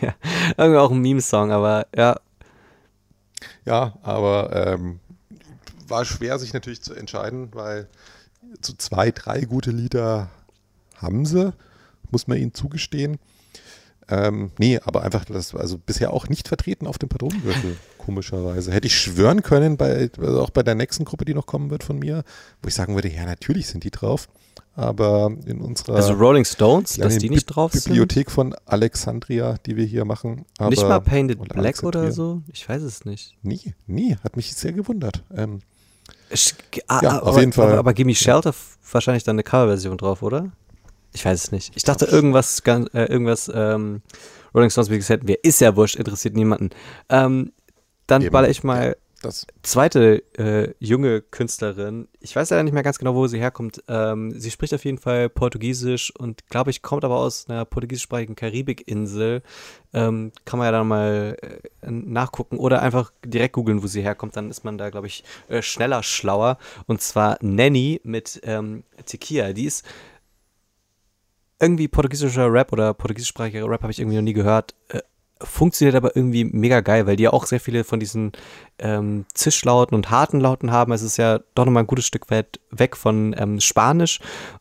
[0.00, 0.14] ja,
[0.56, 2.16] irgendwie auch ein Meme-Song, aber ja.
[3.64, 5.00] Ja, aber ähm,
[5.88, 7.88] war schwer, sich natürlich zu entscheiden, weil
[8.60, 10.28] so zwei, drei gute Lieder
[10.96, 11.52] haben sie,
[12.10, 13.18] muss man ihnen zugestehen.
[14.08, 17.76] Ähm, nee, aber einfach das, also bisher auch nicht vertreten auf dem Patronengürtel.
[17.98, 18.72] komischerweise.
[18.72, 21.82] Hätte ich schwören können, bei, also auch bei der nächsten Gruppe, die noch kommen wird
[21.82, 22.22] von mir,
[22.62, 24.28] wo ich sagen würde, ja, natürlich sind die drauf.
[24.74, 28.34] Aber in unserer also Rolling Stones, dass die nicht drauf Bibliothek sind?
[28.34, 30.44] von Alexandria, die wir hier machen.
[30.68, 32.42] Nicht mal Painted Black oder so?
[32.52, 33.36] Ich weiß es nicht.
[33.42, 34.16] Nie, nie.
[34.22, 35.24] Hat mich sehr gewundert.
[35.34, 35.60] Ähm,
[36.28, 36.54] ich,
[36.88, 37.68] ah, ja, auf aber, jeden Fall.
[37.68, 38.56] Aber, aber Gimme Shelter ja.
[38.92, 40.52] wahrscheinlich dann eine Coverversion drauf, oder?
[41.16, 41.72] Ich weiß es nicht.
[41.74, 44.02] Ich dachte irgendwas, äh, irgendwas ähm,
[44.54, 46.68] Rolling Stones, wie gesagt, wer ist ja wurscht, interessiert niemanden.
[47.08, 47.52] Ähm,
[48.06, 48.32] dann Eben.
[48.32, 49.46] baller ich mal das.
[49.62, 52.06] zweite äh, junge Künstlerin.
[52.20, 53.82] Ich weiß leider nicht mehr ganz genau, wo sie herkommt.
[53.88, 58.36] Ähm, sie spricht auf jeden Fall Portugiesisch und glaube ich, kommt aber aus einer portugiesischsprachigen
[58.36, 59.42] Karibikinsel.
[59.94, 64.36] Ähm, kann man ja dann mal äh, nachgucken oder einfach direkt googeln, wo sie herkommt.
[64.36, 66.58] Dann ist man da, glaube ich, äh, schneller schlauer.
[66.86, 69.54] Und zwar Nanny mit ähm, Tequila.
[69.54, 69.82] Die ist
[71.60, 74.74] irgendwie portugiesischer Rap oder portugiesischsprachiger Rap habe ich irgendwie noch nie gehört.
[74.88, 75.00] Äh,
[75.42, 78.32] funktioniert aber irgendwie mega geil, weil die ja auch sehr viele von diesen
[78.78, 80.92] ähm, Zischlauten und harten Lauten haben.
[80.92, 84.20] Es ist ja doch nochmal ein gutes Stück weit weg von ähm, Spanisch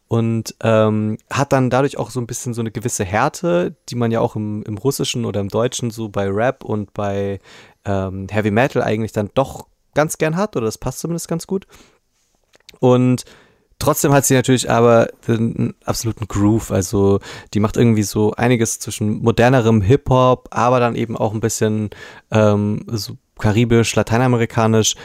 [0.09, 4.11] und ähm, hat dann dadurch auch so ein bisschen so eine gewisse Härte, die man
[4.11, 7.39] ja auch im, im Russischen oder im Deutschen so bei Rap und bei
[7.85, 11.67] ähm, Heavy Metal eigentlich dann doch ganz gern hat oder das passt zumindest ganz gut.
[12.79, 13.23] Und
[13.79, 16.71] Trotzdem hat sie natürlich aber den absoluten Groove.
[16.71, 17.19] Also
[17.53, 21.89] die macht irgendwie so einiges zwischen modernerem Hip-Hop, aber dann eben auch ein bisschen
[22.31, 24.95] ähm, so karibisch, lateinamerikanisch.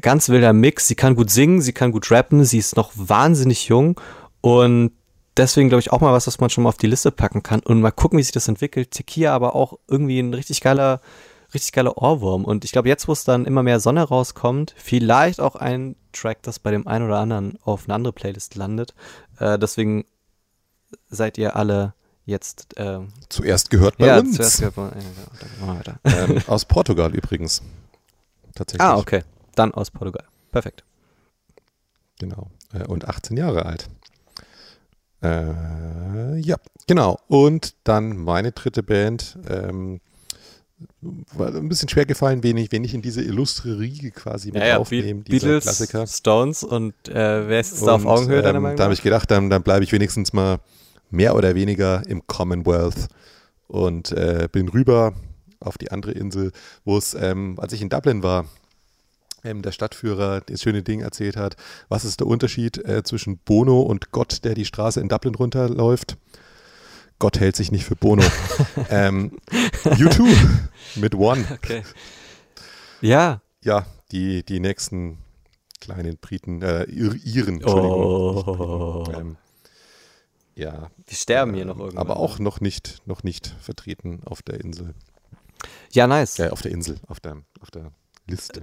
[0.00, 0.88] Ganz wilder Mix.
[0.88, 4.00] Sie kann gut singen, sie kann gut rappen, sie ist noch wahnsinnig jung
[4.40, 4.92] und
[5.36, 7.60] deswegen glaube ich auch mal was, was man schon mal auf die Liste packen kann
[7.60, 8.90] und mal gucken, wie sich das entwickelt.
[8.90, 11.00] Tequila aber auch irgendwie ein richtig geiler
[11.54, 12.44] richtig geiler Ohrwurm.
[12.44, 16.42] Und ich glaube, jetzt, wo es dann immer mehr Sonne rauskommt, vielleicht auch ein Track,
[16.42, 18.94] das bei dem einen oder anderen auf eine andere Playlist landet.
[19.38, 20.04] Äh, deswegen
[21.08, 21.94] seid ihr alle
[22.24, 24.36] jetzt äh, zuerst gehört bei ja, uns.
[24.36, 24.92] Zuerst gehört bei,
[25.66, 25.94] ja,
[26.26, 27.62] ähm, aus Portugal übrigens.
[28.54, 28.86] Tatsächlich.
[28.86, 29.22] Ah, okay.
[29.54, 30.24] Dann aus Portugal.
[30.52, 30.84] Perfekt.
[32.18, 32.50] Genau.
[32.72, 33.88] Äh, und 18 Jahre alt.
[35.22, 36.56] Äh, ja,
[36.86, 37.18] genau.
[37.28, 39.38] Und dann meine dritte Band.
[39.48, 40.00] Ähm,
[41.00, 44.62] war ein bisschen schwer gefallen, wen ich, wen ich in diese illustre Riege quasi mit
[44.62, 46.06] ja, ja, aufnehme, Be Beatles, Klassiker.
[46.06, 49.02] Stones und äh, wer ist jetzt da auf Augenhöhe, deiner ähm, Meinung Da habe ich
[49.02, 50.58] gedacht, dann, dann bleibe ich wenigstens mal
[51.10, 53.08] mehr oder weniger im Commonwealth
[53.66, 55.14] und äh, bin rüber
[55.60, 56.52] auf die andere Insel,
[56.84, 58.46] wo es, ähm, als ich in Dublin war,
[59.44, 61.56] ähm, der Stadtführer das schöne Ding erzählt hat,
[61.88, 66.16] was ist der Unterschied äh, zwischen Bono und Gott, der die Straße in Dublin runterläuft.
[67.18, 68.22] Gott hält sich nicht für Bono.
[68.90, 69.32] ähm,
[69.84, 70.28] U2
[70.96, 71.44] mit One.
[71.52, 71.82] Okay.
[73.00, 73.40] Ja.
[73.62, 75.18] Ja, die, die nächsten
[75.80, 78.00] kleinen Briten, äh, Iren, Entschuldigung.
[78.00, 79.04] Oh.
[79.14, 79.36] Ähm,
[80.54, 80.90] ja.
[81.08, 81.98] Die sterben hier noch irgendwann.
[81.98, 84.94] Aber auch noch nicht, noch nicht vertreten auf der Insel.
[85.90, 86.36] Ja, nice.
[86.36, 87.92] Ja, auf der Insel, auf der, auf der
[88.26, 88.62] Liste.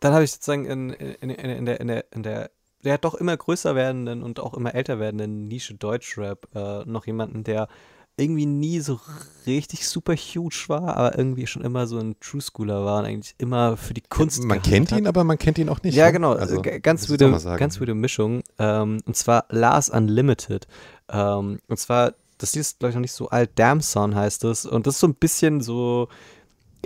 [0.00, 2.50] Dann habe ich sozusagen in, in, in, in, der, in, der, in der
[2.84, 7.42] der doch immer größer werdenden und auch immer älter werdenden Nische Deutschrap äh, noch jemanden,
[7.42, 7.68] der
[8.16, 9.00] irgendwie nie so
[9.46, 13.34] richtig super huge war, aber irgendwie schon immer so ein True Schooler war und eigentlich
[13.38, 14.44] immer für die Kunst.
[14.44, 14.98] Man kennt hat.
[14.98, 15.94] ihn, aber man kennt ihn auch nicht.
[15.94, 16.12] Ja, ne?
[16.12, 16.32] genau.
[16.32, 18.42] Also, ganz würde, ganz würde Mischung.
[18.58, 20.68] Ähm, und zwar Lars Unlimited.
[21.08, 23.50] Ähm, und zwar, das ist, glaube ich, noch nicht so alt.
[23.56, 24.64] Damn Son heißt es.
[24.64, 26.08] Und das ist so ein bisschen so.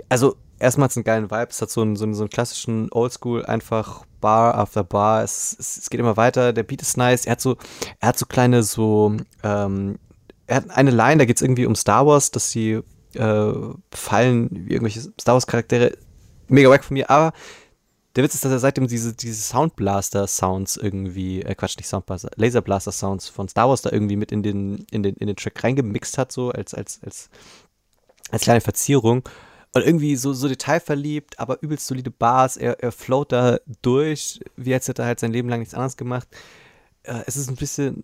[0.09, 1.49] Also, erstmal hat es einen geilen Vibe.
[1.51, 5.23] Es hat so einen, so einen, so einen klassischen Oldschool, einfach Bar after Bar.
[5.23, 6.53] Es, es, es, geht immer weiter.
[6.53, 7.27] Der Beat ist nice.
[7.27, 7.57] Er hat so,
[7.99, 9.15] er hat so kleine, so.
[9.43, 9.99] Ähm,
[10.49, 12.81] er hat eine Line, da geht es irgendwie um Star Wars, dass sie
[13.13, 13.53] äh,
[13.91, 15.95] fallen wie irgendwelche Star Wars-Charaktere.
[16.47, 17.33] Mega wack von mir, aber
[18.15, 23.29] der Witz ist, dass er seitdem diese, diese Soundblaster-Sounds irgendwie, äh, Quatsch, nicht Soundblaster, Laserblaster-Sounds
[23.29, 26.31] von Star Wars da irgendwie mit in den, in den, in den Track reingemixt hat,
[26.31, 27.29] so als, als, als,
[28.31, 29.29] als kleine Verzierung.
[29.71, 32.57] Und irgendwie so, so detailverliebt, aber übelst solide Bars.
[32.57, 35.95] Er, er float da durch, wie als hätte er halt sein Leben lang nichts anderes
[35.95, 36.27] gemacht.
[37.03, 38.03] Äh, es ist ein bisschen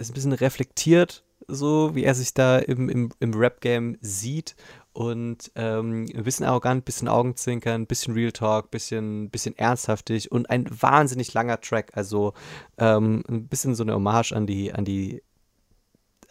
[0.00, 4.56] ist ein bisschen reflektiert, so wie er sich da im, im, im Rap-Game sieht
[4.92, 9.56] und ähm, ein bisschen arrogant, ein bisschen Augenzwinkern, ein bisschen Real Talk, ein bisschen, bisschen
[9.56, 11.92] ernsthaftig und ein wahnsinnig langer Track.
[11.94, 12.34] Also
[12.78, 15.22] ähm, ein bisschen so eine Hommage an die, an die,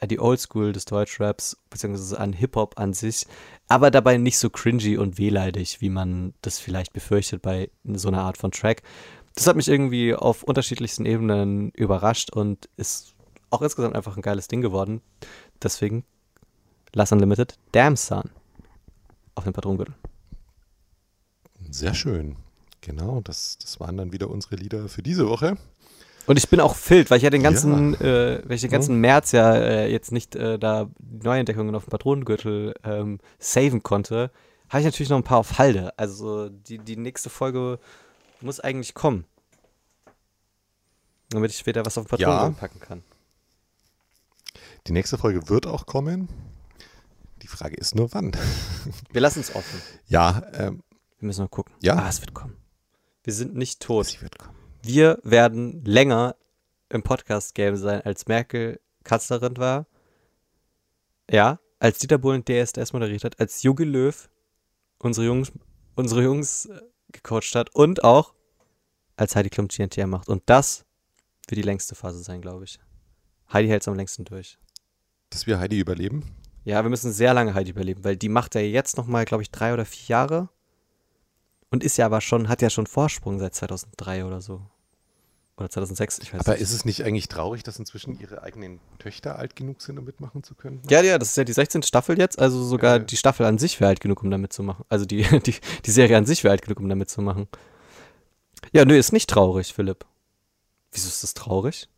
[0.04, 3.28] die Oldschool des Deutschraps, beziehungsweise an Hip-Hop an sich,
[3.68, 8.22] aber dabei nicht so cringy und wehleidig, wie man das vielleicht befürchtet bei so einer
[8.22, 8.82] Art von Track.
[9.36, 13.16] Das hat mich irgendwie auf unterschiedlichsten Ebenen überrascht und ist
[13.50, 15.02] auch insgesamt einfach ein geiles Ding geworden.
[15.62, 16.04] Deswegen
[16.94, 18.30] Last Unlimited, Damn Son
[19.36, 19.96] auf dem Patrongürtel.
[21.70, 22.36] Sehr schön.
[22.82, 25.58] Genau, das, das waren dann wieder unsere Lieder für diese Woche.
[26.26, 28.02] Und ich bin auch fit, weil ich ja den ganzen, ja.
[28.02, 31.90] äh, weil ich den ganzen März ja äh, jetzt nicht äh, da Neuentdeckungen auf dem
[31.90, 34.32] Patronengürtel ähm, saven konnte,
[34.70, 35.98] habe ich natürlich noch ein paar auf Halde.
[35.98, 37.80] Also die, die nächste Folge
[38.42, 39.26] muss eigentlich kommen.
[41.32, 42.50] Damit ich später was auf den Patron ja.
[42.52, 43.04] packen kann.
[44.90, 46.28] Die nächste Folge wird auch kommen.
[47.44, 48.32] Die Frage ist nur wann.
[49.12, 49.80] Wir lassen es offen.
[50.08, 50.42] Ja.
[50.54, 50.82] Ähm,
[51.20, 51.76] Wir müssen mal gucken.
[51.84, 51.96] Ja.
[51.96, 52.58] Ah, es wird kommen.
[53.24, 54.08] Wir sind nicht tot.
[54.08, 54.58] Sie wird kommen.
[54.82, 56.36] Wir werden länger
[56.90, 59.86] im Podcast-Game sein, als Merkel Kanzlerin war.
[61.30, 64.28] Ja, als Dieter Bohlen DSDS moderiert hat, als Jogi Löw
[64.98, 65.52] unsere Jungs,
[65.94, 68.34] unsere Jungs äh, gecoacht hat und auch
[69.18, 70.28] als Heidi Klum TNT macht.
[70.30, 70.84] Und das
[71.48, 72.80] wird die längste Phase sein, glaube ich.
[73.54, 74.58] Heidi hält es am längsten durch.
[75.30, 76.24] Dass wir Heidi überleben?
[76.66, 79.52] Ja, wir müssen sehr lange Heidi überleben, weil die macht ja jetzt nochmal, glaube ich,
[79.52, 80.50] drei oder vier Jahre.
[81.72, 84.62] Und ist ja aber schon, hat ja schon Vorsprung seit 2003 oder so.
[85.60, 86.62] Oder 2006, ich weiß Aber nicht.
[86.62, 90.42] ist es nicht eigentlich traurig, dass inzwischen ihre eigenen Töchter alt genug sind, um mitmachen
[90.42, 90.82] zu können?
[90.90, 91.84] Ja, ja, das ist ja die 16.
[91.84, 92.40] Staffel jetzt.
[92.40, 93.00] Also sogar ja.
[93.00, 94.86] die Staffel an sich wäre alt genug, um da mitzumachen.
[94.88, 97.48] Also die, die, die Serie an sich wäre alt genug, um da mitzumachen.
[98.72, 100.06] Ja, nö, ist nicht traurig, Philipp.
[100.92, 101.90] Wieso ist das traurig?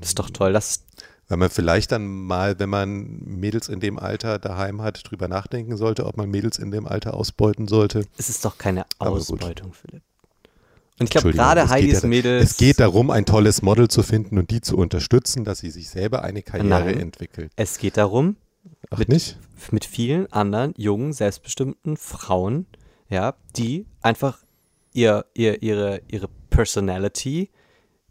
[0.00, 0.52] Das ist doch toll.
[0.52, 0.84] Das
[1.28, 5.76] weil man vielleicht dann mal, wenn man Mädels in dem Alter daheim hat, drüber nachdenken
[5.76, 8.06] sollte, ob man Mädels in dem Alter ausbeuten sollte.
[8.16, 10.02] Es ist doch keine Ausbeutung, Philipp.
[10.98, 12.52] Und ich glaube, gerade Heidis ja, Mädels.
[12.52, 15.90] Es geht darum, ein tolles Model zu finden und die zu unterstützen, dass sie sich
[15.90, 17.52] selber eine Karriere Nein, entwickelt.
[17.56, 18.36] Es geht darum,
[18.90, 19.36] Ach, mit, nicht?
[19.72, 22.66] mit vielen anderen jungen, selbstbestimmten Frauen,
[23.10, 24.38] ja, die einfach
[24.94, 27.50] ihr, ihr, ihre, ihre Personality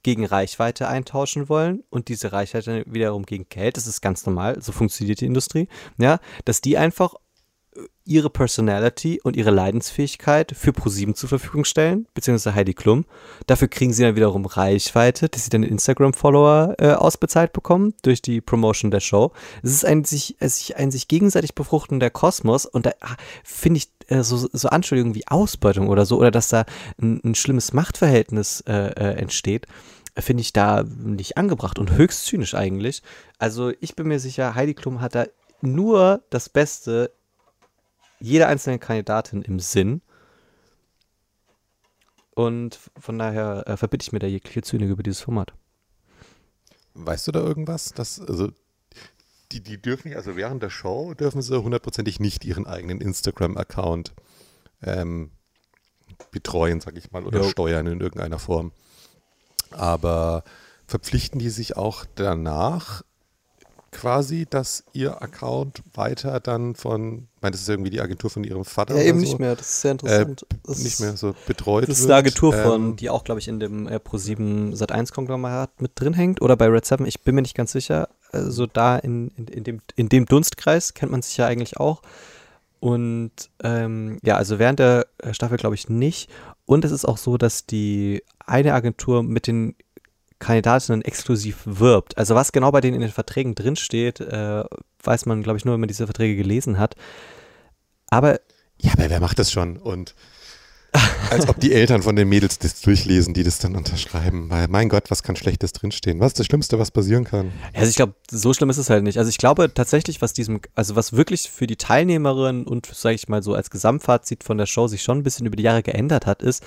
[0.06, 4.72] gegen Reichweite eintauschen wollen und diese Reichweite wiederum gegen Geld, das ist ganz normal, so
[4.72, 5.68] funktioniert die Industrie,
[5.98, 7.16] ja, dass die einfach
[8.06, 13.06] ihre Personality und ihre Leidensfähigkeit für ProSieben zur Verfügung stellen, beziehungsweise Heidi Klum.
[13.48, 18.42] Dafür kriegen sie dann wiederum Reichweite, dass sie dann Instagram-Follower äh, ausbezahlt bekommen durch die
[18.42, 19.32] Promotion der Show.
[19.64, 20.38] Es ist ein sich,
[20.76, 25.28] ein sich gegenseitig befruchtender Kosmos und da ah, finde ich äh, so, so Anschuldigungen wie
[25.28, 26.66] Ausbeutung oder so oder dass da
[27.02, 29.66] ein, ein schlimmes Machtverhältnis äh, äh, entsteht
[30.18, 33.04] finde ich da nicht angebracht und höchst zynisch eigentlich.
[33.38, 35.26] Also ich bin mir sicher, Heidi Klum hat da
[35.62, 37.12] nur das Beste
[38.20, 40.02] jeder einzelnen Kandidatin im Sinn.
[42.34, 45.54] Und von daher äh, verbitte ich mir da jegliche Zynik über dieses Format.
[46.94, 47.94] Weißt du da irgendwas?
[47.94, 48.52] Dass, also,
[49.52, 54.14] die, die dürfen, also während der Show dürfen sie hundertprozentig nicht ihren eigenen Instagram-Account
[54.82, 55.32] ähm,
[56.32, 57.50] betreuen, sag ich mal, oder jo.
[57.50, 58.72] steuern in irgendeiner Form.
[59.76, 60.44] Aber
[60.88, 63.04] verpflichten die sich auch danach
[63.96, 68.44] quasi, dass ihr Account weiter dann von, ich meine, das ist irgendwie die Agentur von
[68.44, 68.96] ihrem Vater.
[68.96, 70.46] Ja, eben so, nicht mehr, das ist sehr interessant.
[70.68, 71.88] Äh, nicht mehr so betreut.
[71.88, 75.14] Das ist eine Agentur von, ähm, die auch, glaube ich, in dem äh, Pro7 Sat1
[75.14, 78.10] Konglomerat mit drin hängt oder bei Red 7, ich bin mir nicht ganz sicher.
[78.32, 82.02] Also da in, in, in, dem, in dem Dunstkreis kennt man sich ja eigentlich auch.
[82.82, 83.32] Und
[83.64, 86.30] ähm, ja, also während der Staffel glaube ich nicht.
[86.66, 89.76] Und es ist auch so, dass die eine Agentur mit den
[90.40, 92.18] Kandidatinnen exklusiv wirbt.
[92.18, 94.64] Also was genau bei denen in den Verträgen drinsteht, äh,
[95.04, 96.96] weiß man, glaube ich, nur, wenn man diese Verträge gelesen hat.
[98.10, 98.40] Aber.
[98.78, 99.78] Ja, aber wer macht das schon?
[99.78, 100.16] Und
[101.30, 104.50] als ob die Eltern von den Mädels das durchlesen, die das dann unterschreiben.
[104.50, 106.20] Weil, mein Gott, was kann Schlechtes drinstehen?
[106.20, 107.52] Was ist das Schlimmste, was passieren kann?
[107.74, 109.18] Also ich glaube, so schlimm ist es halt nicht.
[109.18, 113.28] Also ich glaube tatsächlich, was diesem, also was wirklich für die Teilnehmerin und, sage ich
[113.28, 116.26] mal so, als Gesamtfazit von der Show sich schon ein bisschen über die Jahre geändert
[116.26, 116.64] hat, ist,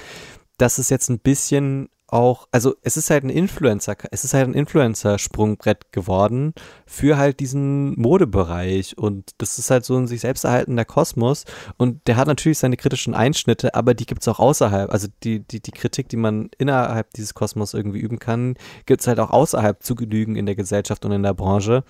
[0.59, 4.49] dass es jetzt ein bisschen auch, also es ist halt ein Influencer, es ist halt
[4.49, 6.55] ein Influencer-Sprungbrett geworden
[6.87, 11.45] für halt diesen Modebereich und das ist halt so ein sich selbst erhaltender Kosmos
[11.77, 15.41] und der hat natürlich seine kritischen Einschnitte, aber die gibt es auch außerhalb, also die,
[15.41, 18.55] die, die Kritik, die man innerhalb dieses Kosmos irgendwie üben kann,
[18.87, 21.85] gibt es halt auch außerhalb zu genügen in der Gesellschaft und in der Branche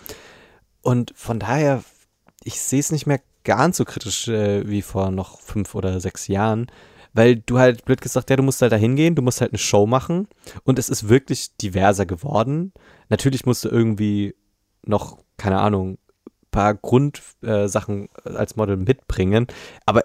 [0.83, 1.85] und von daher,
[2.43, 6.27] ich sehe es nicht mehr ganz so kritisch äh, wie vor noch fünf oder sechs
[6.27, 6.67] Jahren,
[7.13, 9.59] weil du halt blöd gesagt, ja, du musst halt da hingehen, du musst halt eine
[9.59, 10.29] Show machen
[10.65, 12.73] und es ist wirklich diverser geworden.
[13.09, 14.35] Natürlich musst du irgendwie
[14.85, 15.99] noch, keine Ahnung,
[16.51, 19.47] paar Grundsachen äh, als Model mitbringen,
[19.87, 20.05] aber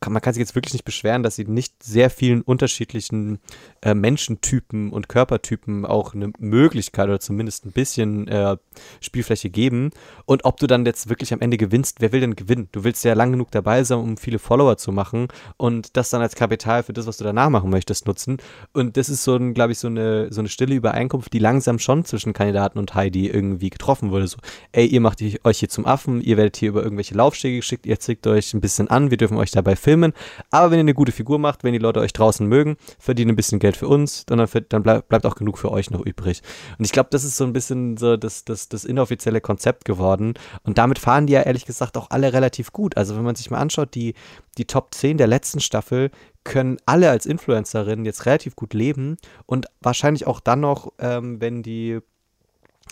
[0.00, 3.38] kann, man kann sich jetzt wirklich nicht beschweren, dass sie nicht sehr vielen unterschiedlichen
[3.82, 8.56] äh, Menschentypen und Körpertypen auch eine Möglichkeit oder zumindest ein bisschen äh,
[9.00, 9.90] Spielfläche geben.
[10.24, 12.68] Und ob du dann jetzt wirklich am Ende gewinnst, wer will denn gewinnen?
[12.72, 15.28] Du willst ja lang genug dabei sein, um viele Follower zu machen
[15.58, 18.38] und das dann als Kapital für das, was du danach machen möchtest, nutzen.
[18.72, 21.78] Und das ist so, ein, glaube ich, so eine, so eine stille Übereinkunft, die langsam
[21.78, 24.28] schon zwischen Kandidaten und Heidi irgendwie getroffen wurde.
[24.28, 24.38] So,
[24.72, 28.00] ey, ihr macht euch hier zum Affen, ihr werdet hier über irgendwelche Laufstege geschickt, ihr
[28.00, 30.12] zickt euch ein bisschen an, wir dürfen euch dabei bei Filmen.
[30.50, 33.36] Aber wenn ihr eine gute Figur macht, wenn die Leute euch draußen mögen, verdient ein
[33.36, 36.42] bisschen Geld für uns, dann, dann bleib, bleibt auch genug für euch noch übrig.
[36.78, 40.34] Und ich glaube, das ist so ein bisschen so das, das, das inoffizielle Konzept geworden.
[40.62, 42.96] Und damit fahren die ja ehrlich gesagt auch alle relativ gut.
[42.96, 44.14] Also wenn man sich mal anschaut, die,
[44.58, 46.10] die Top 10 der letzten Staffel
[46.44, 51.62] können alle als Influencerinnen jetzt relativ gut leben und wahrscheinlich auch dann noch, ähm, wenn
[51.62, 52.00] die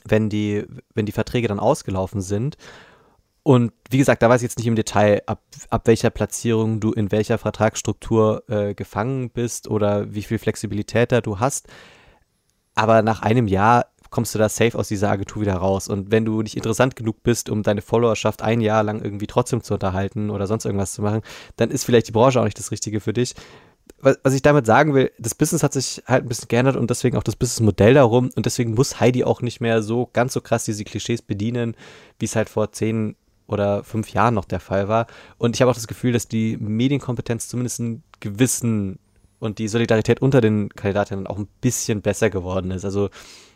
[0.05, 0.65] wenn die,
[0.95, 2.57] wenn die Verträge dann ausgelaufen sind.
[3.45, 6.93] Und wie gesagt, da weiß ich jetzt nicht im Detail, ab, ab welcher Platzierung du
[6.93, 11.67] in welcher Vertragsstruktur äh, gefangen bist oder wie viel Flexibilität da du hast.
[12.75, 15.89] Aber nach einem Jahr kommst du da safe aus dieser Agentur wieder raus.
[15.89, 19.63] Und wenn du nicht interessant genug bist, um deine Followerschaft ein Jahr lang irgendwie trotzdem
[19.63, 21.23] zu unterhalten oder sonst irgendwas zu machen,
[21.57, 23.35] dann ist vielleicht die Branche auch nicht das Richtige für dich
[24.01, 26.91] was, was ich damit sagen will, das Business hat sich halt ein bisschen geändert und
[26.91, 30.41] deswegen auch das Businessmodell darum und deswegen muss Heidi auch nicht mehr so ganz so
[30.41, 31.77] krass diese Klischees bedienen,
[32.19, 33.17] wie es halt vor zehn
[33.53, 35.07] oder fünf Jahren noch der Fall war.
[35.39, 38.99] Und ich habe auch das Gefühl, dass die Medienkompetenz zumindest einen gewissen
[39.43, 42.85] und die Solidarität unter den Kandidatinnen auch ein bisschen besser geworden ist.
[42.85, 43.11] Also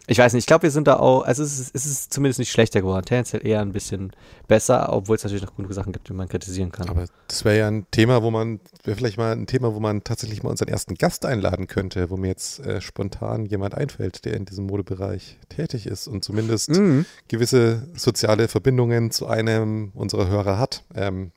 [0.09, 2.39] ich weiß nicht, ich glaube, wir sind da auch, also es ist, es ist zumindest
[2.39, 4.13] nicht schlechter geworden, tendenziell eher ein bisschen
[4.47, 6.89] besser, obwohl es natürlich noch genug Sachen gibt, die man kritisieren kann.
[6.89, 10.05] Aber das wäre ja ein Thema, wo man, wäre vielleicht mal ein Thema, wo man
[10.05, 14.35] tatsächlich mal unseren ersten Gast einladen könnte, wo mir jetzt äh, spontan jemand einfällt, der
[14.35, 17.05] in diesem Modebereich tätig ist und zumindest mhm.
[17.27, 20.85] gewisse soziale Verbindungen zu einem unserer Hörer hat.
[20.95, 21.33] Ähm,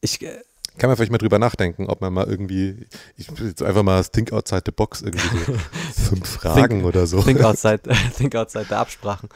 [0.00, 0.28] ich, äh,
[0.78, 2.86] kann man vielleicht mal drüber nachdenken, ob man mal irgendwie,
[3.16, 5.52] ich will jetzt einfach mal Think Outside the Box irgendwie so
[6.10, 7.22] fünf Fragen think, oder so.
[7.22, 7.80] Think outside,
[8.16, 9.28] think outside der Absprachen.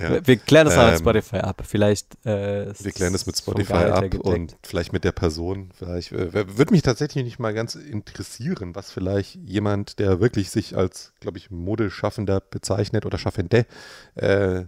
[0.00, 0.26] ja.
[0.26, 1.62] Wir klären das ähm, mit Spotify ab.
[1.66, 2.14] Vielleicht.
[2.24, 5.70] Äh, wir klären das mit Spotify ab und vielleicht mit der Person.
[5.76, 10.76] Vielleicht äh, würde mich tatsächlich nicht mal ganz interessieren, was vielleicht jemand, der wirklich sich
[10.76, 13.66] als, glaube ich, Modeschaffender bezeichnet oder Schaffende,
[14.14, 14.64] äh,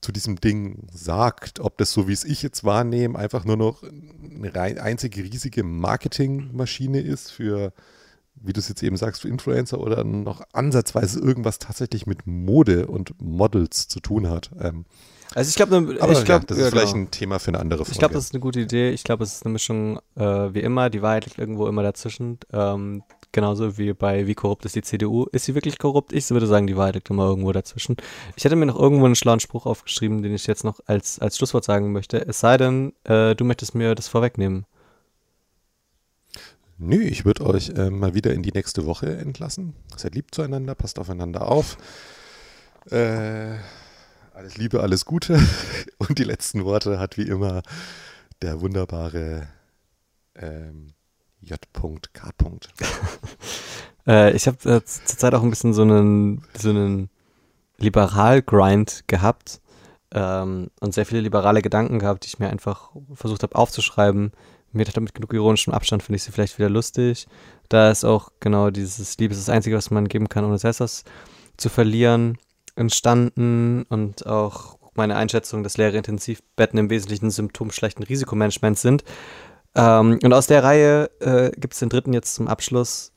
[0.00, 3.82] zu diesem Ding sagt, ob das so wie es ich jetzt wahrnehme, einfach nur noch
[3.82, 7.72] eine rein, einzige riesige Marketingmaschine ist für,
[8.36, 12.86] wie du es jetzt eben sagst, für Influencer oder noch ansatzweise irgendwas tatsächlich mit Mode
[12.86, 14.50] und Models zu tun hat.
[14.60, 14.84] Ähm,
[15.34, 17.06] also ich glaube, aber ich glaub, ja, das ist ja, vielleicht genau.
[17.06, 17.92] ein Thema für eine andere Folge.
[17.92, 18.90] Ich glaube, das ist eine gute Idee.
[18.90, 20.90] Ich glaube, es ist eine Mischung äh, wie immer.
[20.90, 22.38] Die Wahrheit liegt irgendwo immer dazwischen.
[22.52, 23.02] Ähm,
[23.32, 25.26] genauso wie bei Wie korrupt ist die CDU.
[25.32, 26.12] Ist sie wirklich korrupt?
[26.12, 27.96] Ich würde sagen, die Wahrheit liegt immer irgendwo dazwischen.
[28.36, 31.36] Ich hätte mir noch irgendwo einen schlauen Spruch aufgeschrieben, den ich jetzt noch als, als
[31.36, 32.26] Schlusswort sagen möchte.
[32.26, 34.66] Es sei denn, äh, du möchtest mir das vorwegnehmen.
[36.78, 39.74] Nö, ich würde euch äh, mal wieder in die nächste Woche entlassen.
[39.96, 41.76] Seid lieb zueinander, passt aufeinander auf.
[42.90, 43.56] Äh,
[44.32, 45.40] alles Liebe, alles Gute.
[45.98, 47.62] Und die letzten Worte hat wie immer
[48.42, 49.48] der wunderbare
[50.36, 50.94] ähm,
[51.40, 52.30] J.K.
[54.06, 57.10] äh, ich habe äh, zurzeit auch ein bisschen so einen, so einen
[57.78, 59.60] Liberal-Grind gehabt
[60.12, 64.32] ähm, und sehr viele liberale Gedanken gehabt, die ich mir einfach versucht habe aufzuschreiben.
[64.72, 67.26] Mir dachte, mit genug ironischem Abstand finde ich sie vielleicht wieder lustig.
[67.68, 70.80] Da ist auch genau dieses Liebe ist das Einzige, was man geben kann, ohne selbst
[70.80, 71.04] was
[71.56, 72.38] zu verlieren,
[72.76, 79.04] entstanden und auch meine Einschätzung, dass leere Intensivbetten im Wesentlichen ein Symptom schlechten Risikomanagements sind.
[79.74, 83.12] Ähm, und aus der Reihe äh, gibt es den dritten jetzt zum Abschluss.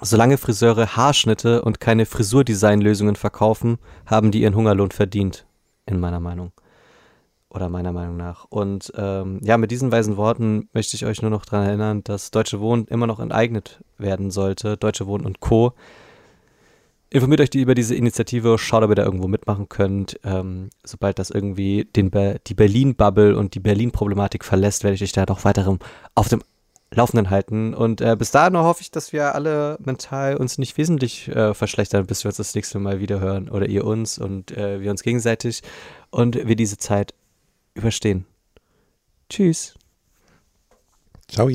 [0.00, 5.46] Solange Friseure Haarschnitte und keine Frisurdesignlösungen verkaufen, haben die ihren Hungerlohn verdient,
[5.86, 6.52] in meiner Meinung.
[7.50, 8.46] Oder meiner Meinung nach.
[8.48, 12.30] Und ähm, ja, mit diesen weisen Worten möchte ich euch nur noch daran erinnern, dass
[12.30, 14.78] Deutsche Wohnen immer noch enteignet werden sollte.
[14.78, 15.74] Deutsche Wohnen und Co.
[17.12, 20.18] Informiert euch über diese Initiative, schaut, ob ihr da irgendwo mitmachen könnt.
[20.24, 25.12] Ähm, sobald das irgendwie den Be die Berlin-Bubble und die Berlin-Problematik verlässt, werde ich euch
[25.12, 25.78] da noch weiterem
[26.14, 26.42] auf dem
[26.90, 27.74] Laufenden halten.
[27.74, 32.06] Und äh, bis dahin hoffe ich, dass wir alle mental uns nicht wesentlich äh, verschlechtern,
[32.06, 33.50] bis wir uns das nächste Mal wieder hören.
[33.50, 35.60] Oder ihr uns und äh, wir uns gegenseitig
[36.08, 37.12] und wir diese Zeit
[37.74, 38.24] überstehen.
[39.28, 39.74] Tschüss.
[41.28, 41.50] Ciao.